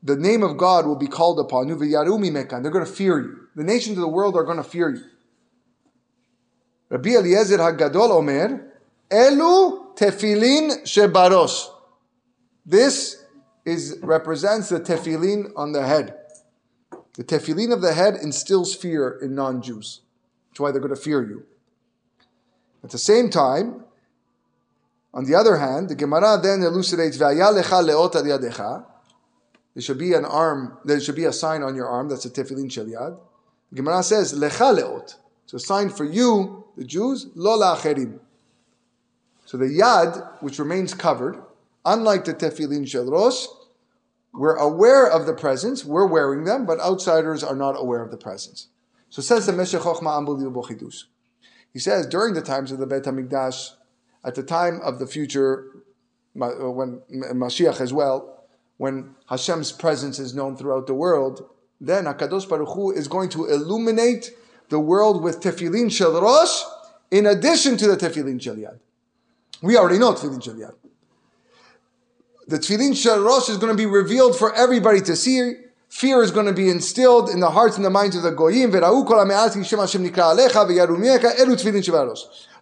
the 0.02 0.16
name 0.16 0.44
of 0.44 0.58
God 0.58 0.86
will 0.86 0.96
be 0.96 1.08
called 1.08 1.40
upon 1.40 1.70
you. 1.70 1.76
They're 1.76 2.06
going 2.06 2.86
to 2.86 2.86
fear 2.86 3.20
you. 3.20 3.48
The 3.56 3.64
nations 3.64 3.98
of 3.98 4.02
the 4.02 4.08
world 4.08 4.36
are 4.36 4.44
going 4.44 4.58
to 4.58 4.64
fear 4.64 4.90
you. 4.90 5.04
Rabbi 6.94 7.10
Eliezer 7.10 7.58
Hagadol 7.58 8.12
Omer, 8.12 8.72
Elu 9.10 9.96
tefillin 9.96 10.84
shebarosh. 10.84 11.68
This 12.68 13.26
is 13.66 13.98
represents 14.04 14.70
the 14.70 14.80
tefillin 14.80 15.52
on 15.56 15.72
the 15.72 15.84
head. 15.88 16.16
The 17.16 17.24
tefillin 17.24 17.74
of 17.74 17.82
the 17.82 17.96
head 17.96 18.18
instills 18.22 18.76
fear 18.76 19.18
in 19.24 19.34
non-Jews. 19.34 20.02
That's 20.52 20.60
why 20.60 20.70
they're 20.70 20.82
going 20.82 20.94
to 20.94 21.02
fear 21.02 21.26
you. 21.26 21.48
At 22.84 22.92
the 22.92 23.00
same 23.00 23.32
time, 23.32 23.86
on 25.16 25.26
the 25.26 25.34
other 25.34 25.58
hand, 25.58 25.90
the 25.90 25.96
Gemara 25.96 26.40
then 26.40 26.62
elucidates 26.62 27.18
V'aya 27.18 27.60
lecha 27.60 27.84
leot 27.84 28.16
al 28.16 28.24
yadecha 28.24 28.86
there 29.74 29.82
should 29.82 29.98
be 29.98 30.14
an 30.14 30.26
arm, 30.26 30.78
there 30.86 31.00
should 31.00 31.16
be 31.16 31.26
a 31.26 31.34
sign 31.34 31.64
on 31.64 31.76
your 31.76 31.88
arm, 31.88 32.08
that's 32.08 32.26
a 32.26 32.30
tefillin 32.30 32.72
shel 32.72 32.86
yad. 32.86 33.18
Gemara 33.74 34.04
says, 34.04 34.32
lecha 34.36 34.78
leot. 34.78 35.16
It's 35.46 35.54
a 35.56 35.60
sign 35.60 35.90
for 35.90 36.06
you, 36.06 36.63
the 36.76 36.84
Jews, 36.84 37.28
lo 37.36 37.60
la'acherim. 37.60 38.20
So 39.46 39.58
the 39.58 39.66
yad, 39.66 40.42
which 40.42 40.60
remains 40.60 40.94
covered, 40.94 41.42
Unlike 41.86 42.26
the 42.26 42.34
tefillin 42.34 42.88
shel 42.88 43.06
rosh, 43.06 43.46
we're 44.34 44.56
aware 44.56 45.06
of 45.06 45.26
the 45.26 45.34
presence, 45.34 45.84
we're 45.84 46.08
wearing 46.08 46.46
them, 46.46 46.66
but 46.66 46.80
outsiders 46.80 47.44
are 47.44 47.56
not 47.56 47.76
aware 47.78 48.02
of 48.02 48.10
the 48.10 48.18
presence. 48.18 48.70
So 49.10 49.22
says 49.22 49.46
the 49.46 49.54
Meshech 49.54 49.82
Chochma 49.82 50.18
unbelievable. 50.18 50.68
He 51.72 51.80
says 51.80 52.08
during 52.08 52.34
the 52.34 52.42
times 52.42 52.72
of 52.72 52.80
the 52.80 52.88
Beit 52.88 53.04
Hamikdash, 53.04 53.72
at 54.24 54.36
the 54.36 54.44
time 54.44 54.80
of 54.82 55.00
the 55.00 55.06
future, 55.06 55.84
uh, 56.42 56.72
when 56.72 57.02
Mashiach 57.12 57.82
as 57.82 57.94
well, 57.94 58.46
when 58.78 59.16
Hashem's 59.30 59.72
presence 59.72 60.18
is 60.18 60.34
known 60.34 60.56
throughout 60.58 60.88
the 60.88 60.94
world, 60.94 61.48
then 61.80 62.06
Hakadosh 62.06 62.48
Baruch 62.48 62.70
Hu 62.70 62.92
is 62.92 63.08
going 63.08 63.30
to 63.30 63.46
illuminate 63.46 64.32
the 64.74 64.80
world 64.80 65.22
with 65.22 65.40
tefillin 65.40 65.92
shel 65.92 66.20
rosh, 66.20 66.64
in 67.12 67.28
addition 67.28 67.78
to 67.78 67.88
the 67.88 67.96
tefillin 67.96 68.42
shel 68.42 68.56
yad. 68.56 68.80
We 69.62 69.78
already 69.78 70.00
know 70.00 70.14
tefillin 70.14 70.44
shel 70.44 70.56
yad. 70.56 70.74
The 72.48 72.58
tefillin 72.58 72.96
shel 72.96 73.22
rosh 73.22 73.50
is 73.50 73.58
going 73.58 73.72
to 73.72 73.78
be 73.78 73.86
revealed 73.86 74.36
for 74.36 74.52
everybody 74.56 75.00
to 75.02 75.16
see. 75.16 75.54
Fear 75.90 76.24
is 76.24 76.32
going 76.32 76.48
to 76.48 76.54
be 76.54 76.72
instilled 76.72 77.30
in 77.30 77.40
the 77.40 77.52
hearts 77.52 77.76
and 77.76 77.86
the 77.86 77.92
minds 77.92 78.16
of 78.16 78.24
the 78.24 78.32
goyim. 78.32 78.72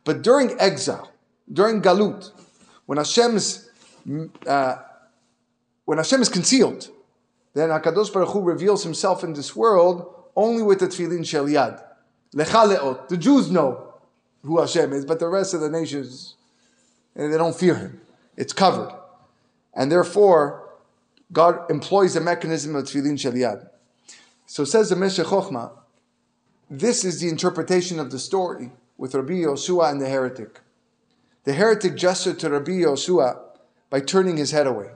But 0.04 0.22
during 0.22 0.60
exile, 0.60 1.12
during 1.54 1.82
galut, 1.82 2.32
when 2.88 2.98
Hashem's 2.98 3.70
uh, 4.46 4.76
when 5.86 5.98
Hashem 5.98 6.22
is 6.22 6.28
concealed, 6.28 6.90
then 7.54 7.70
Hakadosh 7.70 8.12
Baruch 8.12 8.30
Hu 8.30 8.42
reveals 8.42 8.84
Himself 8.84 9.24
in 9.24 9.32
this 9.32 9.56
world 9.56 10.14
only 10.36 10.62
with 10.62 10.80
the 10.80 10.88
tefillin 10.88 11.26
shel 11.26 11.46
yad. 11.46 11.82
Lecha 12.36 13.08
The 13.08 13.18
Jews 13.18 13.52
know 13.52 13.94
who 14.44 14.60
Hashem 14.60 14.94
is, 14.94 15.06
but 15.06 15.20
the 15.20 15.28
rest 15.28 15.54
of 15.54 15.62
the 15.62 15.70
nations 15.70 16.36
eh, 17.16 17.28
they 17.28 17.38
don't 17.38 17.56
fear 17.56 17.76
Him. 17.76 18.02
It's 18.38 18.54
covered, 18.54 18.94
and 19.74 19.92
therefore 19.92 20.70
God 21.32 21.70
employs 21.70 22.14
the 22.14 22.22
mechanism 22.22 22.76
of 22.76 22.86
tefillin 22.86 23.20
shel. 23.20 23.70
So 24.46 24.66
says 24.66 24.90
the 24.90 24.96
Meshech 24.96 25.28
Chochma, 25.28 25.72
this 26.70 27.04
is 27.06 27.20
the 27.22 27.30
interpretation 27.30 28.00
of 28.00 28.12
the 28.12 28.20
story 28.20 28.72
with 28.98 29.16
Rabbi 29.16 29.34
Yoshua 29.34 29.92
and 29.92 30.02
the 30.02 30.08
heretic. 30.08 30.62
The 31.44 31.54
heretic 31.54 31.96
gestured 31.96 32.40
to 32.40 32.50
Rabbi 32.50 32.72
Yoshua 32.72 33.40
by 33.90 34.00
turning 34.00 34.38
his 34.38 34.52
head 34.52 34.68
away. 34.68 34.92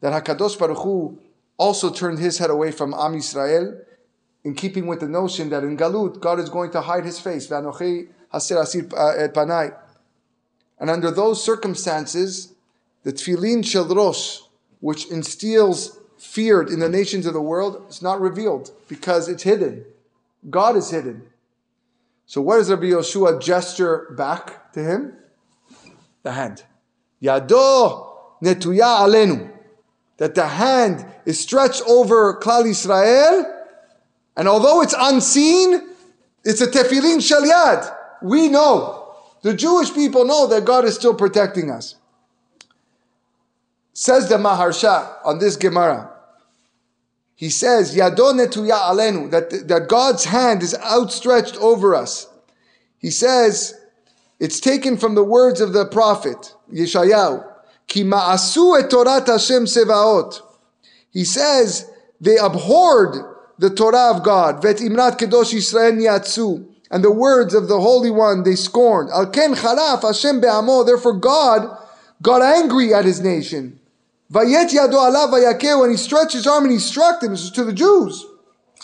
That 0.00 0.12
Hakadosh 0.12 0.58
Baruch 0.58 0.78
Hu 0.78 1.18
also 1.58 1.90
turned 1.90 2.18
his 2.18 2.38
head 2.38 2.50
away 2.50 2.70
from 2.70 2.94
Am 2.94 3.14
Yisrael, 3.14 3.80
in 4.46 4.54
keeping 4.54 4.86
with 4.86 5.00
the 5.00 5.08
notion 5.08 5.50
that 5.50 5.64
in 5.64 5.76
Galut 5.76 6.20
God 6.20 6.38
is 6.38 6.48
going 6.48 6.70
to 6.70 6.80
hide 6.80 7.04
His 7.04 7.18
face. 7.18 7.50
Uh, 7.50 7.72
and 10.78 10.90
under 10.90 11.10
those 11.10 11.42
circumstances, 11.42 12.52
the 13.02 13.12
Tfilin 13.12 13.66
Shel 13.66 13.92
Rosh, 13.92 14.38
which 14.78 15.10
instills 15.10 15.98
fear 16.16 16.62
in 16.62 16.78
the 16.78 16.88
nations 16.88 17.26
of 17.26 17.32
the 17.32 17.42
world 17.42 17.86
is 17.88 18.00
not 18.00 18.20
revealed 18.20 18.70
because 18.86 19.28
it's 19.28 19.42
hidden. 19.42 19.84
God 20.48 20.76
is 20.76 20.90
hidden. 20.90 21.22
So 22.26 22.40
what 22.40 22.58
does 22.58 22.70
Rabbi 22.70 22.84
Yoshua 22.84 23.42
gesture 23.42 24.14
back 24.16 24.72
to 24.74 24.84
him? 24.84 25.14
The 26.22 26.30
hand. 26.30 26.62
Yado 27.20 28.14
netuya 28.40 29.08
alenu. 29.08 29.50
That 30.18 30.36
the 30.36 30.46
hand 30.46 31.04
is 31.24 31.40
stretched 31.40 31.82
over 31.88 32.38
Klal 32.40 32.64
Israel, 32.66 33.56
and 34.36 34.48
although 34.48 34.82
it's 34.82 34.94
unseen, 34.96 35.94
it's 36.44 36.60
a 36.60 36.66
tefillin 36.66 37.22
shel. 37.22 37.42
We 38.22 38.48
know. 38.48 39.14
The 39.42 39.54
Jewish 39.54 39.94
people 39.94 40.24
know 40.24 40.46
that 40.48 40.64
God 40.64 40.84
is 40.84 40.94
still 40.94 41.14
protecting 41.14 41.70
us. 41.70 41.94
Says 43.92 44.28
the 44.28 44.36
Maharsha 44.36 45.16
on 45.24 45.38
this 45.38 45.56
Gemara. 45.56 46.10
He 47.34 47.50
says, 47.50 47.94
netuya 47.94 48.78
alenu, 48.90 49.30
that, 49.30 49.68
that 49.68 49.88
God's 49.88 50.24
hand 50.24 50.62
is 50.62 50.74
outstretched 50.74 51.56
over 51.58 51.94
us. 51.94 52.28
He 52.98 53.10
says, 53.10 53.78
it's 54.40 54.58
taken 54.58 54.96
from 54.96 55.14
the 55.14 55.24
words 55.24 55.60
of 55.60 55.72
the 55.72 55.86
prophet, 55.86 56.54
Yeshayahu, 56.72 57.46
Ki 57.86 58.04
ma'asu 58.04 58.82
et 58.82 58.90
Hashem 59.26 59.66
sevaot. 59.66 60.40
He 61.10 61.24
says, 61.24 61.90
they 62.20 62.36
abhorred 62.36 63.35
the 63.58 63.70
Torah 63.70 64.14
of 64.14 64.22
God, 64.22 64.62
Vet 64.62 64.76
imrat 64.76 65.18
kedosh 65.18 65.54
Yisrael 65.54 65.96
yatsu, 66.00 66.66
and 66.90 67.02
the 67.02 67.10
words 67.10 67.54
of 67.54 67.68
the 67.68 67.80
Holy 67.80 68.10
One 68.10 68.42
they 68.42 68.54
scorned. 68.54 69.10
Al 69.10 69.26
ken 69.26 69.54
Hashem 69.54 70.40
be'amo, 70.40 70.84
therefore 70.84 71.14
God 71.14 71.76
got 72.22 72.42
angry 72.42 72.94
at 72.94 73.04
his 73.04 73.20
nation. 73.20 73.80
Vayet 74.32 74.70
yado 74.70 74.94
alav 74.94 75.32
vayakeh, 75.32 75.80
when 75.80 75.90
he 75.90 75.96
stretched 75.96 76.34
his 76.34 76.46
arm 76.46 76.64
and 76.64 76.72
he 76.72 76.78
struck 76.78 77.20
them, 77.20 77.36
to 77.36 77.64
the 77.64 77.72
Jews, 77.72 78.24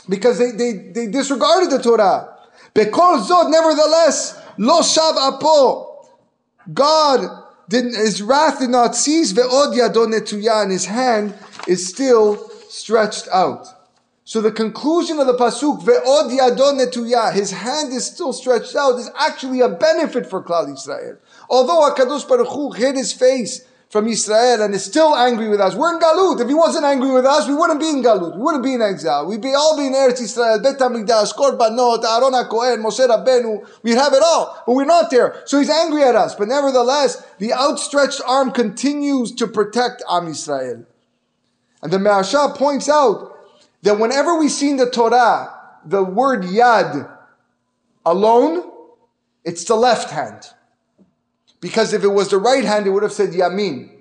because 0.08 0.38
they, 0.38 0.50
they, 0.52 0.72
they 0.72 1.06
disregarded 1.06 1.70
the 1.70 1.78
Torah. 1.78 2.36
Bekol 2.74 3.24
zod, 3.26 3.50
nevertheless, 3.50 4.40
lo 4.58 4.80
shav 4.80 5.16
apo, 5.16 6.08
God 6.72 7.44
didn't, 7.68 7.94
his 7.94 8.22
wrath 8.22 8.60
did 8.60 8.70
not 8.70 8.96
cease, 8.96 9.32
ve'od 9.32 9.74
yado 9.74 10.06
netuya, 10.06 10.62
and 10.62 10.72
his 10.72 10.86
hand 10.86 11.34
is 11.68 11.86
still 11.86 12.50
stretched 12.68 13.28
out. 13.32 13.66
So 14.24 14.40
the 14.40 14.52
conclusion 14.52 15.18
of 15.18 15.26
the 15.26 15.34
pasuk, 15.34 15.82
ve'od 15.82 16.30
yado 16.30 16.78
netuya, 16.78 17.32
his 17.32 17.50
hand 17.50 17.92
is 17.92 18.06
still 18.06 18.32
stretched 18.32 18.76
out, 18.76 18.98
is 18.98 19.10
actually 19.18 19.60
a 19.60 19.68
benefit 19.68 20.26
for 20.26 20.42
Klal 20.42 20.68
Yisrael. 20.68 21.18
Although 21.50 21.90
Hakadosh 21.90 22.28
Baruch 22.28 22.48
Hu 22.48 22.70
hid 22.72 22.96
his 22.96 23.12
face 23.12 23.66
from 23.92 24.08
Israel 24.08 24.62
and 24.62 24.74
is 24.74 24.82
still 24.82 25.14
angry 25.14 25.50
with 25.50 25.60
us. 25.60 25.74
We're 25.74 25.92
in 25.92 26.00
Galut. 26.00 26.40
If 26.40 26.48
he 26.48 26.54
wasn't 26.54 26.86
angry 26.86 27.12
with 27.12 27.26
us, 27.26 27.46
we 27.46 27.54
wouldn't 27.54 27.78
be 27.78 27.90
in 27.90 28.02
Galut. 28.02 28.36
We 28.36 28.42
wouldn't 28.42 28.64
be 28.64 28.72
in 28.72 28.80
exile. 28.80 29.26
We'd 29.26 29.42
be 29.42 29.52
all 29.52 29.76
be 29.76 29.86
in 29.86 29.92
Eretz 29.92 30.22
Israel, 30.22 30.60
Bet 30.62 30.78
HaMikdash, 30.78 31.34
Korbanot, 31.34 32.02
Aaron 32.02 32.32
HaKohen, 32.32 32.82
Moshe 32.82 33.06
Rabbeinu. 33.06 33.68
We'd 33.82 33.98
have 33.98 34.14
it 34.14 34.22
all. 34.24 34.62
But 34.66 34.72
we're 34.72 34.86
not 34.86 35.10
there. 35.10 35.42
So 35.44 35.58
he's 35.58 35.68
angry 35.68 36.04
at 36.04 36.14
us. 36.14 36.34
But 36.34 36.48
nevertheless, 36.48 37.22
the 37.38 37.52
outstretched 37.52 38.22
arm 38.26 38.52
continues 38.52 39.30
to 39.32 39.46
protect 39.46 40.02
Am 40.08 40.26
Israel. 40.28 40.86
And 41.82 41.92
the 41.92 41.98
Maharsha 41.98 42.56
points 42.56 42.88
out 42.88 43.31
that 43.82 43.98
whenever 43.98 44.38
we 44.38 44.48
see 44.48 44.70
in 44.70 44.76
the 44.76 44.90
Torah 44.90 45.58
the 45.84 46.02
word 46.02 46.42
Yad 46.42 47.10
alone, 48.06 48.70
it's 49.44 49.64
the 49.64 49.74
left 49.74 50.10
hand. 50.10 50.46
Because 51.60 51.92
if 51.92 52.02
it 52.02 52.08
was 52.08 52.28
the 52.28 52.38
right 52.38 52.64
hand, 52.64 52.86
it 52.86 52.90
would 52.90 53.02
have 53.02 53.12
said 53.12 53.30
Yamin. 53.30 53.88
Uh, 53.88 53.94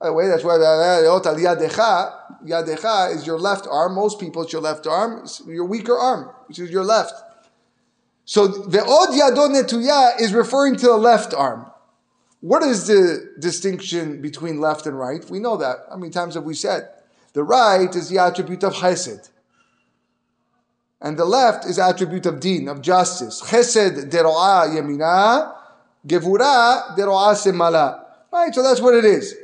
By 0.00 0.06
the 0.06 0.12
way, 0.12 0.28
that's 0.28 0.44
why 0.44 0.54
uh, 0.54 0.56
uh, 0.56 1.32
the 1.34 1.40
Yadecha, 1.40 2.46
Yadecha 2.46 3.14
is 3.14 3.26
your 3.26 3.38
left 3.38 3.66
arm. 3.70 3.94
Most 3.94 4.20
people, 4.20 4.42
it's 4.42 4.52
your 4.52 4.62
left 4.62 4.86
arm. 4.86 5.20
It's 5.22 5.42
your 5.46 5.64
weaker 5.64 5.96
arm, 5.96 6.30
which 6.46 6.58
is 6.58 6.70
your 6.70 6.84
left. 6.84 7.14
So 8.24 8.46
the 8.46 8.82
Od 8.82 9.10
Yadon 9.10 9.54
Netuya 9.54 10.20
is 10.20 10.34
referring 10.34 10.76
to 10.76 10.86
the 10.86 10.96
left 10.96 11.32
arm. 11.32 11.70
What 12.40 12.62
is 12.62 12.86
the 12.86 13.32
distinction 13.38 14.20
between 14.20 14.60
left 14.60 14.86
and 14.86 14.98
right? 14.98 15.24
We 15.30 15.38
know 15.38 15.56
that. 15.56 15.76
How 15.88 15.96
many 15.96 16.10
times 16.10 16.34
have 16.34 16.44
we 16.44 16.54
said? 16.54 16.88
The 17.36 17.44
right 17.44 17.94
is 17.94 18.08
the 18.08 18.16
attribute 18.16 18.64
of 18.64 18.72
chesed. 18.72 19.28
And 21.02 21.18
the 21.18 21.26
left 21.26 21.66
is 21.66 21.78
attribute 21.78 22.24
of 22.24 22.40
din, 22.40 22.66
of 22.66 22.80
justice. 22.80 23.42
Chesed 23.42 24.10
dero'ah 24.10 24.74
yemina, 24.74 25.54
Gevura 26.08 26.96
deroase 26.96 27.54
mala. 27.54 28.06
Right, 28.32 28.54
so 28.54 28.62
that's 28.62 28.80
what 28.80 28.94
it 28.94 29.04
is. 29.04 29.34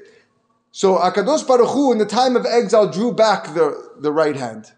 So 0.71 0.97
Akadosh 0.97 1.47
Baruch 1.47 1.69
Hu, 1.69 1.93
in 1.93 1.99
the 1.99 2.07
time 2.07 2.35
of 2.35 2.47
exile, 2.47 2.91
drew 2.91 3.13
back 3.13 3.53
the, 3.53 3.91
the 3.99 4.11
right 4.11 4.37
hand. 4.37 4.73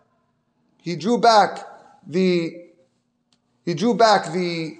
He 0.82 0.96
drew 0.96 1.16
back 1.16 1.60
the 2.04 2.64
he 3.64 3.74
drew 3.74 3.94
back 3.94 4.32
the 4.32 4.76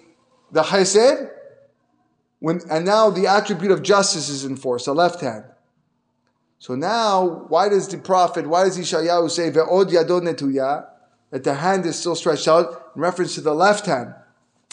the 0.50 0.62
chesed, 0.62 1.30
when 2.40 2.62
and 2.68 2.84
now 2.84 3.10
the 3.10 3.28
attribute 3.28 3.70
of 3.70 3.84
justice 3.84 4.28
is 4.28 4.44
enforced, 4.44 4.86
the 4.86 4.92
left 4.92 5.20
hand. 5.20 5.44
So 6.64 6.74
now, 6.74 7.44
why 7.48 7.68
does 7.68 7.88
the 7.88 7.98
prophet, 7.98 8.46
why 8.46 8.64
does 8.64 8.78
Yeshayahu 8.78 9.30
say 9.30 9.50
ve'od 9.50 9.90
yadon 9.90 10.22
netuya, 10.22 10.86
that 11.30 11.44
the 11.44 11.56
hand 11.56 11.84
is 11.84 11.98
still 11.98 12.14
stretched 12.14 12.48
out 12.48 12.90
in 12.96 13.02
reference 13.02 13.34
to 13.34 13.42
the 13.42 13.52
left 13.52 13.84
hand? 13.84 14.14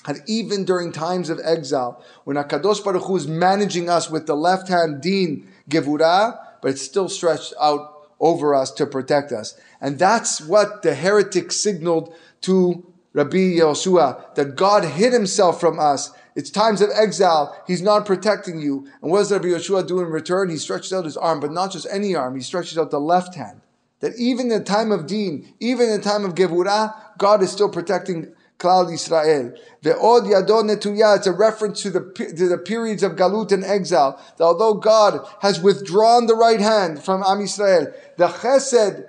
And 0.08 0.22
even 0.26 0.64
during 0.64 0.94
times 0.94 1.30
of 1.30 1.42
exile, 1.44 2.02
when 2.24 2.38
Akadosh 2.38 2.82
Baruch 2.82 3.04
Hu 3.04 3.18
is 3.18 3.28
managing 3.28 3.90
us 3.90 4.10
with 4.10 4.26
the 4.26 4.38
left 4.38 4.70
hand 4.70 5.02
din 5.02 5.50
gevura, 5.70 6.40
but 6.62 6.72
it's 6.72 6.82
still 6.82 7.10
stretched 7.10 7.54
out 7.60 8.08
over 8.22 8.56
us 8.56 8.72
to 8.72 8.86
protect 8.86 9.34
us. 9.34 9.60
And 9.82 10.00
that's 10.00 10.40
what 10.40 10.84
the 10.84 10.96
heretic 10.96 11.52
signaled 11.52 12.16
to 12.44 12.86
Rabbi 13.12 13.58
Yoshua, 13.60 14.34
that 14.36 14.56
God 14.56 14.86
hid 14.86 15.12
himself 15.12 15.60
from 15.60 15.78
us. 15.78 16.12
It's 16.36 16.50
times 16.50 16.82
of 16.82 16.90
exile. 16.96 17.56
He's 17.68 17.82
not 17.82 18.06
protecting 18.06 18.62
you. 18.62 18.88
And 19.02 19.12
what 19.12 19.20
does 19.20 19.32
Rabbi 19.32 19.48
Yoshua 19.48 19.88
do 19.88 20.00
in 20.00 20.08
return? 20.08 20.50
He 20.50 20.58
stretches 20.58 20.94
out 20.94 21.06
his 21.06 21.18
arm, 21.18 21.40
but 21.40 21.52
not 21.52 21.72
just 21.72 21.88
any 21.92 22.16
arm. 22.16 22.36
He 22.36 22.42
stretches 22.42 22.78
out 22.78 22.92
the 22.92 23.00
left 23.00 23.36
hand. 23.36 23.62
That 24.00 24.16
even 24.18 24.52
in 24.52 24.60
the 24.60 24.64
time 24.64 24.92
of 24.92 25.06
Deen, 25.06 25.54
even 25.60 25.90
in 25.90 25.98
the 25.98 26.04
time 26.04 26.26
of 26.26 26.36
Gevurah, 26.36 26.94
God 27.18 27.44
is 27.44 27.52
still 27.52 27.70
protecting 27.70 28.34
Klal 28.58 28.88
Yisrael. 28.88 29.58
Ve'od 29.84 30.26
yadon 30.32 30.70
netuya, 30.70 31.18
it's 31.18 31.28
a 31.28 31.32
reference 31.32 31.82
to 31.82 31.90
the, 31.90 32.34
to 32.38 32.48
the 32.48 32.58
periods 32.58 33.04
of 33.04 33.14
galut 33.14 33.52
and 33.52 33.64
exile. 33.64 34.22
That 34.38 34.44
although 34.44 34.76
God 34.76 35.28
has 35.42 35.60
withdrawn 35.60 36.28
the 36.28 36.36
right 36.36 36.62
hand 36.62 37.04
from 37.04 37.24
Am 37.24 37.40
Yisrael, 37.40 37.94
the 38.18 38.28
chesed 38.28 39.08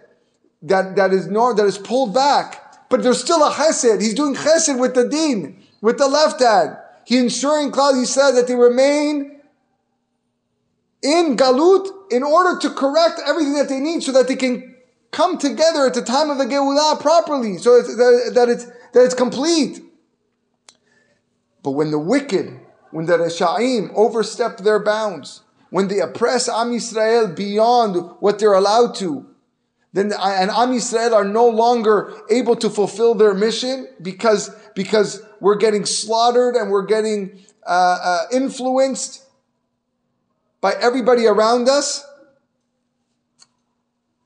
that, 0.63 0.97
that 0.97 1.13
is 1.13 1.27
nor, 1.27 1.55
that 1.55 1.67
is 1.67 1.79
pulled 1.79 2.15
back, 2.15 2.89
but 2.89 3.03
there's 3.03 3.21
still 3.21 3.45
a 3.45 3.51
chesed. 3.51 4.01
He's 4.01 4.15
doing 4.15 4.35
chesed 4.35 4.79
with 4.79 4.95
the 4.95 5.09
deen, 5.09 5.63
with 5.81 5.99
the 5.99 6.09
left 6.09 6.41
hand. 6.41 6.77
He 7.05 7.19
ensuring 7.19 7.73
Klal 7.73 7.95
Yisrael 7.95 8.35
that 8.35 8.47
they 8.47 8.55
remain 8.55 9.41
in 11.03 11.37
galut 11.37 11.89
in 12.13 12.23
order 12.23 12.59
to 12.61 12.71
correct 12.71 13.21
everything 13.27 13.55
that 13.55 13.69
they 13.69 13.81
need 13.81 14.03
so 14.03 14.13
that 14.13 14.29
they 14.29 14.37
can 14.37 14.77
come 15.11 15.37
together 15.37 15.87
at 15.87 15.95
the 15.95 16.03
time 16.03 16.31
of 16.31 16.39
the 16.39 16.45
Geulah 16.45 17.01
properly, 17.01 17.59
so 17.59 17.83
that, 17.83 18.33
that, 18.35 18.49
it's, 18.49 18.65
that 18.65 19.05
it's 19.05 19.15
complete. 19.15 19.83
But 21.63 21.73
when 21.73 21.91
the 21.91 21.99
wicked, 21.99 22.61
when 22.91 23.07
the 23.07 23.19
Reshaim 23.19 23.93
overstep 23.95 24.59
their 24.59 24.83
bounds, 24.83 25.43
when 25.71 25.89
they 25.89 26.01
oppress 26.01 26.49
Am 26.49 26.71
Yisrael 26.71 27.35
beyond 27.35 27.97
what 28.21 28.39
they're 28.39 28.53
allowed 28.53 28.95
to, 28.97 29.27
then 29.93 30.13
and 30.13 30.51
Am 30.51 30.71
Yisrael 30.71 31.13
are 31.13 31.25
no 31.25 31.47
longer 31.47 32.15
able 32.31 32.57
to 32.57 32.71
fulfill 32.71 33.15
their 33.15 33.35
mission 33.35 33.89
because, 34.01 34.55
because 34.75 35.23
we're 35.43 35.57
getting 35.57 35.85
slaughtered 35.85 36.55
and 36.55 36.71
we're 36.71 36.87
getting 36.87 37.41
uh, 37.67 37.99
uh, 38.01 38.21
influenced 38.33 39.25
by 40.61 40.73
everybody 40.81 41.27
around 41.27 41.69
us, 41.69 42.07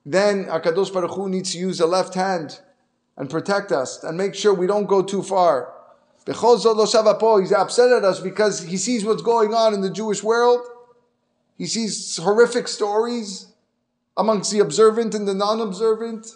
then 0.05 0.45
Akadosh 0.45 0.93
Baruch 0.93 1.13
Hu 1.13 1.31
needs 1.31 1.53
to 1.53 1.59
use 1.59 1.79
the 1.79 1.87
left 1.87 2.13
hand 2.13 2.61
and 3.17 3.31
protect 3.31 3.73
us 3.73 4.05
and 4.05 4.19
make 4.19 4.35
sure 4.35 4.53
we 4.53 4.67
don't 4.67 4.85
go 4.85 5.03
too 5.03 5.23
far. 5.23 5.73
He's 6.27 6.35
upset 6.35 7.93
at 7.93 8.05
us 8.05 8.21
because 8.21 8.65
he 8.65 8.77
sees 8.77 9.03
what's 9.03 9.23
going 9.23 9.55
on 9.55 9.73
in 9.73 9.81
the 9.81 9.91
Jewish 9.91 10.23
world. 10.23 10.67
He 11.57 11.67
sees 11.67 12.19
horrific 12.19 12.69
stories 12.69 13.47
amongst 14.19 14.53
the 14.53 14.59
observant 14.59 15.15
and 15.15 15.27
the 15.27 15.33
non-observant. 15.33 16.27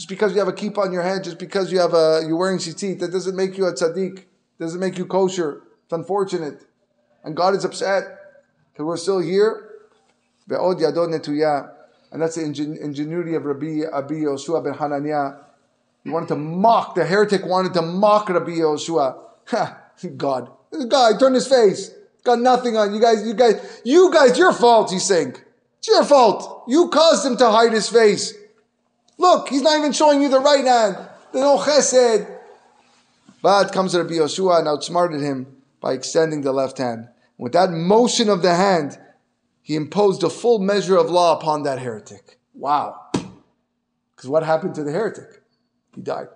Just 0.00 0.08
because 0.08 0.32
you 0.32 0.38
have 0.38 0.48
a 0.48 0.52
keep 0.54 0.78
on 0.78 0.94
your 0.94 1.02
head, 1.02 1.24
just 1.24 1.38
because 1.38 1.70
you 1.70 1.78
have 1.78 1.92
a 1.92 2.22
you're 2.26 2.34
wearing 2.34 2.56
tzitzit, 2.56 3.00
that 3.00 3.12
doesn't 3.12 3.36
make 3.36 3.58
you 3.58 3.66
a 3.66 3.74
tzaddik. 3.74 4.24
Doesn't 4.58 4.80
make 4.80 4.96
you 4.96 5.04
kosher. 5.04 5.62
It's 5.84 5.92
unfortunate, 5.92 6.64
and 7.22 7.36
God 7.36 7.54
is 7.54 7.66
upset 7.66 8.04
because 8.72 8.86
we're 8.86 8.96
still 8.96 9.18
here. 9.18 9.72
And 10.48 12.22
that's 12.22 12.36
the 12.36 12.44
ingenuity 12.80 13.34
of 13.34 13.44
Rabbi 13.44 13.82
Abi 13.92 14.24
ben 14.24 14.72
Hananiah. 14.72 15.34
He 16.02 16.08
wanted 16.08 16.28
to 16.28 16.36
mock, 16.36 16.94
the 16.94 17.04
heretic 17.04 17.44
wanted 17.44 17.74
to 17.74 17.82
mock 17.82 18.30
Rabbi 18.30 18.52
Yoshua. 18.52 19.18
God. 20.16 20.50
Guy 20.88 21.18
turned 21.18 21.34
his 21.34 21.46
face. 21.46 21.90
Got 22.24 22.38
nothing 22.38 22.74
on 22.78 22.94
you 22.94 23.02
guys. 23.02 23.26
You 23.26 23.34
guys, 23.34 23.82
you 23.84 24.10
guys, 24.10 24.38
your 24.38 24.54
fault, 24.54 24.92
he's 24.92 25.04
saying. 25.04 25.36
It's 25.76 25.88
your 25.88 26.04
fault. 26.04 26.64
You 26.68 26.88
caused 26.88 27.26
him 27.26 27.36
to 27.36 27.50
hide 27.50 27.74
his 27.74 27.90
face. 27.90 28.32
Look, 29.20 29.50
he's 29.50 29.60
not 29.60 29.78
even 29.78 29.92
showing 29.92 30.22
you 30.22 30.30
the 30.30 30.40
right 30.40 30.64
hand. 30.64 30.96
The 31.32 31.40
no 31.40 31.58
chesed. 31.58 32.38
But 33.42 33.70
comes 33.70 33.94
Rabbi 33.94 34.14
Yoshua 34.14 34.60
and 34.60 34.68
outsmarted 34.68 35.20
him 35.20 35.58
by 35.78 35.92
extending 35.92 36.40
the 36.40 36.52
left 36.52 36.78
hand. 36.78 37.08
With 37.36 37.52
that 37.52 37.70
motion 37.70 38.30
of 38.30 38.40
the 38.40 38.54
hand, 38.54 38.98
he 39.60 39.76
imposed 39.76 40.22
a 40.22 40.30
full 40.30 40.58
measure 40.58 40.96
of 40.96 41.10
law 41.10 41.36
upon 41.36 41.64
that 41.64 41.78
heretic. 41.78 42.38
Wow. 42.54 43.08
Because 43.12 44.30
what 44.30 44.42
happened 44.42 44.74
to 44.76 44.84
the 44.84 44.90
heretic? 44.90 45.42
He 45.94 46.00
died. 46.00 46.28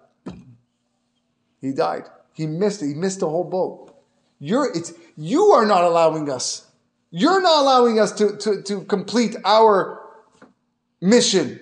He 1.62 1.72
died. 1.72 2.05
He 2.35 2.47
missed 2.47 2.82
it. 2.82 2.89
He 2.89 2.95
missed 2.95 3.20
the 3.20 3.30
whole 3.30 3.45
boat. 3.45 3.97
You're, 4.41 4.70
it's, 4.76 4.93
you 5.16 5.53
are 5.53 5.64
not 5.64 5.85
allowing 5.85 6.30
us. 6.30 6.70
You're 7.11 7.41
not 7.41 7.62
allowing 7.62 7.99
us 7.99 8.12
to, 8.12 8.37
to, 8.37 8.62
to 8.62 8.82
complete 8.82 9.37
our 9.43 10.03
mission. 11.01 11.61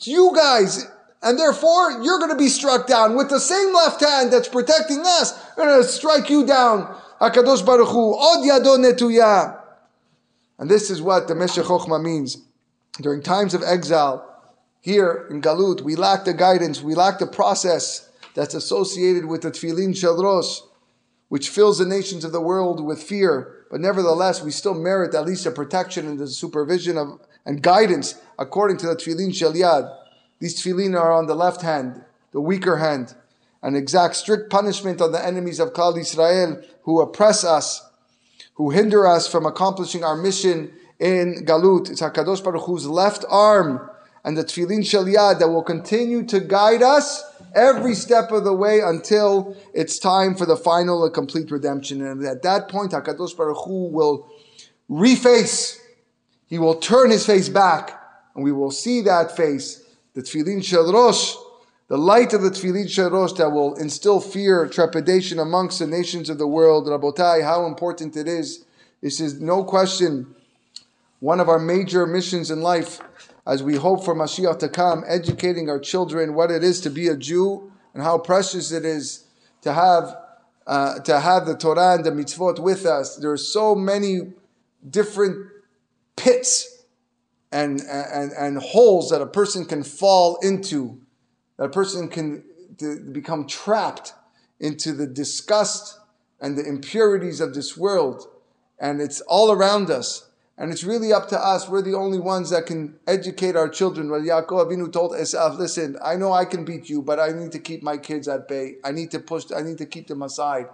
You 0.00 0.32
guys. 0.34 0.86
And 1.22 1.38
therefore, 1.38 2.02
you're 2.02 2.18
going 2.18 2.30
to 2.30 2.36
be 2.36 2.48
struck 2.48 2.86
down 2.86 3.16
with 3.16 3.28
the 3.28 3.40
same 3.40 3.74
left 3.74 4.00
hand 4.00 4.32
that's 4.32 4.48
protecting 4.48 5.02
us. 5.04 5.38
We're 5.56 5.66
going 5.66 5.82
to 5.82 5.88
strike 5.88 6.30
you 6.30 6.46
down. 6.46 6.94
HaKadosh 7.20 7.66
Baruch 7.66 7.88
Hu. 7.88 8.14
Od 8.14 8.46
yadon 8.46 8.84
netuyah. 8.84 9.60
And 10.58 10.70
this 10.70 10.90
is 10.90 11.02
what 11.02 11.26
the 11.26 11.34
Meshech 11.34 11.64
Chochmah 11.64 12.02
means. 12.02 12.38
During 13.00 13.22
times 13.22 13.54
of 13.54 13.62
exile, 13.64 14.24
here 14.80 15.26
in 15.30 15.42
Galut, 15.42 15.82
we 15.82 15.96
lack 15.96 16.24
the 16.24 16.34
guidance, 16.34 16.82
we 16.82 16.94
lack 16.94 17.18
the 17.18 17.26
process 17.26 18.08
that's 18.34 18.54
associated 18.54 19.24
with 19.24 19.42
the 19.42 19.50
Tfilin 19.50 19.96
Shel 19.96 20.42
which 21.28 21.50
fills 21.50 21.78
the 21.78 21.84
nations 21.84 22.24
of 22.24 22.32
the 22.32 22.40
world 22.40 22.84
with 22.84 23.02
fear. 23.02 23.66
But 23.70 23.80
nevertheless, 23.80 24.42
we 24.42 24.50
still 24.50 24.74
merit 24.74 25.14
at 25.14 25.26
least 25.26 25.44
a 25.46 25.50
protection 25.50 26.06
and 26.06 26.18
the 26.18 26.26
supervision 26.26 26.96
of 26.96 27.20
and 27.48 27.62
guidance 27.62 28.14
according 28.38 28.76
to 28.76 28.86
the 28.86 28.94
Tfilin 28.94 29.34
Shel 29.34 29.54
Yad. 29.54 29.92
These 30.38 30.62
Tfilin 30.62 30.96
are 30.96 31.12
on 31.12 31.26
the 31.26 31.34
left 31.34 31.62
hand, 31.62 32.04
the 32.30 32.40
weaker 32.40 32.76
hand, 32.76 33.16
and 33.60 33.76
exact 33.76 34.14
strict 34.14 34.50
punishment 34.50 35.00
on 35.00 35.10
the 35.10 35.24
enemies 35.24 35.58
of 35.58 35.72
Klal 35.72 35.98
Israel 35.98 36.62
who 36.82 37.00
oppress 37.00 37.42
us 37.42 37.88
who 38.58 38.70
hinder 38.70 39.06
us 39.06 39.28
from 39.28 39.46
accomplishing 39.46 40.02
our 40.02 40.16
mission 40.16 40.72
in 40.98 41.44
Galut. 41.46 41.90
It's 41.90 42.02
HaKadosh 42.02 42.42
Baruch 42.42 42.64
Hu's 42.64 42.86
left 42.86 43.24
arm 43.30 43.88
and 44.24 44.36
the 44.36 44.44
Tfilin 44.44 44.84
Shel 44.84 45.04
Yad 45.04 45.38
that 45.38 45.48
will 45.48 45.62
continue 45.62 46.24
to 46.26 46.40
guide 46.40 46.82
us 46.82 47.22
every 47.54 47.94
step 47.94 48.32
of 48.32 48.42
the 48.42 48.52
way 48.52 48.80
until 48.80 49.56
it's 49.72 50.00
time 50.00 50.34
for 50.34 50.44
the 50.44 50.56
final 50.56 51.04
and 51.04 51.14
complete 51.14 51.52
redemption. 51.52 52.04
And 52.04 52.24
at 52.26 52.42
that 52.42 52.68
point, 52.68 52.92
HaKadosh 52.92 53.36
Baruch 53.36 53.64
Hu 53.64 53.86
will 53.86 54.28
reface. 54.90 55.77
He 56.48 56.58
will 56.58 56.74
turn 56.74 57.10
his 57.10 57.24
face 57.24 57.48
back 57.48 57.98
and 58.34 58.44
we 58.44 58.52
will 58.52 58.70
see 58.70 59.00
that 59.02 59.36
face, 59.36 59.82
the 60.14 60.22
Tfilin 60.22 60.64
Shel 60.64 60.92
Rosh, 60.92 61.34
the 61.88 61.98
light 61.98 62.32
of 62.32 62.42
the 62.42 62.50
Tfilin 62.50 62.84
Sharosh 62.84 63.36
that 63.38 63.50
will 63.50 63.74
instill 63.76 64.20
fear, 64.20 64.68
trepidation 64.68 65.38
amongst 65.38 65.78
the 65.78 65.86
nations 65.86 66.28
of 66.28 66.38
the 66.38 66.46
world. 66.46 66.86
Rabotai, 66.86 67.42
how 67.42 67.66
important 67.66 68.16
it 68.16 68.28
is. 68.28 68.64
This 69.00 69.20
is 69.20 69.40
no 69.40 69.64
question 69.64 70.34
one 71.20 71.40
of 71.40 71.48
our 71.48 71.58
major 71.58 72.06
missions 72.06 72.50
in 72.50 72.62
life 72.62 73.00
as 73.46 73.62
we 73.62 73.74
hope 73.74 74.04
for 74.04 74.14
Mashiach 74.14 74.58
to 74.60 74.68
come, 74.68 75.02
educating 75.08 75.68
our 75.68 75.80
children 75.80 76.34
what 76.34 76.50
it 76.50 76.62
is 76.62 76.80
to 76.82 76.90
be 76.90 77.08
a 77.08 77.16
Jew 77.16 77.72
and 77.94 78.02
how 78.02 78.18
precious 78.18 78.70
it 78.70 78.84
is 78.84 79.24
to 79.62 79.72
have 79.72 80.16
uh, 80.66 81.00
to 81.00 81.18
have 81.18 81.46
the 81.46 81.56
Torah 81.56 81.94
and 81.94 82.04
the 82.04 82.10
mitzvot 82.10 82.58
with 82.58 82.84
us. 82.84 83.16
There 83.16 83.32
are 83.32 83.38
so 83.38 83.74
many 83.74 84.34
different 84.88 85.48
pits 86.18 86.84
and, 87.50 87.80
and, 87.80 88.32
and 88.32 88.58
holes 88.58 89.10
that 89.10 89.22
a 89.22 89.26
person 89.26 89.64
can 89.64 89.82
fall 89.82 90.38
into 90.42 91.00
that 91.58 91.64
a 91.64 91.68
person 91.68 92.08
can 92.08 92.44
become 93.12 93.46
trapped 93.46 94.14
into 94.60 94.92
the 94.92 95.06
disgust 95.06 95.98
and 96.40 96.56
the 96.56 96.66
impurities 96.66 97.40
of 97.40 97.52
this 97.54 97.76
world. 97.76 98.26
And 98.78 99.00
it's 99.00 99.20
all 99.22 99.50
around 99.50 99.90
us. 99.90 100.28
And 100.56 100.72
it's 100.72 100.84
really 100.84 101.12
up 101.12 101.28
to 101.28 101.38
us. 101.38 101.68
We're 101.68 101.82
the 101.82 101.94
only 101.94 102.18
ones 102.18 102.50
that 102.50 102.66
can 102.66 102.98
educate 103.06 103.56
our 103.56 103.68
children. 103.68 104.10
Well, 104.10 104.20
Yaakov 104.20 104.66
Avinu 104.66 104.92
told 104.92 105.12
Esav, 105.12 105.58
listen, 105.58 105.96
I 106.02 106.16
know 106.16 106.32
I 106.32 106.44
can 106.44 106.64
beat 106.64 106.88
you, 106.88 107.02
but 107.02 107.20
I 107.20 107.30
need 107.30 107.52
to 107.52 107.58
keep 107.58 107.82
my 107.82 107.96
kids 107.96 108.26
at 108.28 108.48
bay. 108.48 108.76
I 108.84 108.92
need 108.92 109.10
to 109.12 109.20
push, 109.20 109.46
I 109.54 109.62
need 109.62 109.78
to 109.78 109.86
keep 109.86 110.08
them 110.08 110.22
aside. 110.22 110.66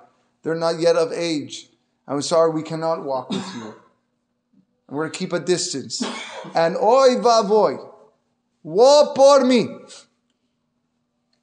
They're 0.42 0.54
not 0.54 0.80
yet 0.80 0.96
of 0.96 1.12
age. 1.12 1.68
I'm 2.06 2.22
sorry, 2.22 2.50
we 2.50 2.62
cannot 2.62 3.04
walk 3.04 3.30
with 3.30 3.54
you. 3.56 3.74
We're 4.94 5.04
going 5.04 5.12
to 5.12 5.18
keep 5.18 5.32
a 5.32 5.40
distance. 5.40 6.02
And 6.54 6.76
oy 6.76 7.16
vavoy, 7.16 7.90
woe 8.62 9.12
por 9.14 9.44
me 9.44 9.68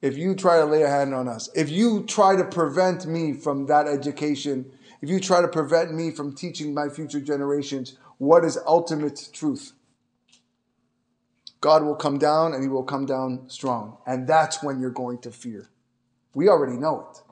if 0.02 0.18
you 0.18 0.34
try 0.34 0.58
to 0.58 0.64
lay 0.64 0.82
a 0.82 0.88
hand 0.88 1.14
on 1.14 1.28
us, 1.28 1.48
if 1.54 1.70
you 1.70 2.02
try 2.02 2.34
to 2.34 2.44
prevent 2.44 3.06
me 3.06 3.32
from 3.32 3.66
that 3.66 3.86
education, 3.86 4.70
if 5.00 5.08
you 5.08 5.20
try 5.20 5.40
to 5.40 5.48
prevent 5.48 5.94
me 5.94 6.10
from 6.10 6.34
teaching 6.34 6.74
my 6.74 6.88
future 6.88 7.20
generations 7.20 7.96
what 8.18 8.44
is 8.44 8.58
ultimate 8.66 9.28
truth, 9.32 9.72
God 11.60 11.84
will 11.84 11.94
come 11.94 12.18
down 12.18 12.52
and 12.52 12.62
he 12.62 12.68
will 12.68 12.82
come 12.82 13.06
down 13.06 13.48
strong. 13.48 13.96
And 14.04 14.26
that's 14.26 14.62
when 14.62 14.80
you're 14.80 14.90
going 14.90 15.18
to 15.18 15.30
fear. 15.30 15.70
We 16.34 16.48
already 16.48 16.76
know 16.76 17.08
it. 17.08 17.22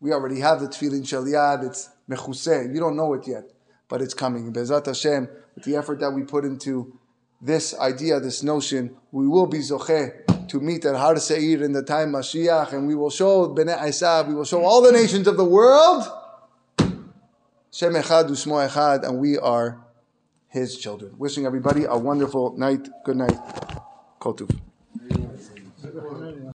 We 0.00 0.12
already 0.12 0.40
have 0.40 0.60
the 0.60 0.68
tefillin 0.68 1.06
shel 1.06 1.24
yad, 1.24 1.66
it's 1.66 1.90
mechuseh. 2.08 2.72
You 2.72 2.80
don't 2.80 2.96
know 2.96 3.12
it 3.14 3.26
yet, 3.26 3.50
but 3.88 4.00
it's 4.00 4.14
coming. 4.14 4.50
Bezat 4.52 4.86
Hashem, 4.86 5.28
the 5.62 5.76
effort 5.76 6.00
that 6.00 6.10
we 6.10 6.22
put 6.22 6.44
into 6.44 6.98
this 7.40 7.78
idea, 7.78 8.20
this 8.20 8.42
notion, 8.42 8.96
we 9.12 9.28
will 9.28 9.46
be 9.46 9.58
zocheh 9.58 10.48
to 10.48 10.60
meet 10.60 10.84
at 10.84 10.96
Har 10.96 11.16
Seir 11.16 11.62
in 11.62 11.72
the 11.72 11.82
time 11.82 12.12
Mashiach, 12.12 12.72
and 12.72 12.86
we 12.86 12.94
will 12.94 13.10
show 13.10 13.48
Bnei 13.54 13.78
Esav, 13.78 14.28
we 14.28 14.34
will 14.34 14.44
show 14.44 14.62
all 14.62 14.82
the 14.82 14.92
nations 14.92 15.26
of 15.26 15.36
the 15.36 15.44
world, 15.44 16.04
Shem 17.70 17.92
Echad 17.92 18.28
Usmo 18.28 18.66
Echad, 18.66 19.06
and 19.06 19.18
we 19.18 19.38
are 19.38 19.78
His 20.48 20.78
children. 20.78 21.14
Wishing 21.18 21.46
everybody 21.46 21.84
a 21.84 21.96
wonderful 21.96 22.56
night. 22.56 22.88
Good 23.04 23.16
night. 23.16 23.38
Kotuv. 24.20 24.67